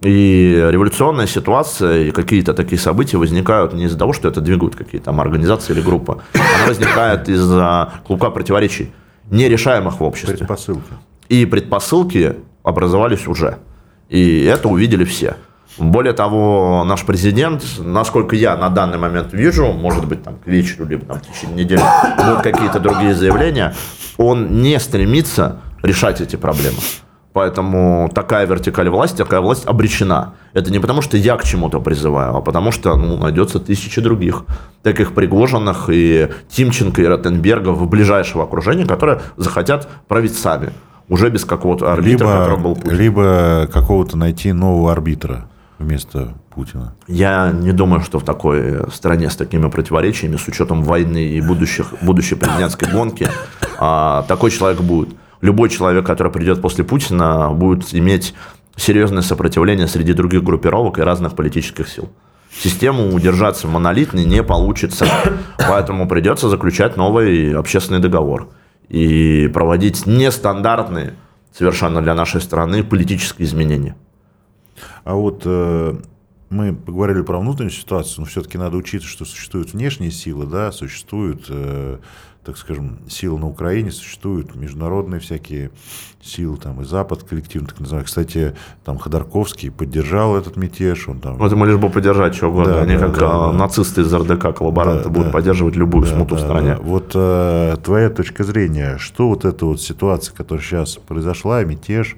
И 0.00 0.68
революционная 0.70 1.26
ситуация 1.26 2.04
и 2.04 2.10
какие-то 2.10 2.52
такие 2.52 2.78
события 2.78 3.16
возникают 3.16 3.72
не 3.72 3.84
из-за 3.84 3.98
того, 3.98 4.12
что 4.12 4.28
это 4.28 4.40
двигают 4.40 4.76
какие-то 4.76 5.06
там 5.06 5.20
организации 5.20 5.72
или 5.72 5.80
группы. 5.80 6.18
Она 6.34 6.68
возникает 6.68 7.28
из-за 7.28 7.92
клубка 8.06 8.30
противоречий, 8.30 8.92
нерешаемых 9.30 10.00
в 10.00 10.02
обществе. 10.02 10.36
Предпосылки. 10.36 10.92
И 11.28 11.46
предпосылки 11.46 12.36
образовались 12.62 13.26
уже. 13.26 13.58
И 14.10 14.44
это 14.44 14.68
увидели 14.68 15.04
все. 15.04 15.36
Более 15.78 16.12
того, 16.12 16.84
наш 16.84 17.04
президент, 17.04 17.64
насколько 17.78 18.36
я 18.36 18.56
на 18.56 18.68
данный 18.68 18.98
момент 18.98 19.32
вижу, 19.32 19.72
может 19.72 20.06
быть, 20.06 20.22
там, 20.22 20.36
к 20.36 20.46
вечеру, 20.46 20.86
либо 20.86 21.04
там, 21.04 21.18
в 21.18 21.22
течение 21.22 21.64
недели 21.64 21.82
будут 22.16 22.42
какие-то 22.42 22.78
другие 22.78 23.14
заявления, 23.14 23.74
он 24.16 24.62
не 24.62 24.78
стремится 24.78 25.60
решать 25.82 26.20
эти 26.20 26.36
проблемы. 26.36 26.78
Поэтому 27.34 28.08
такая 28.14 28.46
вертикаль 28.46 28.88
власти, 28.88 29.16
такая 29.16 29.40
власть 29.40 29.66
обречена. 29.66 30.34
Это 30.52 30.70
не 30.70 30.78
потому, 30.78 31.02
что 31.02 31.16
я 31.16 31.36
к 31.36 31.42
чему-то 31.42 31.80
призываю, 31.80 32.36
а 32.36 32.40
потому 32.40 32.70
что 32.70 32.94
ну, 32.94 33.18
найдется 33.18 33.58
тысячи 33.58 34.00
других, 34.00 34.44
таких 34.84 35.14
Пригожиных 35.14 35.90
и 35.90 36.28
Тимченко 36.48 37.02
и 37.02 37.06
Ротенбергов 37.06 37.76
в 37.76 37.88
ближайшего 37.88 38.44
окружения, 38.44 38.86
которые 38.86 39.20
захотят 39.36 39.88
править 40.06 40.38
сами, 40.38 40.72
уже 41.08 41.28
без 41.28 41.44
какого-то 41.44 41.92
арбитра, 41.92 42.24
либо, 42.24 42.38
которым 42.38 42.62
был 42.62 42.76
Путин. 42.76 42.96
Либо 42.96 43.68
какого-то 43.72 44.16
найти 44.16 44.52
нового 44.52 44.92
арбитра 44.92 45.46
вместо 45.80 46.34
Путина. 46.54 46.94
Я 47.08 47.50
не 47.50 47.72
думаю, 47.72 48.00
что 48.02 48.20
в 48.20 48.24
такой 48.24 48.88
стране 48.92 49.28
с 49.28 49.34
такими 49.34 49.68
противоречиями, 49.68 50.36
с 50.36 50.46
учетом 50.46 50.84
войны 50.84 51.26
и 51.30 51.40
будущих, 51.40 51.94
будущей 52.00 52.36
президентской 52.36 52.88
гонки, 52.88 53.28
а, 53.80 54.22
такой 54.28 54.52
человек 54.52 54.80
будет 54.82 55.08
любой 55.44 55.68
человек, 55.68 56.06
который 56.06 56.32
придет 56.32 56.62
после 56.62 56.84
Путина, 56.84 57.50
будет 57.52 57.94
иметь 57.94 58.34
серьезное 58.76 59.22
сопротивление 59.22 59.86
среди 59.86 60.14
других 60.14 60.42
группировок 60.42 60.98
и 60.98 61.02
разных 61.02 61.36
политических 61.36 61.88
сил. 61.88 62.08
Систему 62.50 63.12
удержаться 63.12 63.68
монолитной 63.68 64.24
не 64.24 64.42
получится, 64.42 65.06
поэтому 65.68 66.08
придется 66.08 66.48
заключать 66.48 66.96
новый 66.96 67.54
общественный 67.54 68.00
договор 68.00 68.48
и 68.88 69.50
проводить 69.52 70.06
нестандартные 70.06 71.14
совершенно 71.52 72.00
для 72.00 72.14
нашей 72.14 72.40
страны 72.40 72.82
политические 72.82 73.46
изменения. 73.46 73.96
А 75.04 75.14
вот 75.14 75.42
э, 75.44 75.96
мы 76.48 76.74
поговорили 76.74 77.22
про 77.22 77.38
внутреннюю 77.38 77.72
ситуацию, 77.72 78.20
но 78.20 78.26
все-таки 78.26 78.56
надо 78.56 78.76
учиться, 78.76 79.08
что 79.08 79.24
существуют 79.24 79.72
внешние 79.72 80.10
силы, 80.10 80.46
да, 80.46 80.72
существуют 80.72 81.46
э, 81.48 81.98
так 82.44 82.58
скажем, 82.58 82.98
силы 83.08 83.38
на 83.38 83.48
Украине, 83.48 83.90
существуют 83.90 84.54
международные 84.54 85.20
всякие 85.20 85.70
силы, 86.22 86.56
там 86.56 86.80
и 86.80 86.84
Запад 86.84 87.22
коллективно, 87.22 87.68
так 87.68 87.80
называемый. 87.80 88.06
Кстати, 88.06 88.54
там 88.84 88.98
Ходорковский 88.98 89.70
поддержал 89.70 90.36
этот 90.36 90.56
мятеж. 90.56 91.08
Он 91.08 91.20
там... 91.20 91.36
Вот 91.36 91.52
ему 91.52 91.64
лишь 91.64 91.76
бы 91.76 91.88
поддержать 91.88 92.34
чего 92.34 92.50
угодно. 92.50 92.74
Да, 92.74 92.82
Они 92.82 92.96
да, 92.96 93.00
как 93.00 93.18
да, 93.18 93.52
нацисты 93.52 94.02
из 94.02 94.12
РДК, 94.12 94.54
коллаборанты, 94.54 95.04
да, 95.04 95.10
будут 95.10 95.26
да, 95.26 95.32
поддерживать 95.32 95.76
любую 95.76 96.04
да, 96.04 96.12
смуту 96.12 96.34
да, 96.34 96.40
в 96.40 96.44
стране. 96.44 96.74
Да. 96.76 96.82
Вот 96.82 97.12
э, 97.14 97.76
твоя 97.82 98.10
точка 98.10 98.44
зрения, 98.44 98.98
что 98.98 99.28
вот 99.28 99.44
эта 99.44 99.64
вот 99.64 99.80
ситуация, 99.80 100.34
которая 100.34 100.64
сейчас 100.64 100.96
произошла, 100.96 101.64
мятеж, 101.64 102.16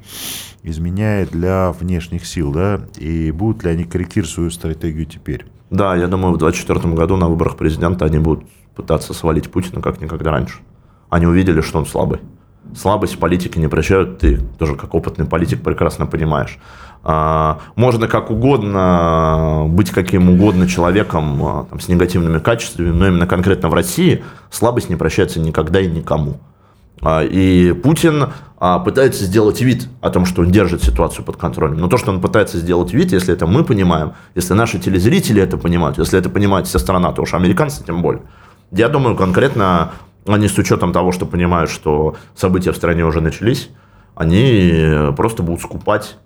изменяет 0.62 1.30
для 1.30 1.72
внешних 1.72 2.26
сил, 2.26 2.52
да, 2.52 2.80
и 2.96 3.30
будут 3.30 3.64
ли 3.64 3.70
они 3.70 3.84
корректировать 3.84 4.32
свою 4.32 4.50
стратегию 4.50 5.06
теперь? 5.06 5.46
Да, 5.70 5.96
я 5.96 6.06
думаю, 6.06 6.34
в 6.34 6.38
2024 6.38 6.94
году 6.94 7.16
на 7.16 7.28
выборах 7.28 7.56
президента 7.56 8.04
они 8.04 8.18
будут 8.18 8.44
пытаться 8.76 9.14
свалить 9.14 9.50
Путина 9.50 9.80
как 9.80 10.00
никогда 10.00 10.30
раньше. 10.30 10.58
Они 11.08 11.26
увидели, 11.26 11.60
что 11.62 11.78
он 11.78 11.86
слабый. 11.86 12.20
Слабость 12.76 13.18
политики 13.18 13.58
не 13.58 13.68
прощают, 13.68 14.18
ты 14.18 14.38
тоже 14.58 14.74
как 14.74 14.94
опытный 14.94 15.24
политик 15.24 15.62
прекрасно 15.62 16.06
понимаешь. 16.06 16.58
А, 17.04 17.60
можно 17.76 18.08
как 18.08 18.30
угодно 18.30 19.64
быть 19.68 19.90
каким 19.90 20.28
угодно 20.28 20.66
человеком 20.66 21.44
а, 21.44 21.66
там, 21.70 21.78
с 21.78 21.88
негативными 21.88 22.40
качествами, 22.40 22.90
но 22.90 23.06
именно 23.06 23.26
конкретно 23.26 23.68
в 23.68 23.74
России 23.74 24.24
слабость 24.50 24.90
не 24.90 24.96
прощается 24.96 25.38
никогда 25.38 25.80
и 25.80 25.86
никому. 25.86 26.38
А, 27.00 27.22
и 27.22 27.72
Путин 27.72 28.30
пытается 28.84 29.24
сделать 29.24 29.60
вид 29.60 29.86
о 30.00 30.08
том, 30.08 30.24
что 30.24 30.40
он 30.40 30.50
держит 30.50 30.82
ситуацию 30.82 31.24
под 31.24 31.36
контролем. 31.36 31.76
Но 31.76 31.88
то, 31.88 31.98
что 31.98 32.10
он 32.10 32.22
пытается 32.22 32.58
сделать 32.58 32.92
вид, 32.94 33.12
если 33.12 33.34
это 33.34 33.46
мы 33.46 33.64
понимаем, 33.64 34.14
если 34.34 34.54
наши 34.54 34.78
телезрители 34.78 35.42
это 35.42 35.58
понимают, 35.58 35.98
если 35.98 36.18
это 36.18 36.30
понимает 36.30 36.66
вся 36.66 36.78
страна, 36.78 37.12
то 37.12 37.22
уж 37.22 37.34
американцы 37.34 37.84
тем 37.84 38.02
более– 38.02 38.22
я 38.72 38.88
думаю, 38.88 39.16
конкретно 39.16 39.92
они 40.26 40.48
с 40.48 40.58
учетом 40.58 40.92
того, 40.92 41.12
что 41.12 41.26
понимают, 41.26 41.70
что 41.70 42.16
события 42.34 42.72
в 42.72 42.76
стране 42.76 43.04
уже 43.04 43.20
начались, 43.20 43.70
они 44.14 45.12
просто 45.16 45.42
будут 45.42 45.60
скупать, 45.60 46.16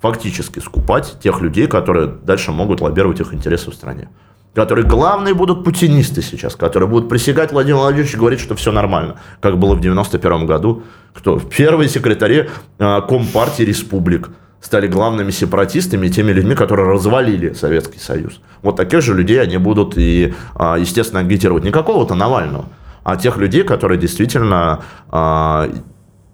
фактически 0.00 0.60
скупать 0.60 1.16
тех 1.22 1.40
людей, 1.40 1.66
которые 1.66 2.06
дальше 2.06 2.52
могут 2.52 2.80
лоббировать 2.80 3.20
их 3.20 3.34
интересы 3.34 3.70
в 3.70 3.74
стране. 3.74 4.08
Которые 4.54 4.84
главные 4.84 5.34
будут 5.34 5.62
путинисты 5.62 6.22
сейчас, 6.22 6.56
которые 6.56 6.88
будут 6.88 7.08
присягать 7.08 7.52
Владимир 7.52 7.78
Владимирович 7.78 8.14
и 8.14 8.16
говорить, 8.16 8.40
что 8.40 8.56
все 8.56 8.72
нормально, 8.72 9.16
как 9.40 9.58
было 9.58 9.74
в 9.74 9.80
91 9.80 10.46
году. 10.46 10.82
Кто? 11.12 11.38
Первые 11.38 11.88
секретари 11.88 12.48
э, 12.78 13.00
Компартии 13.08 13.62
республик 13.62 14.30
стали 14.60 14.86
главными 14.86 15.30
сепаратистами, 15.30 16.08
теми 16.08 16.32
людьми, 16.32 16.54
которые 16.54 16.88
развалили 16.88 17.52
Советский 17.52 17.98
Союз. 17.98 18.40
Вот 18.62 18.76
таких 18.76 19.02
же 19.02 19.14
людей 19.14 19.40
они 19.40 19.56
будут 19.56 19.96
и, 19.96 20.34
а, 20.54 20.76
естественно, 20.76 21.20
агитировать. 21.20 21.64
Не 21.64 21.70
какого-то 21.70 22.14
Навального, 22.14 22.66
а 23.02 23.16
тех 23.16 23.38
людей, 23.38 23.64
которые 23.64 23.98
действительно 23.98 24.82
а, 25.08 25.68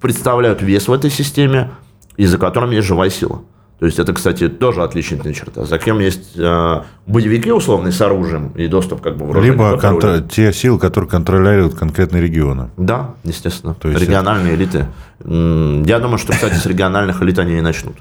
представляют 0.01 0.63
вес 0.63 0.89
в 0.89 0.93
этой 0.93 1.11
системе 1.11 1.71
и 2.17 2.27
за 2.27 2.39
которыми 2.39 2.75
есть 2.75 2.87
живая 2.87 3.11
сила. 3.11 3.43
То 3.79 3.85
есть 3.85 3.99
это, 3.99 4.15
кстати, 4.15 4.49
тоже 4.49 4.83
отличительная 4.83 5.35
черта. 5.35 5.67
За 5.67 5.79
кем 5.79 5.99
есть 5.99 6.31
э, 6.35 6.83
боевики 7.07 7.53
условные 7.53 7.93
с 7.93 8.01
оружием 8.01 8.53
и 8.55 8.69
доступ 8.69 9.03
как 9.03 9.19
бы 9.19 9.27
в 9.27 9.43
Либо 9.43 9.77
контр... 9.79 10.23
те 10.23 10.51
силы, 10.55 10.79
которые 10.79 11.11
контролируют 11.11 11.75
конкретные 11.75 12.23
регионы. 12.23 12.71
Да, 12.79 13.11
естественно. 13.23 13.75
То 13.75 13.89
есть 13.91 14.01
Региональные 14.01 14.55
это... 14.55 14.63
элиты. 14.63 15.87
Я 15.91 15.99
думаю, 15.99 16.17
что, 16.17 16.33
кстати, 16.33 16.55
с 16.55 16.65
региональных 16.67 17.21
элит 17.23 17.39
они 17.39 17.59
и 17.59 17.61
начнут. 17.61 17.97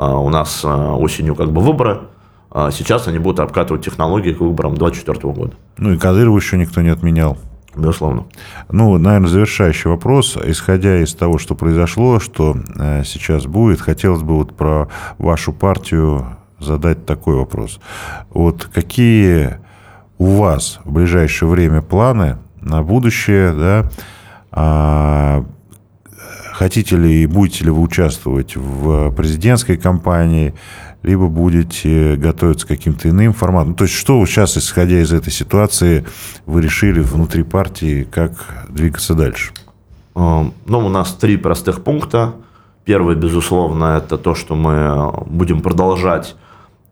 А, 0.00 0.18
у 0.18 0.30
нас 0.30 0.62
а, 0.64 0.94
осенью 0.94 1.34
как 1.34 1.52
бы 1.52 1.60
выборы, 1.60 2.00
а 2.50 2.70
сейчас 2.70 3.06
они 3.06 3.18
будут 3.18 3.38
обкатывать 3.38 3.84
технологии 3.84 4.32
к 4.32 4.40
выборам 4.40 4.74
2024 4.74 5.34
года. 5.34 5.52
Ну 5.76 5.92
и 5.92 5.98
Кадырова 5.98 6.38
еще 6.38 6.56
никто 6.56 6.80
не 6.80 6.88
отменял. 6.88 7.36
Безусловно. 7.76 8.24
Ну, 8.70 8.96
наверное, 8.96 9.28
завершающий 9.28 9.90
вопрос. 9.90 10.38
Исходя 10.42 11.02
из 11.02 11.14
того, 11.14 11.36
что 11.36 11.54
произошло, 11.54 12.18
что 12.18 12.56
э, 12.76 13.02
сейчас 13.04 13.44
будет, 13.44 13.82
хотелось 13.82 14.22
бы 14.22 14.36
вот 14.36 14.56
про 14.56 14.88
вашу 15.18 15.52
партию 15.52 16.38
задать 16.58 17.04
такой 17.04 17.36
вопрос. 17.36 17.78
Вот 18.30 18.70
какие 18.72 19.58
у 20.16 20.36
вас 20.36 20.80
в 20.82 20.92
ближайшее 20.92 21.50
время 21.50 21.82
планы 21.82 22.38
на 22.62 22.82
будущее, 22.82 23.52
да, 23.52 25.44
хотите 26.60 26.94
ли 26.94 27.22
и 27.22 27.26
будете 27.26 27.64
ли 27.64 27.70
вы 27.70 27.80
участвовать 27.80 28.54
в 28.54 29.10
президентской 29.12 29.78
кампании, 29.78 30.52
либо 31.02 31.28
будете 31.28 32.16
готовиться 32.16 32.66
к 32.66 32.68
каким-то 32.68 33.08
иным 33.08 33.32
форматам. 33.32 33.74
То 33.74 33.84
есть, 33.84 33.94
что 33.96 34.22
сейчас, 34.26 34.58
исходя 34.58 35.00
из 35.00 35.10
этой 35.10 35.32
ситуации, 35.32 36.04
вы 36.44 36.60
решили 36.60 37.00
внутри 37.00 37.44
партии, 37.44 38.06
как 38.10 38.66
двигаться 38.68 39.14
дальше? 39.14 39.52
Ну, 40.14 40.52
у 40.66 40.88
нас 40.90 41.14
три 41.14 41.38
простых 41.38 41.82
пункта. 41.82 42.34
Первый, 42.84 43.16
безусловно, 43.16 43.96
это 43.96 44.18
то, 44.18 44.34
что 44.34 44.54
мы 44.54 45.10
будем 45.30 45.62
продолжать 45.62 46.36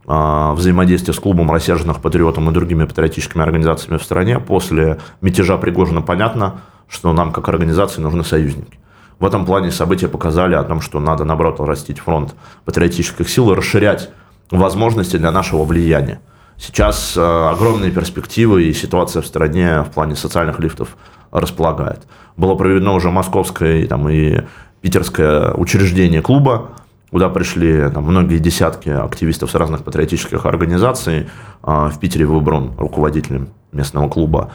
а, 0.07 0.55
взаимодействие 0.55 1.12
с 1.12 1.19
клубом 1.19 1.51
рассерженных 1.51 2.01
патриотов 2.01 2.49
и 2.49 2.53
другими 2.55 2.87
патриотическими 2.87 3.43
организациями 3.43 3.99
в 3.99 4.03
стране. 4.03 4.39
После 4.39 4.97
мятежа 5.21 5.59
Пригожина 5.59 6.01
понятно, 6.01 6.62
что 6.89 7.12
нам, 7.12 7.33
как 7.33 7.51
организации, 7.51 8.01
нужны 8.01 8.25
союзники. 8.25 8.79
В 9.19 9.25
этом 9.25 9.45
плане 9.45 9.71
события 9.71 10.09
показали 10.09 10.55
о 10.55 10.62
том, 10.62 10.81
что 10.81 11.01
надо, 11.01 11.25
наоборот, 11.25 11.59
растить 11.61 11.99
фронт 11.99 12.35
патриотических 12.64 13.29
сил 13.29 13.51
и 13.51 13.55
расширять 13.55 14.11
возможности 14.51 15.16
для 15.16 15.33
нашего 15.33 15.64
влияния. 15.64 16.21
Сейчас 16.57 17.16
э, 17.16 17.21
огромные 17.21 17.91
перспективы 17.91 18.64
и 18.64 18.73
ситуация 18.73 19.23
в 19.23 19.27
стране 19.27 19.83
в 19.83 19.91
плане 19.91 20.16
социальных 20.16 20.59
лифтов 20.59 20.97
располагает. 21.31 22.03
Было 22.37 22.55
проведено 22.55 22.95
уже 22.95 23.11
московское 23.11 23.87
там, 23.87 24.09
и 24.09 24.43
питерское 24.81 25.53
учреждение 25.53 26.23
клуба, 26.23 26.71
куда 27.11 27.29
пришли 27.29 27.91
там, 27.91 28.05
многие 28.05 28.39
десятки 28.39 28.89
активистов 28.89 29.51
с 29.51 29.55
разных 29.55 29.85
патриотических 29.85 30.47
организаций. 30.47 31.29
Э, 31.62 31.91
в 31.93 31.99
Питере 32.01 32.25
выбран 32.25 32.73
руководителем 32.77 33.51
местного 33.73 34.09
клуба 34.09 34.51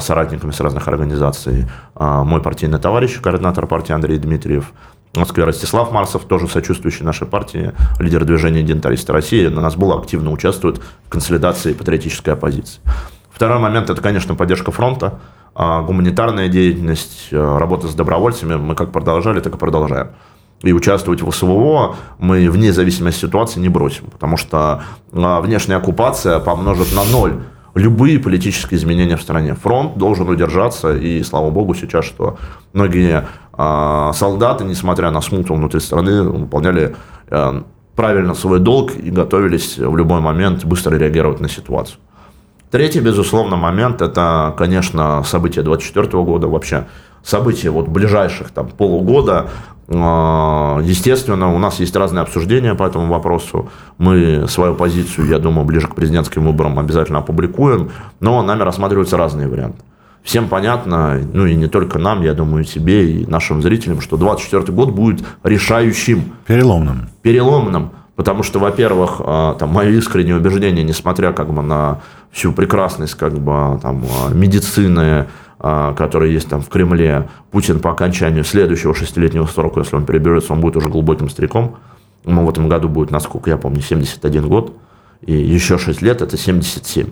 соратниками 0.00 0.50
с 0.50 0.60
разных 0.60 0.88
организаций. 0.88 1.66
А, 1.94 2.24
мой 2.24 2.42
партийный 2.42 2.80
товарищ, 2.80 3.20
координатор 3.20 3.66
партии 3.66 3.92
Андрей 3.92 4.18
Дмитриев, 4.18 4.72
Москве 5.14 5.44
Ростислав 5.44 5.92
Марсов, 5.92 6.24
тоже 6.24 6.48
сочувствующий 6.48 7.04
нашей 7.04 7.26
партии, 7.26 7.72
лидер 7.98 8.24
движения 8.24 8.62
«Денталисты 8.62 9.12
России», 9.12 9.46
на 9.46 9.60
нас 9.60 9.76
было 9.76 9.98
активно 9.98 10.30
участвует 10.30 10.78
в 11.06 11.08
консолидации 11.08 11.72
патриотической 11.72 12.34
оппозиции. 12.34 12.80
Второй 13.32 13.58
момент– 13.58 13.90
это, 13.90 14.02
конечно, 14.02 14.34
поддержка 14.34 14.72
фронта, 14.72 15.20
а, 15.54 15.82
гуманитарная 15.82 16.48
деятельность, 16.48 17.28
работа 17.30 17.88
с 17.88 17.94
добровольцами. 17.94 18.56
Мы 18.56 18.74
как 18.74 18.92
продолжали, 18.92 19.40
так 19.40 19.54
и 19.54 19.58
продолжаем. 19.58 20.08
и 20.62 20.72
участвовать 20.72 21.22
в 21.22 21.30
СВО 21.30 21.96
мы 22.18 22.50
вне 22.50 22.72
зависимости 22.72 23.24
от 23.24 23.28
ситуации 23.28 23.60
не 23.60 23.68
бросим, 23.68 24.06
потому 24.10 24.36
что 24.36 24.82
а, 25.12 25.40
внешняя 25.40 25.76
оккупация 25.76 26.38
помножит 26.38 26.94
на 26.94 27.04
ноль 27.04 27.40
любые 27.74 28.18
политические 28.18 28.78
изменения 28.78 29.16
в 29.16 29.22
стране. 29.22 29.54
Фронт 29.54 29.96
должен 29.96 30.28
удержаться, 30.28 30.94
и 30.96 31.22
слава 31.22 31.50
богу 31.50 31.74
сейчас, 31.74 32.04
что 32.04 32.38
многие 32.72 33.26
э, 33.56 34.10
солдаты, 34.14 34.64
несмотря 34.64 35.10
на 35.10 35.20
смуту 35.20 35.54
внутри 35.54 35.80
страны, 35.80 36.22
выполняли 36.22 36.96
э, 37.28 37.62
правильно 37.94 38.34
свой 38.34 38.60
долг 38.60 38.92
и 38.96 39.10
готовились 39.10 39.78
в 39.78 39.96
любой 39.96 40.20
момент 40.20 40.64
быстро 40.64 40.96
реагировать 40.96 41.40
на 41.40 41.48
ситуацию. 41.48 41.98
Третий, 42.70 43.00
безусловно, 43.00 43.56
момент– 43.56 44.00
это, 44.02 44.54
конечно, 44.56 45.24
события 45.24 45.62
2024 45.62 46.22
года, 46.22 46.46
вообще 46.46 46.86
события 47.22 47.70
вот 47.70 47.88
ближайших 47.88 48.50
там, 48.52 48.68
полугода. 48.68 49.50
А, 49.92 50.80
естественно, 50.82 51.52
у 51.52 51.58
нас 51.58 51.80
есть 51.80 51.96
разные 51.96 52.22
обсуждения 52.22 52.74
по 52.74 52.84
этому 52.84 53.08
вопросу. 53.08 53.70
Мы 53.98 54.46
свою 54.48 54.74
позицию, 54.74 55.26
я 55.28 55.38
думаю, 55.38 55.64
ближе 55.64 55.88
к 55.88 55.94
президентским 55.94 56.44
выборам 56.44 56.78
обязательно 56.78 57.18
опубликуем, 57.18 57.90
но 58.20 58.42
нами 58.42 58.62
рассматриваются 58.62 59.16
разные 59.16 59.48
варианты. 59.48 59.82
Всем 60.22 60.48
понятно, 60.48 61.18
ну 61.32 61.46
и 61.46 61.54
не 61.54 61.66
только 61.66 61.98
нам, 61.98 62.22
я 62.22 62.34
думаю, 62.34 62.64
тебе 62.64 63.10
и 63.10 63.26
нашим 63.26 63.62
зрителям, 63.62 64.00
что 64.00 64.16
2024 64.16 64.72
год 64.76 64.90
будет 64.90 65.24
решающим. 65.42 66.34
Переломным. 66.46 67.08
Переломным. 67.22 67.90
Потому 68.14 68.42
что, 68.42 68.58
во-первых, 68.58 69.22
а, 69.24 69.54
там, 69.54 69.70
мое 69.70 69.92
искреннее 69.92 70.36
убеждение, 70.36 70.84
несмотря 70.84 71.32
как 71.32 71.52
бы 71.52 71.62
на 71.62 72.02
всю 72.30 72.52
прекрасность 72.52 73.14
как 73.14 73.32
бы, 73.38 73.80
там, 73.80 74.04
медицины, 74.34 75.26
а, 75.62 75.92
которая 75.92 76.30
есть 76.30 76.48
там 76.48 76.62
в 76.62 76.70
Кремле, 76.70 77.28
Путин 77.50 77.80
по 77.80 77.90
окончанию 77.90 78.44
следующего 78.44 78.94
шестилетнего 78.94 79.44
срока, 79.44 79.80
если 79.80 79.94
он 79.94 80.06
переберется, 80.06 80.54
он 80.54 80.60
будет 80.62 80.76
уже 80.76 80.88
глубоким 80.88 81.28
стариком. 81.28 81.76
Ему 82.24 82.46
в 82.46 82.50
этом 82.50 82.66
году 82.66 82.88
будет, 82.88 83.10
насколько 83.10 83.50
я 83.50 83.58
помню, 83.58 83.82
71 83.82 84.48
год. 84.48 84.74
И 85.20 85.34
еще 85.34 85.76
6 85.76 86.00
лет– 86.00 86.22
это 86.22 86.38
77. 86.38 87.08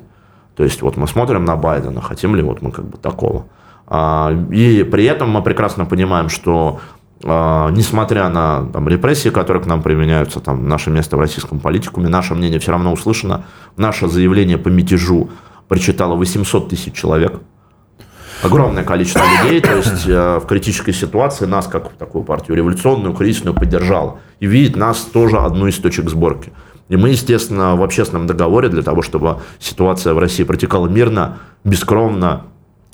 То 0.57 0.65
есть, 0.65 0.81
вот 0.81 0.97
мы 0.97 1.07
смотрим 1.07 1.45
на 1.45 1.57
Байдена, 1.57 2.01
хотим 2.01 2.35
ли 2.37 2.43
вот 2.43 2.63
мы 2.63 2.73
как 2.73 2.87
бы 2.87 2.97
такого. 2.97 3.45
А, 3.87 4.33
и 4.51 4.83
при 4.83 5.05
этом 5.05 5.29
мы 5.29 5.43
прекрасно 5.43 5.85
понимаем, 5.85 6.31
что 6.31 6.81
а, 7.25 7.71
несмотря 7.71 8.31
на 8.31 8.65
там, 8.73 8.89
репрессии, 8.89 9.29
которые 9.29 9.63
к 9.63 9.67
нам 9.67 9.83
применяются, 9.83 10.41
там, 10.41 10.67
наше 10.67 10.89
место 10.89 11.19
в 11.19 11.21
российском 11.21 11.61
политикуме, 11.61 12.09
наше 12.09 12.35
мнение 12.35 12.61
все 12.61 12.73
равно 12.73 12.95
услышано. 12.95 13.45
Наше 13.77 14.09
заявление 14.09 14.57
по 14.57 14.69
мятежу 14.69 15.29
прочитало 15.69 16.15
800 16.15 16.71
тысяч 16.71 16.95
человек– 16.95 17.43
огромное 18.43 18.85
количество 18.85 19.23
людей, 19.43 19.61
то 19.61 19.77
есть 19.77 20.07
э, 20.07 20.39
в 20.39 20.47
критической 20.47 20.95
ситуации 20.95 21.47
нас, 21.47 21.67
как 21.67 21.93
такую 21.93 22.25
партию 22.25 22.57
революционную, 22.57 23.15
кризисную, 23.15 23.55
поддержала. 23.55 24.21
И 24.41 24.47
видит 24.47 24.77
нас 24.77 25.01
тоже 25.01 25.39
одну 25.39 25.67
из 25.67 25.77
точек 25.77 26.09
сборки. 26.09 26.53
И 26.89 26.97
мы, 26.97 27.11
естественно, 27.11 27.77
в 27.77 27.83
общественном 27.83 28.27
договоре 28.27 28.69
для 28.69 28.83
того, 28.83 29.03
чтобы 29.03 29.39
ситуация 29.59 30.15
в 30.15 30.19
России 30.19 30.45
протекала 30.45 30.87
мирно, 30.89 31.39
бескровно, 31.65 32.45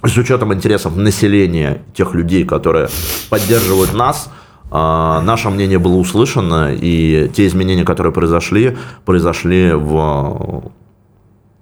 с 0.03 0.17
учетом 0.17 0.53
интересов 0.53 0.97
населения, 0.97 1.83
тех 1.95 2.15
людей, 2.15 2.45
которые 2.45 2.89
поддерживают 3.31 3.95
нас, 3.95 4.31
э, 4.71 4.75
наше 4.75 5.51
мнение 5.51 5.79
было 5.79 5.97
услышано, 5.97 6.75
и 6.75 7.31
те 7.35 7.47
изменения, 7.47 7.85
которые 7.85 8.13
произошли, 8.13 8.77
произошли 9.05 9.73
в 9.73 10.73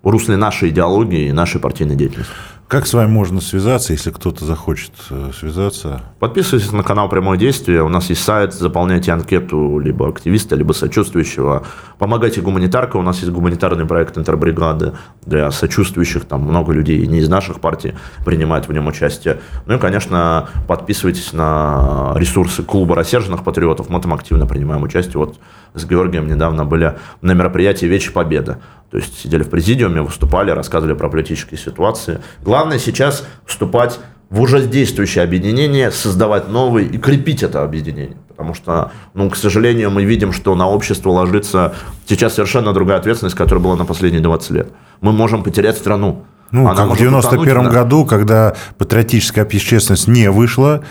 русле 0.02 0.36
нашей 0.36 0.70
идеологии 0.70 1.28
и 1.28 1.32
нашей 1.32 1.60
партийной 1.60 1.96
деятельности. 1.96 2.32
Как 2.72 2.86
с 2.86 2.94
вами 2.94 3.10
можно 3.10 3.42
связаться, 3.42 3.92
если 3.92 4.10
кто-то 4.10 4.46
захочет 4.46 4.92
э, 5.10 5.30
связаться? 5.38 6.00
Подписывайтесь 6.18 6.72
на 6.72 6.82
канал 6.82 7.10
Прямое 7.10 7.36
Действие. 7.36 7.82
У 7.82 7.90
нас 7.90 8.08
есть 8.08 8.24
сайт, 8.24 8.54
заполняйте 8.54 9.12
анкету 9.12 9.78
либо 9.78 10.08
активиста, 10.08 10.56
либо 10.56 10.72
сочувствующего. 10.72 11.66
Помогайте 11.98 12.40
гуманитарка. 12.40 12.96
У 12.96 13.02
нас 13.02 13.18
есть 13.18 13.30
гуманитарный 13.30 13.84
проект 13.84 14.16
интербригады 14.16 14.94
для 15.26 15.50
сочувствующих. 15.50 16.24
Там 16.24 16.44
много 16.44 16.72
людей 16.72 17.06
не 17.06 17.18
из 17.18 17.28
наших 17.28 17.60
партий 17.60 17.92
принимают 18.24 18.68
в 18.68 18.72
нем 18.72 18.86
участие. 18.86 19.40
Ну 19.66 19.74
и, 19.74 19.78
конечно, 19.78 20.48
подписывайтесь 20.66 21.34
на 21.34 22.14
ресурсы 22.16 22.62
клуба 22.62 22.96
рассерженных 22.96 23.44
патриотов. 23.44 23.90
Мы 23.90 24.00
там 24.00 24.14
активно 24.14 24.46
принимаем 24.46 24.82
участие. 24.82 25.18
Вот 25.18 25.38
с 25.74 25.84
Георгием 25.84 26.26
недавно 26.26 26.64
были 26.64 26.96
на 27.20 27.32
мероприятии 27.32 27.84
Вечи 27.84 28.10
Победы. 28.10 28.56
То 28.92 28.98
есть 28.98 29.18
сидели 29.18 29.42
в 29.42 29.48
президиуме, 29.48 30.02
выступали, 30.02 30.50
рассказывали 30.50 30.94
про 30.94 31.08
политические 31.08 31.58
ситуации. 31.58 32.20
Главное 32.42 32.78
сейчас 32.78 33.26
вступать 33.46 33.98
в 34.28 34.38
уже 34.38 34.66
действующее 34.66 35.24
объединение, 35.24 35.90
создавать 35.90 36.48
новые 36.48 36.88
и 36.88 36.98
крепить 36.98 37.42
это 37.42 37.62
объединение. 37.62 38.18
Потому 38.28 38.52
что, 38.52 38.92
ну, 39.14 39.30
к 39.30 39.36
сожалению, 39.36 39.90
мы 39.90 40.04
видим, 40.04 40.34
что 40.34 40.54
на 40.54 40.68
общество 40.68 41.08
ложится 41.08 41.74
сейчас 42.06 42.34
совершенно 42.34 42.74
другая 42.74 42.98
ответственность, 42.98 43.34
которая 43.34 43.64
была 43.64 43.76
на 43.76 43.86
последние 43.86 44.22
20 44.22 44.50
лет. 44.50 44.68
Мы 45.00 45.12
можем 45.12 45.42
потерять 45.42 45.78
страну. 45.78 46.24
Ну, 46.50 46.68
Она 46.68 46.76
как 46.86 46.94
в 46.94 46.98
91 46.98 47.70
году, 47.70 48.04
когда 48.04 48.54
патриотическая 48.76 49.44
общественность 49.44 50.06
не 50.06 50.30
вышла, 50.30 50.84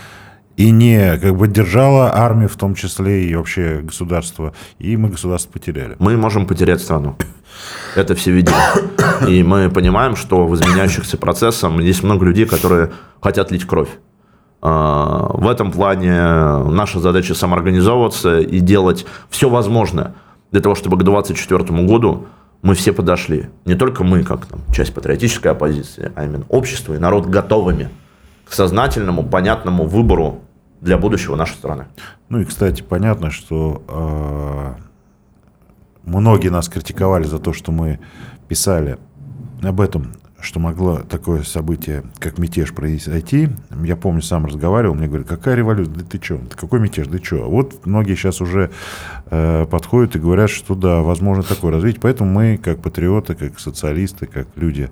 и 0.56 0.70
не 0.70 1.16
как 1.18 1.36
бы 1.36 1.48
держала 1.48 2.14
армию 2.14 2.48
в 2.48 2.56
том 2.56 2.74
числе 2.74 3.24
и 3.24 3.34
вообще 3.34 3.80
государство, 3.82 4.54
и 4.78 4.96
мы 4.96 5.08
государство 5.08 5.52
потеряли. 5.52 5.96
Мы 5.98 6.16
можем 6.16 6.46
потерять 6.46 6.80
страну. 6.80 7.16
Это 7.94 8.14
все 8.14 8.32
видимо. 8.32 8.56
И 9.28 9.42
мы 9.42 9.70
понимаем, 9.70 10.16
что 10.16 10.46
в 10.46 10.54
изменяющихся 10.54 11.16
процессах 11.16 11.72
есть 11.80 12.02
много 12.02 12.24
людей, 12.24 12.46
которые 12.46 12.90
хотят 13.20 13.50
лить 13.50 13.66
кровь. 13.66 13.90
А, 14.60 15.30
в 15.34 15.48
этом 15.48 15.72
плане 15.72 16.12
наша 16.70 17.00
задача 17.00 17.34
самоорганизовываться 17.34 18.38
и 18.40 18.60
делать 18.60 19.06
все 19.28 19.48
возможное 19.48 20.14
для 20.50 20.60
того, 20.60 20.74
чтобы 20.74 20.96
к 20.96 21.02
2024 21.02 21.84
году 21.86 22.26
мы 22.62 22.74
все 22.74 22.92
подошли. 22.92 23.46
Не 23.64 23.74
только 23.74 24.04
мы, 24.04 24.22
как 24.22 24.46
там, 24.46 24.60
часть 24.72 24.94
патриотической 24.94 25.50
оппозиции, 25.50 26.12
а 26.14 26.24
именно 26.24 26.44
общество 26.48 26.94
и 26.94 26.98
народ 26.98 27.26
готовыми 27.26 27.90
к 28.44 28.52
сознательному, 28.52 29.22
понятному 29.24 29.86
выбору 29.86 30.40
для 30.80 30.98
будущего 30.98 31.36
нашей 31.36 31.54
страны. 31.54 31.86
Ну 32.28 32.40
и, 32.40 32.44
кстати, 32.44 32.82
понятно, 32.82 33.30
что 33.30 33.82
э, 33.88 34.74
многие 36.04 36.48
нас 36.48 36.68
критиковали 36.68 37.24
за 37.24 37.38
то, 37.38 37.52
что 37.52 37.72
мы 37.72 38.00
писали 38.48 38.98
об 39.62 39.80
этом 39.80 40.14
что 40.42 40.58
могло 40.58 40.98
такое 40.98 41.44
событие, 41.44 42.02
как 42.18 42.38
мятеж, 42.38 42.74
произойти. 42.74 43.48
Я 43.84 43.96
помню, 43.96 44.22
сам 44.22 44.44
разговаривал, 44.44 44.96
мне 44.96 45.06
говорят, 45.06 45.28
какая 45.28 45.54
революция, 45.54 45.94
да 45.94 46.04
ты 46.04 46.20
что, 46.22 46.40
какой 46.56 46.80
мятеж, 46.80 47.06
да 47.06 47.18
что. 47.18 47.48
Вот 47.48 47.86
многие 47.86 48.16
сейчас 48.16 48.40
уже 48.40 48.70
э, 49.30 49.66
подходят 49.70 50.16
и 50.16 50.18
говорят, 50.18 50.50
что 50.50 50.74
да, 50.74 51.00
возможно 51.00 51.44
такое 51.44 51.70
развитие. 51.70 52.00
Поэтому 52.00 52.30
мы, 52.30 52.58
как 52.62 52.82
патриоты, 52.82 53.36
как 53.36 53.60
социалисты, 53.60 54.26
как 54.26 54.48
люди, 54.56 54.90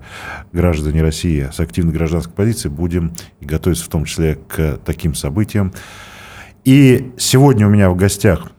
граждане 0.53 1.01
России 1.01 1.49
с 1.51 1.59
активной 1.59 1.93
гражданской 1.93 2.33
позицией, 2.33 2.73
будем 2.73 3.11
готовиться 3.41 3.85
в 3.85 3.89
том 3.89 4.05
числе 4.05 4.39
к 4.47 4.79
таким 4.85 5.13
событиям. 5.13 5.73
И 6.63 7.11
сегодня 7.17 7.67
у 7.67 7.69
меня 7.69 7.89
в 7.89 7.97
гостях 7.97 8.51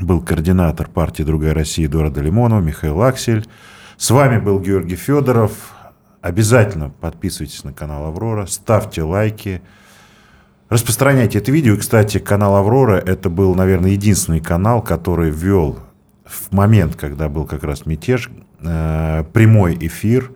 был 0.00 0.20
координатор 0.20 0.88
партии 0.88 1.24
«Другая 1.24 1.54
Россия» 1.54 1.86
Эдуарда 1.86 2.20
Лимонова, 2.20 2.60
Михаил 2.60 3.02
Аксель. 3.02 3.44
С 3.96 4.10
вами 4.10 4.38
был 4.38 4.60
Георгий 4.60 4.96
Федоров. 4.96 5.73
Обязательно 6.24 6.88
подписывайтесь 6.88 7.64
на 7.64 7.74
канал 7.74 8.06
Аврора, 8.06 8.46
ставьте 8.46 9.02
лайки, 9.02 9.60
распространяйте 10.70 11.36
это 11.36 11.52
видео. 11.52 11.74
И, 11.74 11.76
кстати, 11.76 12.16
канал 12.16 12.56
Аврора 12.56 12.96
это 12.96 13.28
был, 13.28 13.54
наверное, 13.54 13.90
единственный 13.90 14.40
канал, 14.40 14.80
который 14.80 15.28
ввел 15.28 15.80
в 16.24 16.50
момент, 16.50 16.96
когда 16.96 17.28
был 17.28 17.44
как 17.44 17.62
раз 17.62 17.84
мятеж, 17.84 18.30
э, 18.60 19.24
прямой 19.34 19.76
эфир 19.78 20.32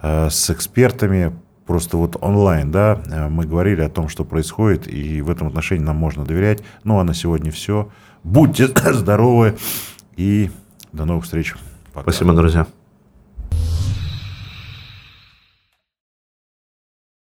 э, 0.00 0.30
с 0.30 0.48
экспертами, 0.48 1.36
просто 1.66 1.96
вот 1.96 2.16
онлайн, 2.20 2.70
да, 2.70 3.02
э, 3.04 3.28
мы 3.28 3.46
говорили 3.46 3.80
о 3.80 3.88
том, 3.88 4.08
что 4.08 4.24
происходит, 4.24 4.86
и 4.86 5.22
в 5.22 5.30
этом 5.30 5.48
отношении 5.48 5.82
нам 5.82 5.96
можно 5.96 6.24
доверять. 6.24 6.62
Ну, 6.84 7.00
а 7.00 7.02
на 7.02 7.14
сегодня 7.14 7.50
все. 7.50 7.90
Будьте 8.22 8.68
здоровы 8.92 9.56
и 10.14 10.52
до 10.92 11.04
новых 11.04 11.24
встреч. 11.24 11.56
Пока. 11.92 12.12
Спасибо, 12.12 12.32
друзья. 12.32 12.68